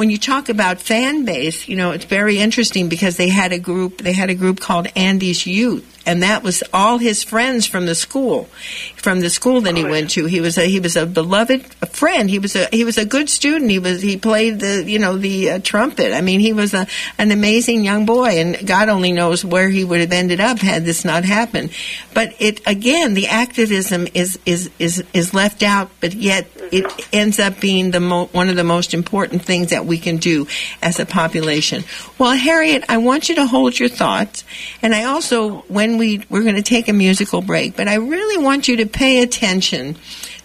when 0.00 0.08
you 0.08 0.16
talk 0.16 0.48
about 0.48 0.80
fan 0.80 1.26
base, 1.26 1.68
you 1.68 1.76
know, 1.76 1.90
it's 1.90 2.06
very 2.06 2.38
interesting 2.38 2.88
because 2.88 3.18
they 3.18 3.28
had 3.28 3.52
a 3.52 3.58
group 3.58 3.98
they 3.98 4.14
had 4.14 4.30
a 4.30 4.34
group 4.34 4.58
called 4.58 4.86
Andy's 4.96 5.46
Youth 5.46 5.99
and 6.06 6.22
that 6.22 6.42
was 6.42 6.62
all 6.72 6.98
his 6.98 7.22
friends 7.22 7.66
from 7.66 7.86
the 7.86 7.94
school 7.94 8.48
from 9.00 9.20
the 9.20 9.30
school 9.30 9.62
that 9.62 9.76
he 9.76 9.84
went 9.84 10.10
to. 10.10 10.26
He 10.26 10.40
was 10.40 10.58
a 10.58 10.66
he 10.66 10.78
was 10.78 10.96
a 10.96 11.06
beloved 11.06 11.64
friend. 11.86 12.28
He 12.28 12.38
was 12.38 12.54
a 12.54 12.68
he 12.70 12.84
was 12.84 12.98
a 12.98 13.04
good 13.04 13.28
student. 13.28 13.70
He 13.70 13.78
was 13.78 14.02
he 14.02 14.16
played 14.16 14.60
the 14.60 14.84
you 14.86 14.98
know 14.98 15.16
the 15.16 15.50
uh, 15.50 15.58
trumpet. 15.60 16.12
I 16.12 16.20
mean 16.20 16.40
he 16.40 16.52
was 16.52 16.74
a 16.74 16.86
an 17.18 17.30
amazing 17.30 17.84
young 17.84 18.06
boy 18.06 18.38
and 18.38 18.66
god 18.66 18.88
only 18.88 19.12
knows 19.12 19.44
where 19.44 19.68
he 19.68 19.84
would 19.84 20.00
have 20.00 20.12
ended 20.12 20.40
up 20.40 20.58
had 20.58 20.84
this 20.84 21.04
not 21.04 21.24
happened. 21.24 21.70
But 22.14 22.34
it 22.38 22.60
again 22.66 23.14
the 23.14 23.28
activism 23.28 24.06
is 24.14 24.38
is 24.44 24.70
is 24.78 25.02
is 25.12 25.34
left 25.34 25.62
out 25.62 25.90
but 26.00 26.12
yet 26.14 26.46
it 26.72 27.08
ends 27.12 27.40
up 27.40 27.58
being 27.60 27.90
the 27.90 28.00
mo- 28.00 28.26
one 28.26 28.48
of 28.48 28.56
the 28.56 28.64
most 28.64 28.94
important 28.94 29.42
things 29.42 29.70
that 29.70 29.86
we 29.86 29.98
can 29.98 30.18
do 30.18 30.46
as 30.82 31.00
a 31.00 31.06
population. 31.06 31.84
Well 32.18 32.36
harriet 32.36 32.84
i 32.88 32.98
want 32.98 33.28
you 33.28 33.34
to 33.36 33.46
hold 33.46 33.78
your 33.78 33.88
thoughts 33.88 34.44
and 34.82 34.94
i 34.94 35.04
also 35.04 35.60
when 35.68 35.89
we 35.98 36.24
we're 36.28 36.42
going 36.42 36.56
to 36.56 36.62
take 36.62 36.88
a 36.88 36.92
musical 36.92 37.42
break. 37.42 37.76
But 37.76 37.88
i 37.88 37.94
really 37.94 38.42
want 38.42 38.68
you 38.68 38.76
to 38.76 38.86
pay 38.86 39.22
attention 39.22 39.96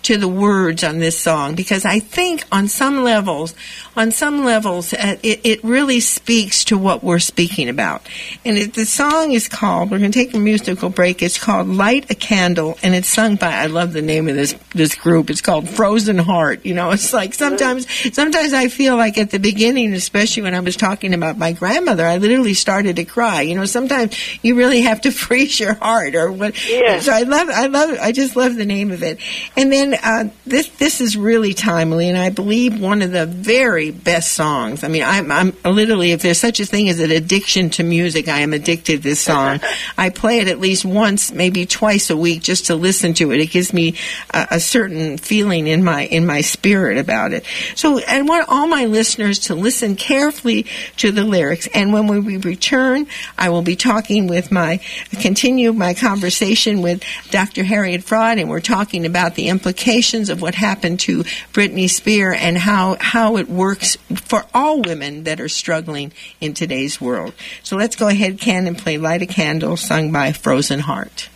to 0.06 0.18
the 0.18 0.28
words 0.28 0.84
on 0.84 1.00
this 1.00 1.20
song 1.20 1.56
because 1.56 1.84
I 1.84 2.00
think 2.00 2.44
on 2.52 2.68
some 2.68 3.04
levels, 3.04 3.56
on 3.96 4.12
some 4.12 4.44
levels, 4.44 4.94
uh, 4.94 5.18
it, 5.24 5.42
it 5.44 5.64
really 5.64 6.00
speaks 6.00 6.66
to 6.66 6.78
what 6.78 7.04
we're 7.04 7.20
speaking 7.20 7.70
about. 7.70 8.02
And 8.44 8.58
it, 8.58 8.74
the 8.74 8.86
song 8.86 9.32
is 9.32 9.48
called. 9.48 9.92
We're 9.92 10.00
going 10.00 10.12
to 10.12 10.20
take 10.20 10.34
a 10.34 10.40
musical 10.40 10.90
break. 10.90 11.22
It's 11.22 11.38
called 11.38 11.68
"Light 11.68 12.12
a 12.12 12.16
Candle," 12.16 12.78
and 12.84 12.94
it's 12.94 13.08
sung 13.08 13.36
by. 13.36 13.54
I 13.54 13.68
love 13.68 13.94
the 13.94 14.02
name 14.02 14.28
of 14.28 14.36
this 14.36 14.56
this 14.74 14.96
group. 14.96 15.30
It's 15.30 15.42
called 15.42 15.70
Frozen 15.70 16.18
Heart. 16.18 16.66
You 16.66 16.74
know, 16.74 16.92
it's 16.92 17.14
like 17.14 17.34
sometimes 17.34 17.88
sometimes 18.14 18.54
I 18.54 18.68
feel 18.68 18.98
like 18.98 19.18
at 19.18 19.32
the 19.32 19.40
beginning, 19.40 19.94
especially 19.94 20.44
when 20.44 20.56
I 20.56 20.60
was 20.60 20.76
talking 20.76 21.14
about 21.14 21.38
my 21.38 21.54
grandmother, 21.54 22.06
I 22.06 22.18
literally 22.18 22.54
started 22.54 22.98
to 22.98 23.06
cry. 23.06 23.42
You 23.42 23.56
know, 23.56 23.66
sometimes 23.66 24.16
you 24.44 24.56
really 24.56 24.82
have 24.82 25.02
to 25.02 25.12
freeze 25.26 25.60
your 25.60 25.76
heart 25.76 26.16
or 26.16 26.32
what. 26.32 26.56
Yeah. 26.70 27.00
So 27.00 27.12
I 27.14 27.22
love, 27.22 27.50
I 27.50 27.68
love, 27.68 27.98
I 28.02 28.12
just 28.12 28.36
love 28.36 28.56
the 28.56 28.66
name 28.66 28.92
of 28.92 29.04
it. 29.04 29.20
And 29.56 29.72
then 29.72 29.94
uh, 29.94 30.30
this 30.46 30.68
this 30.70 31.02
is 31.02 31.16
really 31.18 31.54
timely, 31.54 32.10
and 32.10 32.18
I 32.18 32.30
believe 32.30 32.80
one 32.80 33.02
of 33.02 33.12
the 33.12 33.26
very 33.26 33.85
best 33.92 34.34
songs. 34.34 34.84
I 34.84 34.88
mean, 34.88 35.04
I'm, 35.04 35.32
I'm 35.32 35.54
literally, 35.64 36.12
if 36.12 36.22
there's 36.22 36.40
such 36.40 36.60
a 36.60 36.66
thing 36.66 36.90
as 36.90 37.00
an 37.00 37.12
addiction 37.12 37.70
to 37.72 37.84
music, 37.84 38.28
I 38.28 38.40
am 38.40 38.54
addicted 38.54 38.86
to 38.86 38.98
this 38.98 39.20
song. 39.20 39.60
I 39.98 40.10
play 40.10 40.40
it 40.40 40.48
at 40.48 40.60
least 40.60 40.86
once, 40.86 41.32
maybe 41.32 41.66
twice 41.66 42.10
a 42.10 42.18
week, 42.18 42.42
just 42.42 42.68
to 42.68 42.76
listen 42.76 43.14
to 43.16 43.32
it. 43.32 43.40
It 43.40 43.52
gives 43.52 43.74
me 43.74 43.96
a, 44.34 44.48
a 44.52 44.60
certain 44.60 45.18
feeling 45.18 45.68
in 45.68 45.84
my 45.84 46.06
in 46.06 46.26
my 46.26 46.42
spirit 46.42 46.98
about 46.98 47.34
it. 47.34 47.46
So 47.76 48.00
I 48.08 48.22
want 48.22 48.50
all 48.50 48.68
my 48.68 48.86
listeners 48.86 49.40
to 49.40 49.56
listen 49.56 49.96
carefully 49.96 50.66
to 50.98 51.12
the 51.12 51.24
lyrics, 51.24 51.68
and 51.74 51.94
when 51.94 52.08
we 52.08 52.38
return, 52.38 53.08
I 53.38 53.50
will 53.50 53.62
be 53.62 53.76
talking 53.76 54.28
with 54.28 54.52
my 54.52 54.80
continue 55.22 55.74
my 55.74 55.94
conversation 55.94 56.82
with 56.82 57.04
Dr. 57.32 57.64
Harriet 57.64 58.02
Fraad, 58.02 58.40
and 58.40 58.50
we're 58.50 58.62
talking 58.62 59.06
about 59.06 59.36
the 59.36 59.50
implications 59.50 60.30
of 60.30 60.42
what 60.42 60.56
happened 60.56 61.00
to 61.02 61.24
Britney 61.54 61.90
Spears 61.90 62.38
and 62.40 62.58
how 62.58 62.98
how 63.00 63.38
it 63.38 63.50
works 63.50 63.75
for 64.16 64.46
all 64.54 64.82
women 64.82 65.24
that 65.24 65.40
are 65.40 65.50
struggling 65.50 66.12
in 66.42 66.54
today's 66.54 67.00
world. 67.00 67.34
So 67.64 67.76
let's 67.76 67.96
go 67.96 68.08
ahead, 68.08 68.40
Ken, 68.40 68.68
and 68.68 68.78
play 68.78 68.98
"Light 68.98 69.22
a 69.22 69.26
Candle," 69.26 69.78
sung 69.78 70.12
by 70.12 70.32
Frozen 70.32 70.82
Heart. 70.82 71.30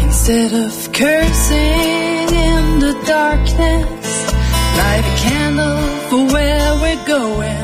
Instead 0.00 0.52
of 0.54 0.92
cursing 0.92 2.34
in 2.34 2.80
the 2.80 2.94
darkness, 3.06 4.32
light 4.76 5.04
a 5.04 5.16
candle 5.22 5.78
for 6.08 6.26
where 6.34 6.74
we're 6.80 7.04
going. 7.06 7.55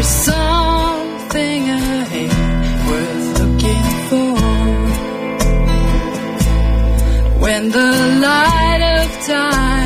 There's 0.00 0.14
something 0.32 1.68
ahead 1.68 2.32
worth 2.88 3.38
looking 3.38 3.86
for. 4.08 4.34
When 7.42 7.62
the 7.68 7.92
light 8.26 8.82
of 8.96 9.26
time 9.26 9.79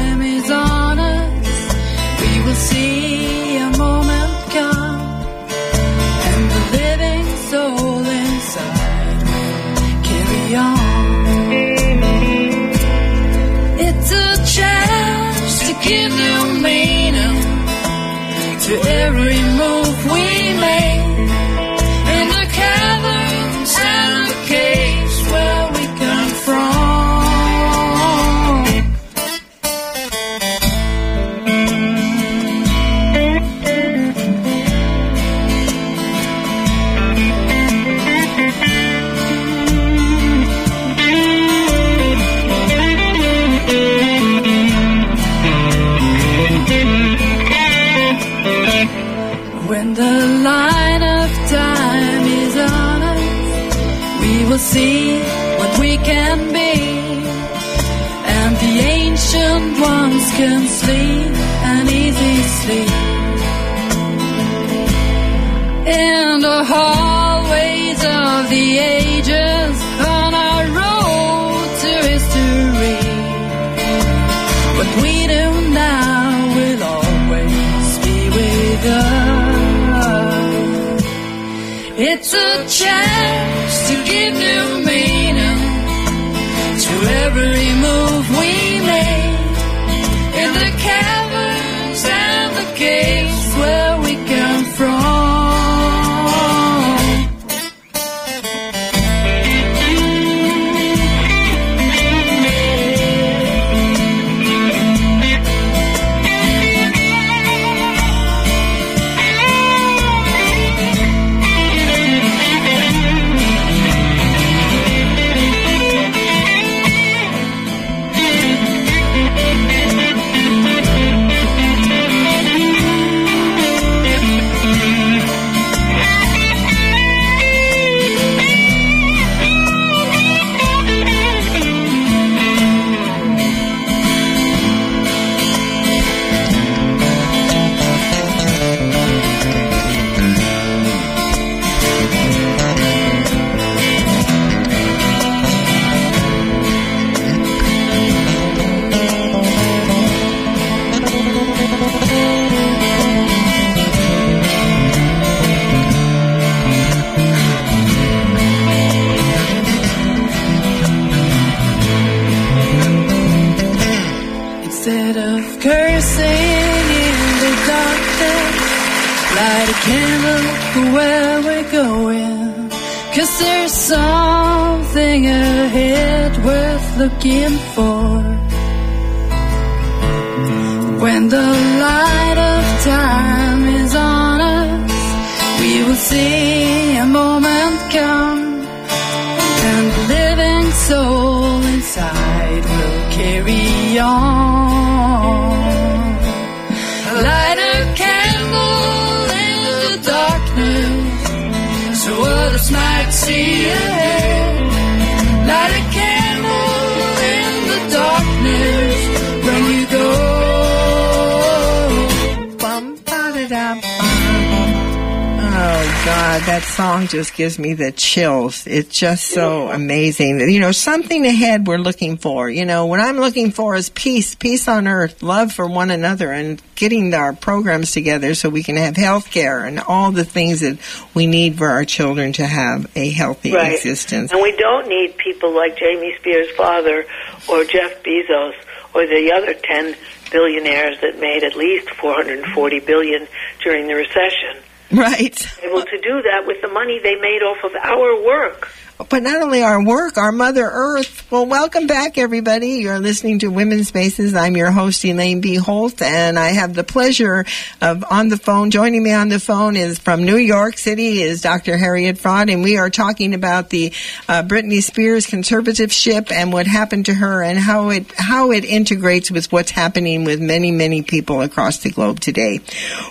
gives 217.44 217.58
me 217.58 217.74
the 217.74 217.92
chills. 217.92 218.66
It's 218.66 218.98
just 218.98 219.26
so 219.26 219.68
amazing. 219.70 220.40
You 220.50 220.60
know, 220.60 220.72
something 220.72 221.26
ahead 221.26 221.66
we're 221.66 221.76
looking 221.76 222.16
for. 222.16 222.48
You 222.48 222.64
know, 222.64 222.86
what 222.86 223.00
I'm 223.00 223.18
looking 223.18 223.50
for 223.50 223.76
is 223.76 223.90
peace, 223.90 224.34
peace 224.34 224.66
on 224.66 224.88
earth, 224.88 225.22
love 225.22 225.52
for 225.52 225.66
one 225.66 225.90
another, 225.90 226.32
and 226.32 226.62
getting 226.74 227.12
our 227.12 227.34
programs 227.34 227.92
together 227.92 228.34
so 228.34 228.48
we 228.48 228.62
can 228.62 228.76
have 228.78 228.96
health 228.96 229.30
care 229.30 229.62
and 229.66 229.78
all 229.78 230.10
the 230.10 230.24
things 230.24 230.60
that 230.60 230.78
we 231.12 231.26
need 231.26 231.58
for 231.58 231.68
our 231.68 231.84
children 231.84 232.32
to 232.32 232.46
have 232.46 232.90
a 232.96 233.10
healthy 233.10 233.52
Right. 233.52 233.74
existence. 233.74 234.32
And 234.32 234.40
we 234.40 234.52
don't 234.56 234.88
need 234.88 235.18
people 235.18 235.54
like 235.54 235.76
Jamie 235.76 236.14
Spears' 236.18 236.48
father 236.56 237.04
or 237.46 237.64
Jeff 237.64 238.02
Bezos 238.02 238.54
or 238.94 239.06
the 239.06 239.32
other 239.36 239.52
10 239.52 239.94
billionaires 240.30 240.96
that 241.02 241.20
made 241.20 241.44
at 241.44 241.56
least 241.56 241.90
440 241.90 242.80
billion 242.80 243.28
during 243.62 243.86
the 243.86 243.94
recession. 243.94 244.63
Right. 244.90 245.46
Able 245.62 245.82
to 245.82 245.98
do 245.98 246.22
that 246.22 246.44
with 246.46 246.60
the 246.62 246.68
money 246.68 246.98
they 247.02 247.16
made 247.16 247.42
off 247.42 247.64
of 247.64 247.74
our 247.74 248.22
work. 248.24 248.68
But 248.96 249.24
not 249.24 249.42
only 249.42 249.60
our 249.60 249.84
work, 249.84 250.16
our 250.16 250.30
Mother 250.30 250.62
Earth. 250.62 251.28
Well, 251.28 251.46
welcome 251.46 251.88
back, 251.88 252.16
everybody. 252.16 252.74
You're 252.74 253.00
listening 253.00 253.40
to 253.40 253.48
Women's 253.48 253.88
Spaces. 253.88 254.36
I'm 254.36 254.56
your 254.56 254.70
host, 254.70 255.04
Elaine 255.04 255.40
B. 255.40 255.56
Holtz, 255.56 256.00
and 256.00 256.38
I 256.38 256.50
have 256.50 256.74
the 256.74 256.84
pleasure 256.84 257.44
of 257.82 258.04
on 258.08 258.28
the 258.28 258.36
phone. 258.36 258.70
Joining 258.70 259.02
me 259.02 259.12
on 259.12 259.30
the 259.30 259.40
phone 259.40 259.74
is 259.74 259.98
from 259.98 260.22
New 260.22 260.36
York 260.36 260.78
City 260.78 261.22
is 261.22 261.42
Dr. 261.42 261.76
Harriet 261.76 262.18
Fraad, 262.18 262.52
and 262.52 262.62
we 262.62 262.76
are 262.76 262.88
talking 262.88 263.34
about 263.34 263.70
the 263.70 263.92
uh, 264.28 264.44
Britney 264.44 264.80
Spears 264.80 265.26
conservatorship 265.26 266.30
and 266.30 266.52
what 266.52 266.68
happened 266.68 267.06
to 267.06 267.14
her 267.14 267.42
and 267.42 267.58
how 267.58 267.88
it 267.88 268.12
how 268.16 268.52
it 268.52 268.64
integrates 268.64 269.28
with 269.28 269.50
what's 269.50 269.72
happening 269.72 270.22
with 270.22 270.40
many 270.40 270.70
many 270.70 271.02
people 271.02 271.40
across 271.40 271.78
the 271.78 271.90
globe 271.90 272.20
today. 272.20 272.60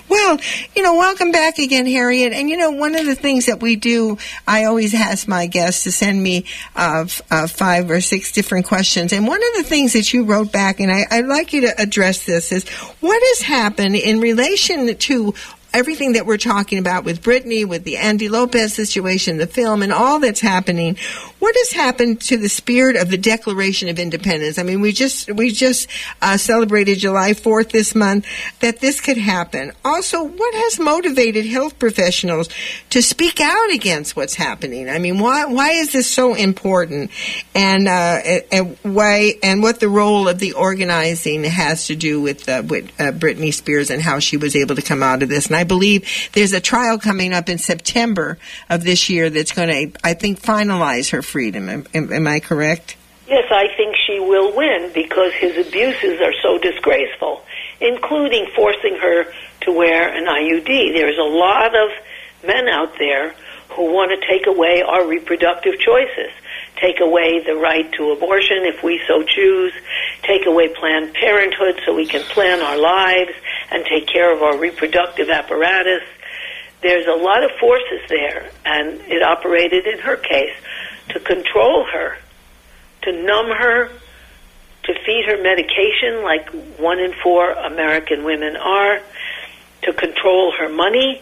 Well, 0.07 0.39
you 0.77 0.81
know, 0.81 0.93
welcome 0.93 1.33
back 1.33 1.59
again, 1.59 1.87
Harriet. 1.87 2.31
And 2.31 2.49
you 2.49 2.55
know, 2.55 2.71
one 2.71 2.95
of 2.95 3.05
the 3.05 3.15
things 3.15 3.47
that 3.47 3.61
we 3.61 3.75
do, 3.75 4.17
I 4.47 4.63
always 4.63 4.93
ask 4.93 5.27
my 5.27 5.47
guests 5.47 5.72
to 5.81 5.91
send 5.91 6.21
me 6.21 6.45
uh, 6.75 7.07
uh, 7.31 7.47
five 7.47 7.89
or 7.89 8.01
six 8.01 8.31
different 8.31 8.67
questions. 8.67 9.11
And 9.11 9.27
one 9.27 9.41
of 9.41 9.49
the 9.57 9.63
things 9.63 9.93
that 9.93 10.13
you 10.13 10.25
wrote 10.25 10.51
back, 10.51 10.79
and 10.79 10.91
I, 10.91 11.05
I'd 11.09 11.25
like 11.25 11.53
you 11.53 11.61
to 11.61 11.81
address 11.81 12.27
this, 12.27 12.51
is 12.51 12.69
what 12.99 13.19
has 13.21 13.41
happened 13.41 13.95
in 13.95 14.19
relation 14.19 14.95
to 14.95 15.33
everything 15.73 16.13
that 16.13 16.25
we're 16.25 16.37
talking 16.37 16.77
about 16.77 17.03
with 17.03 17.21
Britney, 17.21 17.65
with 17.65 17.83
the 17.83 17.97
Andy 17.97 18.29
Lopez 18.29 18.73
situation, 18.73 19.37
the 19.37 19.47
film, 19.47 19.81
and 19.81 19.91
all 19.91 20.19
that's 20.19 20.41
happening. 20.41 20.97
What 21.39 21.55
has 21.57 21.71
happened 21.71 22.21
to 22.21 22.37
the 22.37 22.49
spirit 22.49 22.95
of 22.95 23.09
the 23.09 23.17
Declaration 23.17 23.89
of 23.89 23.99
Independence? 23.99 24.57
I 24.57 24.63
mean, 24.63 24.81
we 24.81 24.91
just 24.91 25.31
we 25.31 25.51
just 25.51 25.89
uh, 26.21 26.37
celebrated 26.37 26.99
July 26.99 27.33
Fourth 27.33 27.69
this 27.69 27.95
month. 27.95 28.25
That 28.59 28.79
this 28.79 29.01
could 29.01 29.17
happen. 29.17 29.73
Also, 29.83 30.23
what 30.23 30.53
has 30.53 30.79
motivated 30.79 31.45
health 31.45 31.79
professionals 31.79 32.49
to 32.91 33.01
speak 33.01 33.41
out 33.41 33.71
against 33.73 34.15
what's 34.15 34.35
happening? 34.35 34.89
I 34.89 34.99
mean, 34.99 35.19
why 35.19 35.45
why 35.45 35.71
is 35.71 35.91
this 35.91 36.09
so 36.09 36.35
important? 36.35 37.11
And 37.55 37.87
uh, 37.87 38.21
and 38.51 38.77
why 38.83 39.33
and 39.41 39.61
what 39.61 39.79
the 39.79 39.89
role 39.89 40.27
of 40.27 40.39
the 40.39 40.53
organizing 40.53 41.43
has 41.43 41.87
to 41.87 41.95
do 41.95 42.21
with 42.21 42.47
uh, 42.47 42.63
with 42.67 42.85
uh, 42.99 43.11
Britney 43.11 43.53
Spears 43.53 43.89
and 43.89 44.01
how 44.01 44.19
she 44.19 44.37
was 44.37 44.55
able 44.55 44.75
to 44.75 44.81
come 44.81 45.03
out 45.03 45.23
of 45.23 45.29
this. 45.29 45.47
And 45.47 45.55
I 45.55 45.62
believe 45.63 46.29
there's 46.33 46.53
a 46.53 46.61
trial 46.61 46.97
coming 46.97 47.33
up 47.33 47.49
in 47.49 47.57
September 47.57 48.37
of 48.69 48.83
this 48.83 49.09
year 49.09 49.29
that's 49.29 49.51
going 49.51 49.91
to, 49.91 49.99
I 50.03 50.13
think, 50.13 50.41
finalize 50.41 51.11
her 51.11 51.21
freedom. 51.21 51.69
Am, 51.69 51.87
am, 51.93 52.13
am 52.13 52.27
I 52.27 52.39
correct? 52.39 52.97
Yes, 53.27 53.45
I 53.51 53.67
think 53.75 53.95
she 54.05 54.19
will 54.19 54.55
win 54.55 54.91
because 54.93 55.33
his 55.33 55.67
abuses 55.67 56.19
are 56.21 56.33
so 56.41 56.57
disgraceful, 56.57 57.43
including 57.79 58.47
forcing 58.55 58.97
her 59.01 59.25
to 59.61 59.71
wear 59.71 60.09
an 60.13 60.25
IUD. 60.25 60.93
There's 60.93 61.17
a 61.17 61.23
lot 61.23 61.73
of 61.75 61.89
men 62.45 62.67
out 62.67 62.97
there 62.99 63.33
who 63.69 63.91
want 63.91 64.11
to 64.11 64.27
take 64.27 64.45
away 64.45 64.83
our 64.85 65.07
reproductive 65.07 65.79
choices, 65.79 66.31
take 66.75 66.99
away 66.99 67.41
the 67.43 67.55
right 67.55 67.91
to 67.93 68.11
abortion 68.11 68.65
if 68.65 68.83
we 68.83 69.01
so 69.07 69.23
choose, 69.23 69.73
take 70.21 70.45
away 70.45 70.67
Planned 70.67 71.13
Parenthood 71.13 71.81
so 71.85 71.95
we 71.95 72.05
can 72.05 72.21
plan 72.21 72.61
our 72.61 72.77
lives 72.77 73.31
and 73.73 73.83
take 73.85 74.07
care 74.07 74.33
of 74.33 74.41
our 74.41 74.57
reproductive 74.57 75.29
apparatus. 75.29 76.03
There's 76.81 77.07
a 77.07 77.21
lot 77.21 77.43
of 77.43 77.51
forces 77.59 78.01
there, 78.07 78.49
and 78.63 79.01
it 79.01 79.21
operated 79.23 79.87
in 79.87 79.99
her 79.99 80.15
case 80.15 80.55
to 81.09 81.19
control 81.19 81.85
her 81.91 82.17
to 83.03 83.11
numb 83.11 83.47
her, 83.47 83.89
to 84.83 84.93
feed 85.05 85.25
her 85.27 85.41
medication 85.41 86.23
like 86.23 86.49
one 86.79 86.99
in 86.99 87.13
four 87.21 87.51
American 87.51 88.23
women 88.23 88.55
are, 88.55 88.99
to 89.83 89.93
control 89.93 90.53
her 90.57 90.69
money, 90.69 91.21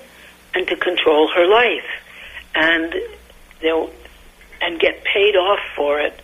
and 0.53 0.67
to 0.67 0.75
control 0.75 1.29
her 1.35 1.47
life, 1.47 1.89
and 2.55 2.93
they'll 3.61 3.89
and 4.63 4.79
get 4.79 5.03
paid 5.03 5.35
off 5.35 5.59
for 5.75 5.99
it. 5.99 6.21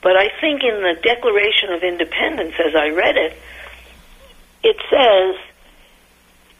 But 0.00 0.16
I 0.16 0.28
think 0.40 0.62
in 0.62 0.82
the 0.82 0.94
Declaration 1.02 1.72
of 1.72 1.82
Independence, 1.82 2.54
as 2.64 2.76
I 2.76 2.90
read 2.90 3.16
it, 3.16 3.36
it 4.62 4.76
says 4.88 5.53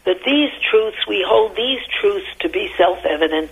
that 0.05 0.23
these 0.23 0.51
truths, 0.69 1.05
we 1.07 1.25
hold 1.27 1.55
these 1.55 1.81
truths 1.99 2.27
to 2.39 2.49
be 2.49 2.71
self-evident, 2.77 3.51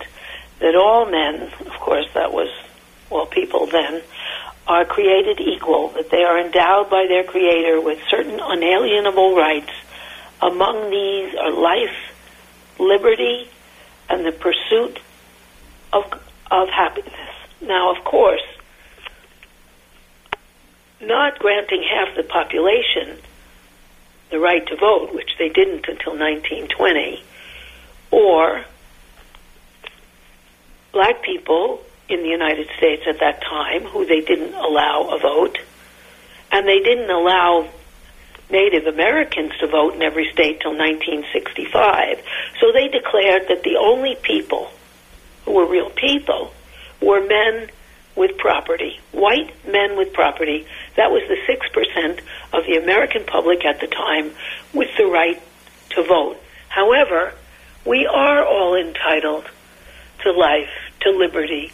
that 0.60 0.76
all 0.76 1.04
men, 1.04 1.42
of 1.42 1.72
course 1.80 2.06
that 2.14 2.32
was, 2.32 2.48
well, 3.10 3.26
people 3.26 3.66
then, 3.66 4.00
are 4.66 4.84
created 4.84 5.40
equal, 5.40 5.88
that 5.90 6.10
they 6.10 6.22
are 6.22 6.38
endowed 6.38 6.88
by 6.88 7.06
their 7.06 7.24
Creator 7.24 7.80
with 7.80 7.98
certain 8.08 8.40
unalienable 8.40 9.36
rights. 9.36 9.72
Among 10.40 10.90
these 10.90 11.34
are 11.34 11.50
life, 11.50 11.96
liberty, 12.78 13.48
and 14.08 14.24
the 14.24 14.32
pursuit 14.32 15.00
of, 15.92 16.04
of 16.50 16.68
happiness. 16.68 17.12
Now, 17.60 17.94
of 17.94 18.04
course, 18.04 18.42
not 21.00 21.38
granting 21.38 21.82
half 21.82 22.16
the 22.16 22.22
population 22.22 23.18
the 24.30 24.38
right 24.38 24.66
to 24.66 24.76
vote, 24.76 25.14
which 25.14 25.30
they 25.38 25.48
didn't 25.48 25.86
until 25.88 26.16
1920, 26.16 27.22
or 28.10 28.64
black 30.92 31.22
people 31.22 31.82
in 32.08 32.22
the 32.22 32.28
United 32.28 32.68
States 32.76 33.02
at 33.06 33.20
that 33.20 33.42
time 33.42 33.82
who 33.82 34.04
they 34.06 34.20
didn't 34.20 34.54
allow 34.54 35.08
a 35.10 35.18
vote, 35.18 35.58
and 36.52 36.66
they 36.66 36.80
didn't 36.80 37.10
allow 37.10 37.68
Native 38.50 38.86
Americans 38.86 39.52
to 39.58 39.66
vote 39.66 39.94
in 39.94 40.02
every 40.02 40.30
state 40.30 40.60
till 40.60 40.76
1965. 40.76 42.22
So 42.60 42.72
they 42.72 42.88
declared 42.88 43.48
that 43.48 43.62
the 43.62 43.76
only 43.76 44.16
people 44.22 44.70
who 45.44 45.52
were 45.52 45.66
real 45.66 45.90
people 45.90 46.52
were 47.00 47.26
men 47.26 47.70
with 48.16 48.36
property, 48.38 49.00
white 49.12 49.52
men 49.66 49.96
with 49.96 50.12
property. 50.12 50.66
That 50.96 51.10
was 51.10 51.22
the 51.28 51.36
6% 51.52 52.20
of 52.52 52.64
the 52.66 52.76
American 52.76 53.24
public 53.24 53.64
at 53.64 53.80
the 53.80 53.86
time 53.86 54.32
with 54.72 54.88
the 54.96 55.06
right 55.06 55.42
to 55.90 56.02
vote. 56.04 56.40
However, 56.68 57.32
we 57.84 58.06
are 58.06 58.44
all 58.44 58.76
entitled 58.76 59.44
to 60.22 60.32
life, 60.32 60.70
to 61.00 61.10
liberty, 61.10 61.72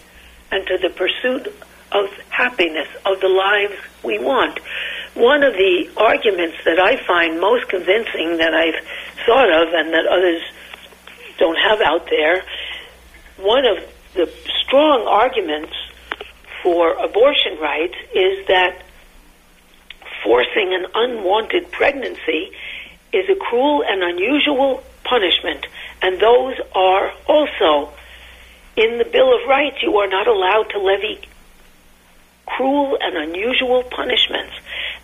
and 0.51 0.67
to 0.67 0.79
the 0.79 0.91
pursuit 0.91 1.47
of 1.93 2.09
happiness, 2.31 2.89
of 3.05 3.21
the 3.21 3.29
lives 3.29 3.75
we 4.03 4.19
want. 4.19 4.59
One 5.15 5.43
of 5.43 5.55
the 5.55 5.91
arguments 5.97 6.57
that 6.65 6.79
I 6.79 6.97
find 7.05 7.41
most 7.41 7.69
convincing 7.69 8.39
that 8.39 8.55
I've 8.55 8.85
thought 9.27 9.51
of 9.51 9.75
and 9.75 9.93
that 9.93 10.07
others 10.07 10.43
don't 11.39 11.57
have 11.57 11.81
out 11.81 12.09
there, 12.09 12.45
one 13.39 13.65
of 13.65 13.79
the 14.15 14.31
strong 14.65 15.07
arguments 15.07 15.73
for 16.63 16.93
abortion 16.93 17.59
rights 17.61 17.97
is 18.15 18.47
that 18.47 18.83
forcing 20.23 20.75
an 20.75 20.87
unwanted 20.95 21.71
pregnancy 21.71 22.53
is 23.13 23.29
a 23.29 23.35
cruel 23.35 23.83
and 23.87 24.03
unusual 24.03 24.83
punishment 25.05 25.67
And 26.03 26.21
those 26.21 26.57
are 26.75 27.13
also 27.27 27.93
in 28.77 28.99
the 28.99 29.05
Bill 29.05 29.35
of 29.35 29.49
Rights. 29.49 29.83
You 29.83 29.99
are 29.99 30.07
not 30.07 30.27
allowed 30.27 30.71
to 30.71 30.79
levy 30.79 31.21
cruel 32.47 32.99
and 33.01 33.17
unusual 33.17 33.83
punishments. 33.83 34.55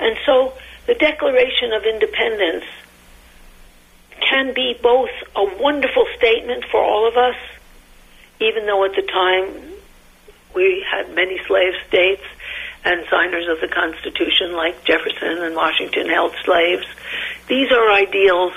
And 0.00 0.16
so 0.24 0.54
the 0.86 0.94
Declaration 0.94 1.72
of 1.72 1.84
Independence 1.84 2.64
can 4.20 4.54
be 4.54 4.76
both 4.82 5.10
a 5.34 5.44
wonderful 5.60 6.06
statement 6.16 6.64
for 6.70 6.82
all 6.82 7.06
of 7.06 7.16
us, 7.16 7.36
even 8.40 8.66
though 8.66 8.84
at 8.84 8.94
the 8.94 9.02
time 9.02 9.75
we 10.56 10.84
had 10.90 11.14
many 11.14 11.38
slave 11.46 11.74
states 11.86 12.22
and 12.82 13.04
signers 13.10 13.46
of 13.46 13.60
the 13.60 13.68
Constitution 13.68 14.54
like 14.54 14.84
Jefferson 14.84 15.42
and 15.42 15.54
Washington 15.54 16.08
held 16.08 16.34
slaves. 16.44 16.86
These 17.46 17.70
are 17.70 17.92
ideals 17.92 18.54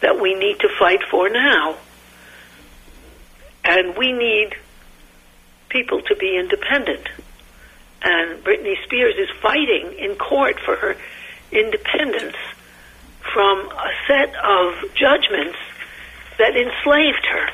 that 0.00 0.20
we 0.20 0.34
need 0.34 0.58
to 0.60 0.68
fight 0.78 1.00
for 1.08 1.28
now. 1.30 1.76
And 3.64 3.96
we 3.96 4.12
need 4.12 4.56
people 5.68 6.02
to 6.02 6.16
be 6.16 6.36
independent. 6.36 7.08
And 8.02 8.42
Britney 8.42 8.82
Spears 8.84 9.14
is 9.16 9.28
fighting 9.40 9.94
in 9.96 10.16
court 10.16 10.58
for 10.58 10.74
her 10.74 10.96
independence 11.52 12.36
from 13.32 13.70
a 13.70 13.90
set 14.08 14.34
of 14.36 14.74
judgments 14.94 15.58
that 16.38 16.56
enslaved 16.56 17.26
her 17.26 17.48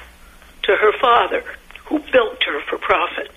to 0.62 0.76
her 0.76 0.92
father, 0.98 1.44
who 1.86 1.98
built 2.12 2.42
her 2.44 2.60
for 2.68 2.78
profit. 2.78 3.30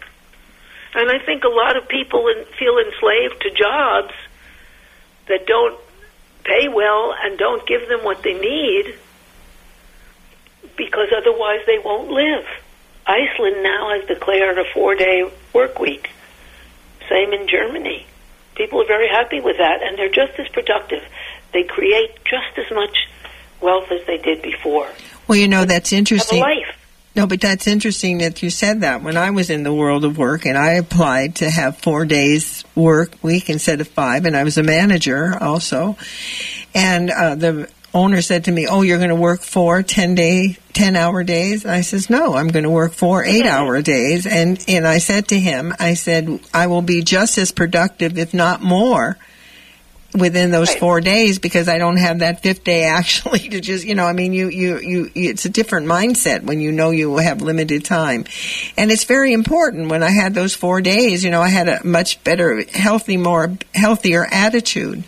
And 0.97 1.11
I 1.11 1.23
think 1.23 1.43
a 1.43 1.49
lot 1.49 1.77
of 1.77 1.87
people 1.87 2.27
in, 2.27 2.43
feel 2.57 2.79
enslaved 2.79 3.41
to 3.43 3.51
jobs 3.51 4.15
that 5.27 5.45
don't 5.45 5.79
pay 6.43 6.67
well 6.69 7.13
and 7.23 7.37
don't 7.37 7.67
give 7.67 7.87
them 7.87 8.03
what 8.03 8.23
they 8.23 8.33
need 8.33 8.95
because 10.75 11.09
otherwise 11.15 11.59
they 11.67 11.77
won't 11.77 12.09
live. 12.09 12.45
Iceland 13.05 13.61
now 13.61 13.91
has 13.91 14.07
declared 14.07 14.57
a 14.57 14.63
four 14.73 14.95
day 14.95 15.31
work 15.53 15.77
week. 15.77 16.09
Same 17.07 17.31
in 17.31 17.47
Germany. 17.47 18.07
People 18.55 18.81
are 18.81 18.87
very 18.87 19.07
happy 19.07 19.39
with 19.39 19.57
that 19.59 19.83
and 19.83 19.99
they're 19.99 20.09
just 20.09 20.39
as 20.39 20.47
productive. 20.47 21.03
They 21.53 21.63
create 21.63 22.09
just 22.25 22.57
as 22.57 22.73
much 22.73 23.07
wealth 23.61 23.91
as 23.91 24.03
they 24.07 24.17
did 24.17 24.41
before. 24.41 24.89
Well, 25.27 25.37
you 25.37 25.47
know, 25.47 25.63
that's 25.63 25.93
interesting. 25.93 26.39
Have 26.39 26.47
a 26.47 26.55
life. 26.55 26.86
No, 27.17 27.25
but 27.25 27.41
that's 27.41 27.65
interesting 27.65 28.19
that 28.19 28.43
you 28.43 28.51
said 28.51 28.81
that. 28.81 29.01
When 29.01 29.17
I 29.17 29.31
was 29.31 29.49
in 29.49 29.63
the 29.63 29.73
world 29.73 30.05
of 30.05 30.19
work 30.19 30.45
and 30.45 30.55
I 30.55 30.73
applied 30.73 31.37
to 31.37 31.49
have 31.49 31.79
four 31.79 32.05
days 32.05 32.63
work 32.75 33.11
week 33.23 33.49
instead 33.49 33.81
of 33.81 33.87
five, 33.87 34.25
and 34.25 34.37
I 34.37 34.43
was 34.43 34.59
a 34.59 34.63
manager 34.63 35.35
also, 35.41 35.97
and 36.75 37.09
uh, 37.09 37.33
the 37.33 37.71
owner 37.91 38.21
said 38.21 38.45
to 38.45 38.51
me, 38.51 38.67
"Oh, 38.67 38.83
you're 38.83 38.99
going 38.99 39.09
to 39.09 39.15
work 39.15 39.41
four 39.41 39.81
ten 39.81 40.13
day, 40.13 40.57
ten 40.73 40.95
hour 40.95 41.23
days." 41.23 41.65
I 41.65 41.81
says, 41.81 42.07
"No, 42.07 42.35
I'm 42.35 42.49
going 42.49 42.65
to 42.65 42.69
work 42.69 42.93
four 42.93 43.25
eight 43.25 43.47
hour 43.47 43.81
days." 43.81 44.27
And 44.27 44.63
and 44.67 44.85
I 44.85 44.99
said 44.99 45.29
to 45.29 45.39
him, 45.39 45.73
I 45.79 45.95
said, 45.95 46.39
"I 46.53 46.67
will 46.67 46.83
be 46.83 47.01
just 47.01 47.39
as 47.39 47.51
productive, 47.51 48.19
if 48.19 48.31
not 48.35 48.61
more." 48.61 49.17
Within 50.13 50.51
those 50.51 50.69
Right. 50.69 50.79
four 50.79 51.01
days 51.01 51.37
because 51.37 51.67
I 51.67 51.77
don't 51.77 51.97
have 51.97 52.19
that 52.19 52.41
fifth 52.41 52.63
day 52.63 52.85
actually 52.85 53.39
to 53.49 53.59
just 53.59 53.85
you 53.85 53.93
know 53.93 54.05
I 54.05 54.13
mean 54.13 54.33
you 54.33 54.49
you 54.49 54.79
you 54.79 55.11
it's 55.15 55.45
a 55.45 55.49
different 55.49 55.87
mindset 55.87 56.43
when 56.43 56.61
you 56.61 56.71
know 56.71 56.91
you 56.91 57.17
have 57.17 57.41
limited 57.41 57.83
time. 57.85 58.25
And 58.77 58.91
it's 58.91 59.03
very 59.03 59.33
important 59.33 59.89
when 59.89 60.03
I 60.03 60.09
had 60.09 60.33
those 60.33 60.55
four 60.55 60.81
days 60.81 61.23
you 61.23 61.29
know 61.31 61.41
I 61.41 61.49
had 61.49 61.67
a 61.67 61.85
much 61.85 62.23
better 62.23 62.63
healthy 62.73 63.17
more 63.17 63.51
healthier 63.75 64.25
attitude. 64.31 65.03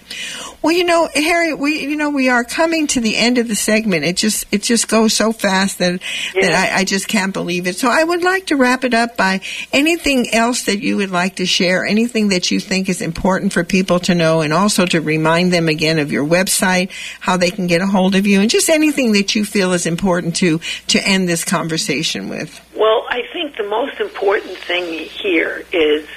Well 0.61 0.73
you 0.75 0.83
know 0.83 1.07
Harry 1.15 1.53
we 1.53 1.79
you 1.79 1.95
know 1.95 2.09
we 2.09 2.27
are 2.27 2.43
coming 2.43 2.87
to 2.87 2.99
the 2.99 3.15
end 3.15 3.37
of 3.37 3.47
the 3.47 3.55
segment. 3.55 4.03
It 4.03 4.17
just 4.17 4.45
it 4.51 4.63
just 4.63 4.89
goes 4.89 5.13
so 5.13 5.31
fast 5.31 5.77
that 5.79 6.01
that 6.35 6.53
I, 6.53 6.79
I 6.79 6.83
just 6.83 7.07
can't 7.07 7.33
believe 7.33 7.67
it. 7.67 7.77
So 7.77 7.89
I 7.89 8.03
would 8.03 8.21
like 8.21 8.47
to 8.47 8.57
wrap 8.57 8.83
it 8.83 8.93
up 8.93 9.15
by 9.15 9.39
anything 9.71 10.33
else 10.33 10.63
that 10.63 10.79
you 10.79 10.97
would 10.97 11.11
like 11.11 11.37
to 11.37 11.45
share 11.45 11.85
anything 11.85 12.29
that 12.29 12.51
you 12.51 12.59
think 12.59 12.89
is 12.89 13.01
important 13.01 13.53
for 13.53 13.63
people 13.63 13.99
to 14.01 14.13
know 14.13 14.41
and 14.41 14.51
also 14.53 14.85
to 14.91 15.01
remind 15.01 15.53
them 15.53 15.67
again 15.67 15.99
of 15.99 16.11
your 16.11 16.25
website 16.25 16.91
how 17.19 17.37
they 17.37 17.51
can 17.51 17.67
get 17.67 17.81
a 17.81 17.87
hold 17.87 18.15
of 18.15 18.27
you 18.27 18.41
and 18.41 18.49
just 18.49 18.69
anything 18.69 19.13
that 19.13 19.35
you 19.35 19.45
feel 19.45 19.73
is 19.73 19.85
important 19.85 20.35
to 20.35 20.59
to 20.87 20.99
end 21.07 21.27
this 21.27 21.43
conversation 21.43 22.29
with 22.29 22.59
Well, 22.75 23.05
I 23.09 23.21
think 23.33 23.57
the 23.57 23.67
most 23.67 23.99
important 23.99 24.57
thing 24.57 25.05
here 25.05 25.65
is 25.71 26.07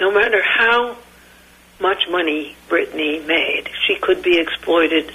no 0.00 0.10
matter 0.10 0.42
how 0.42 0.96
much 1.80 2.04
money 2.08 2.56
Britney 2.68 3.26
made, 3.26 3.68
she 3.86 3.96
could 3.96 4.22
be 4.22 4.38
exploited 4.38 5.12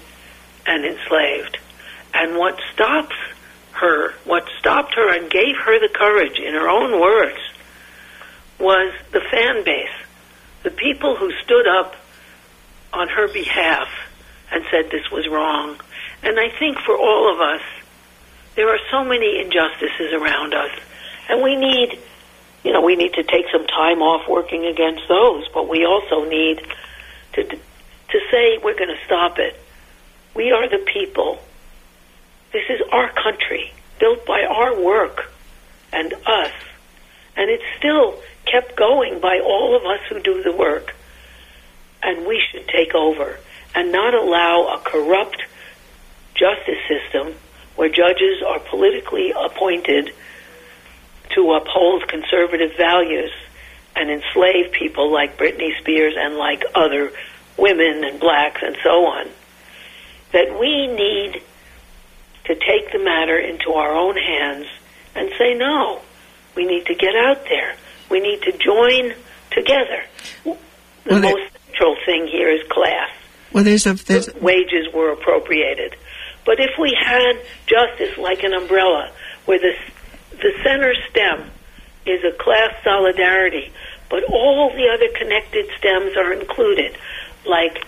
and 0.65 0.85
enslaved. 0.85 1.57
And 2.13 2.37
what 2.37 2.59
stops 2.73 3.15
her, 3.71 4.13
what 4.25 4.47
stopped 4.59 4.95
her 4.95 5.13
and 5.13 5.29
gave 5.29 5.55
her 5.55 5.79
the 5.79 5.93
courage, 5.93 6.39
in 6.39 6.53
her 6.53 6.69
own 6.69 6.99
words, 6.99 7.39
was 8.59 8.93
the 9.11 9.21
fan 9.31 9.63
base. 9.63 9.89
The 10.63 10.71
people 10.71 11.15
who 11.15 11.31
stood 11.43 11.67
up 11.67 11.95
on 12.97 13.07
her 13.09 13.31
behalf 13.31 13.87
and 14.51 14.63
said 14.71 14.89
this 14.91 15.09
was 15.11 15.27
wrong. 15.27 15.79
And 16.23 16.39
I 16.39 16.49
think 16.49 16.79
for 16.79 16.97
all 16.97 17.33
of 17.33 17.39
us, 17.39 17.61
there 18.55 18.69
are 18.69 18.79
so 18.89 19.03
many 19.03 19.39
injustices 19.39 20.13
around 20.13 20.53
us, 20.53 20.71
and 21.29 21.43
we 21.43 21.55
need, 21.55 21.99
you 22.63 22.73
know, 22.73 22.81
we 22.81 22.95
need 22.95 23.13
to 23.13 23.23
take 23.23 23.45
some 23.51 23.67
time 23.67 24.01
off 24.01 24.27
working 24.27 24.65
against 24.65 25.03
those, 25.07 25.47
but 25.53 25.69
we 25.69 25.85
also 25.85 26.27
need 26.27 26.61
to 27.33 27.43
to 27.43 28.19
say 28.31 28.57
we're 28.63 28.77
going 28.77 28.89
to 28.89 29.05
stop 29.05 29.37
it. 29.37 29.59
We 30.33 30.51
are 30.51 30.67
the 30.69 30.83
people. 30.91 31.39
This 32.53 32.63
is 32.69 32.81
our 32.91 33.11
country, 33.11 33.73
built 33.99 34.25
by 34.25 34.43
our 34.43 34.79
work 34.81 35.31
and 35.91 36.13
us, 36.25 36.53
and 37.35 37.49
it's 37.49 37.63
still 37.77 38.19
kept 38.45 38.75
going 38.75 39.19
by 39.19 39.39
all 39.39 39.75
of 39.75 39.85
us 39.85 39.99
who 40.09 40.19
do 40.19 40.41
the 40.41 40.53
work. 40.53 40.95
And 42.07 42.25
we 42.25 42.41
should 42.49 42.69
take 42.69 42.95
over 42.95 43.37
and 43.75 43.91
not 43.91 44.13
allow 44.13 44.73
a 44.73 44.79
corrupt 44.79 45.43
justice 46.35 46.79
system 46.87 47.35
where 47.75 47.89
judges 47.89 48.41
are 48.47 48.59
politically 48.59 49.33
appointed 49.37 50.13
to 51.35 51.51
uphold 51.51 52.07
conservative 52.07 52.71
values 52.77 53.31
and 53.93 54.09
enslave 54.09 54.71
people 54.71 55.11
like 55.11 55.37
Britney 55.37 55.77
Spears 55.81 56.13
and 56.17 56.37
like 56.37 56.63
other 56.73 57.11
women 57.57 58.05
and 58.05 58.21
blacks 58.21 58.61
and 58.63 58.77
so 58.81 59.05
on. 59.05 59.27
That 60.31 60.57
we 60.57 60.87
need 60.87 61.41
to 62.45 62.55
take 62.55 62.93
the 62.93 62.99
matter 62.99 63.37
into 63.37 63.73
our 63.73 63.93
own 63.93 64.15
hands 64.15 64.67
and 65.13 65.29
say, 65.37 65.55
no, 65.55 65.99
we 66.55 66.65
need 66.65 66.85
to 66.85 66.95
get 66.95 67.17
out 67.17 67.43
there. 67.49 67.75
We 68.09 68.21
need 68.21 68.43
to 68.43 68.57
join 68.57 69.13
together. 69.51 70.05
The 70.45 70.57
Well, 71.09 71.21
most 71.21 71.56
central 71.77 71.95
thing 72.05 72.27
here 72.27 72.49
is 72.49 72.61
class 72.69 73.09
well 73.53 73.63
there's 73.63 73.85
a 73.85 73.93
there's 73.93 74.33
wages 74.35 74.87
were 74.93 75.11
appropriated. 75.11 75.95
But 76.45 76.59
if 76.61 76.77
we 76.79 76.97
had 76.97 77.33
justice 77.65 78.17
like 78.17 78.43
an 78.43 78.53
umbrella, 78.53 79.11
where 79.45 79.59
the 79.59 79.73
the 80.31 80.53
center 80.63 80.93
stem 81.09 81.49
is 82.05 82.23
a 82.23 82.31
class 82.37 82.73
solidarity, 82.83 83.71
but 84.09 84.23
all 84.23 84.69
the 84.69 84.87
other 84.87 85.09
connected 85.17 85.65
stems 85.77 86.15
are 86.15 86.31
included, 86.33 86.97
like 87.45 87.85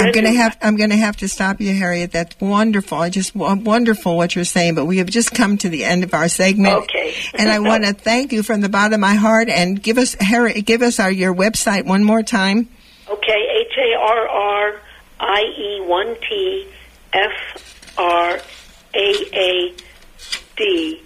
I'm 0.00 0.12
going 0.12 0.24
to 0.24 0.32
have 0.32 0.58
I'm 0.60 0.76
going 0.76 0.90
to 0.90 0.96
have 0.96 1.16
to 1.18 1.28
stop 1.28 1.60
you, 1.60 1.72
Harriet. 1.74 2.12
That's 2.12 2.38
wonderful. 2.40 2.98
I 2.98 3.10
just 3.10 3.34
wonderful 3.34 4.16
what 4.16 4.34
you're 4.34 4.44
saying, 4.44 4.74
but 4.74 4.84
we 4.84 4.98
have 4.98 5.08
just 5.08 5.32
come 5.32 5.56
to 5.58 5.68
the 5.68 5.84
end 5.84 6.04
of 6.04 6.12
our 6.12 6.28
segment. 6.28 6.74
Okay. 6.84 7.14
and 7.34 7.48
I 7.48 7.60
want 7.60 7.84
to 7.84 7.94
thank 7.94 8.32
you 8.32 8.42
from 8.42 8.60
the 8.60 8.68
bottom 8.68 8.94
of 8.94 9.00
my 9.00 9.14
heart 9.14 9.48
and 9.48 9.80
give 9.82 9.98
us 9.98 10.14
Harriet, 10.14 10.66
give 10.66 10.82
us 10.82 10.98
our 10.98 11.10
your 11.10 11.34
website 11.34 11.86
one 11.86 12.04
more 12.04 12.22
time. 12.22 12.68
Okay, 13.08 13.66
H 13.66 13.72
A 13.78 13.98
R 13.98 14.28
R 14.28 14.80
I 15.20 15.42
E 15.42 15.80
one 15.86 16.16
T 16.28 16.66
F 17.12 17.94
R 17.98 18.40
A 18.94 19.14
A 19.34 19.74
D, 20.56 21.02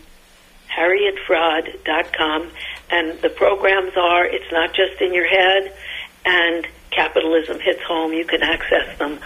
harrietfraad.com. 0.71 2.51
And 2.91 3.21
the 3.21 3.29
programs 3.29 3.93
are, 3.97 4.25
it's 4.25 4.51
not 4.53 4.75
just 4.75 5.01
in 5.01 5.13
your 5.13 5.27
head, 5.27 5.75
and 6.25 6.67
capitalism 6.91 7.61
hits 7.61 7.83
home. 7.83 8.13
You 8.13 8.25
can 8.25 8.43
access 8.43 8.97
them 8.99 9.19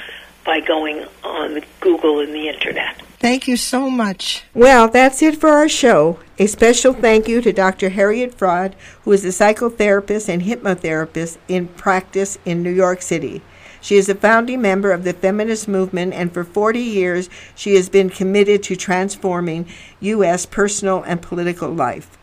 by 0.44 0.60
going 0.60 1.06
on 1.22 1.60
Google 1.80 2.20
and 2.20 2.34
the 2.34 2.48
internet. 2.48 3.00
Thank 3.22 3.46
you 3.46 3.56
so 3.56 3.88
much. 3.88 4.42
Well, 4.52 4.88
that's 4.88 5.22
it 5.22 5.36
for 5.36 5.50
our 5.50 5.68
show. 5.68 6.18
A 6.40 6.48
special 6.48 6.92
thank 6.92 7.28
you 7.28 7.40
to 7.40 7.52
Dr. 7.52 7.90
Harriet 7.90 8.36
Fraad, 8.36 8.74
who 9.02 9.12
is 9.12 9.24
a 9.24 9.28
psychotherapist 9.28 10.28
and 10.28 10.42
hypnotherapist 10.42 11.38
in 11.46 11.68
practice 11.68 12.36
in 12.44 12.64
New 12.64 12.72
York 12.72 13.00
City. 13.00 13.40
She 13.80 13.94
is 13.94 14.08
a 14.08 14.16
founding 14.16 14.60
member 14.60 14.90
of 14.90 15.04
the 15.04 15.12
feminist 15.12 15.68
movement, 15.68 16.14
and 16.14 16.34
for 16.34 16.42
40 16.42 16.80
years, 16.80 17.30
she 17.54 17.76
has 17.76 17.88
been 17.88 18.10
committed 18.10 18.64
to 18.64 18.74
transforming 18.74 19.68
U.S. 20.00 20.44
personal 20.44 21.04
and 21.04 21.22
political 21.22 21.70
life. 21.70 22.18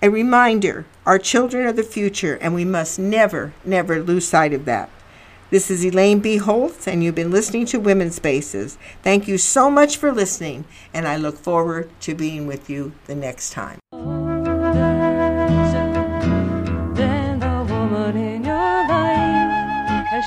A 0.00 0.10
reminder 0.10 0.86
our 1.04 1.18
children 1.18 1.66
are 1.66 1.72
the 1.72 1.82
future, 1.82 2.36
and 2.36 2.54
we 2.54 2.64
must 2.64 3.00
never, 3.00 3.52
never 3.64 4.00
lose 4.00 4.28
sight 4.28 4.52
of 4.52 4.64
that. 4.66 4.90
This 5.50 5.68
is 5.68 5.84
Elaine 5.84 6.20
B. 6.20 6.36
Holtz, 6.36 6.86
and 6.86 7.02
you've 7.02 7.16
been 7.16 7.32
listening 7.32 7.66
to 7.66 7.80
Women's 7.80 8.14
Spaces. 8.14 8.78
Thank 9.02 9.26
you 9.26 9.36
so 9.36 9.68
much 9.68 9.96
for 9.96 10.12
listening, 10.12 10.64
and 10.94 11.08
I 11.08 11.16
look 11.16 11.36
forward 11.36 11.90
to 12.02 12.14
being 12.14 12.46
with 12.46 12.70
you 12.70 12.92
the 13.06 13.16
next 13.16 13.50
time. 13.50 13.80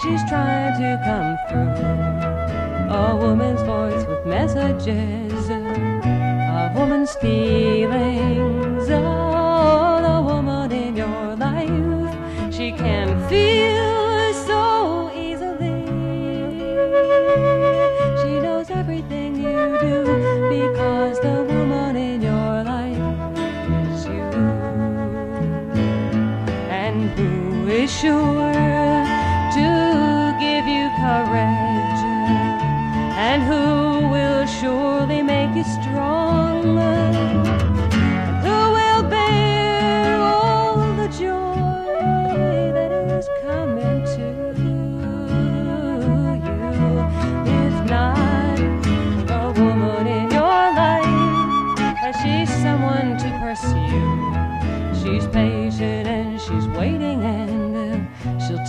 She's 0.01 0.23
trying 0.27 0.73
to 0.81 0.99
come 1.05 1.37
through, 1.47 2.93
a 2.93 3.15
woman's 3.15 3.61
voice 3.61 4.05
with 4.05 4.25
messages, 4.25 5.49
a 5.49 6.73
woman's 6.75 7.15
feelings. 7.15 8.89
Sure 28.03 28.51
to 29.57 30.35
give 30.37 30.67
you 30.67 30.89
courage? 30.99 32.01
And 33.15 33.41
who 33.43 34.09
will 34.09 34.45
surely 34.45 34.92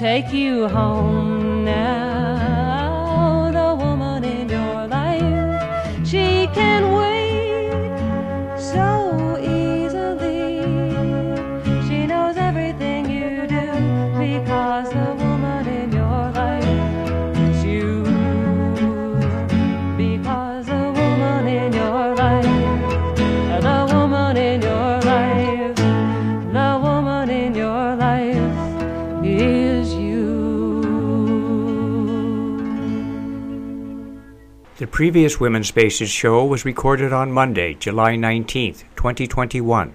take 0.04 0.34
you 0.34 0.68
home 0.68 1.64
now. 1.64 3.50
The 3.50 3.74
woman 3.74 4.22
in 4.22 4.50
your 4.50 4.86
life, 4.86 6.06
she 6.06 6.46
can 6.52 6.83
previous 34.94 35.40
Women's 35.40 35.66
Spaces 35.66 36.08
show 36.08 36.44
was 36.44 36.64
recorded 36.64 37.12
on 37.12 37.32
Monday, 37.32 37.74
July 37.74 38.14
19th, 38.14 38.84
2021. 38.94 39.92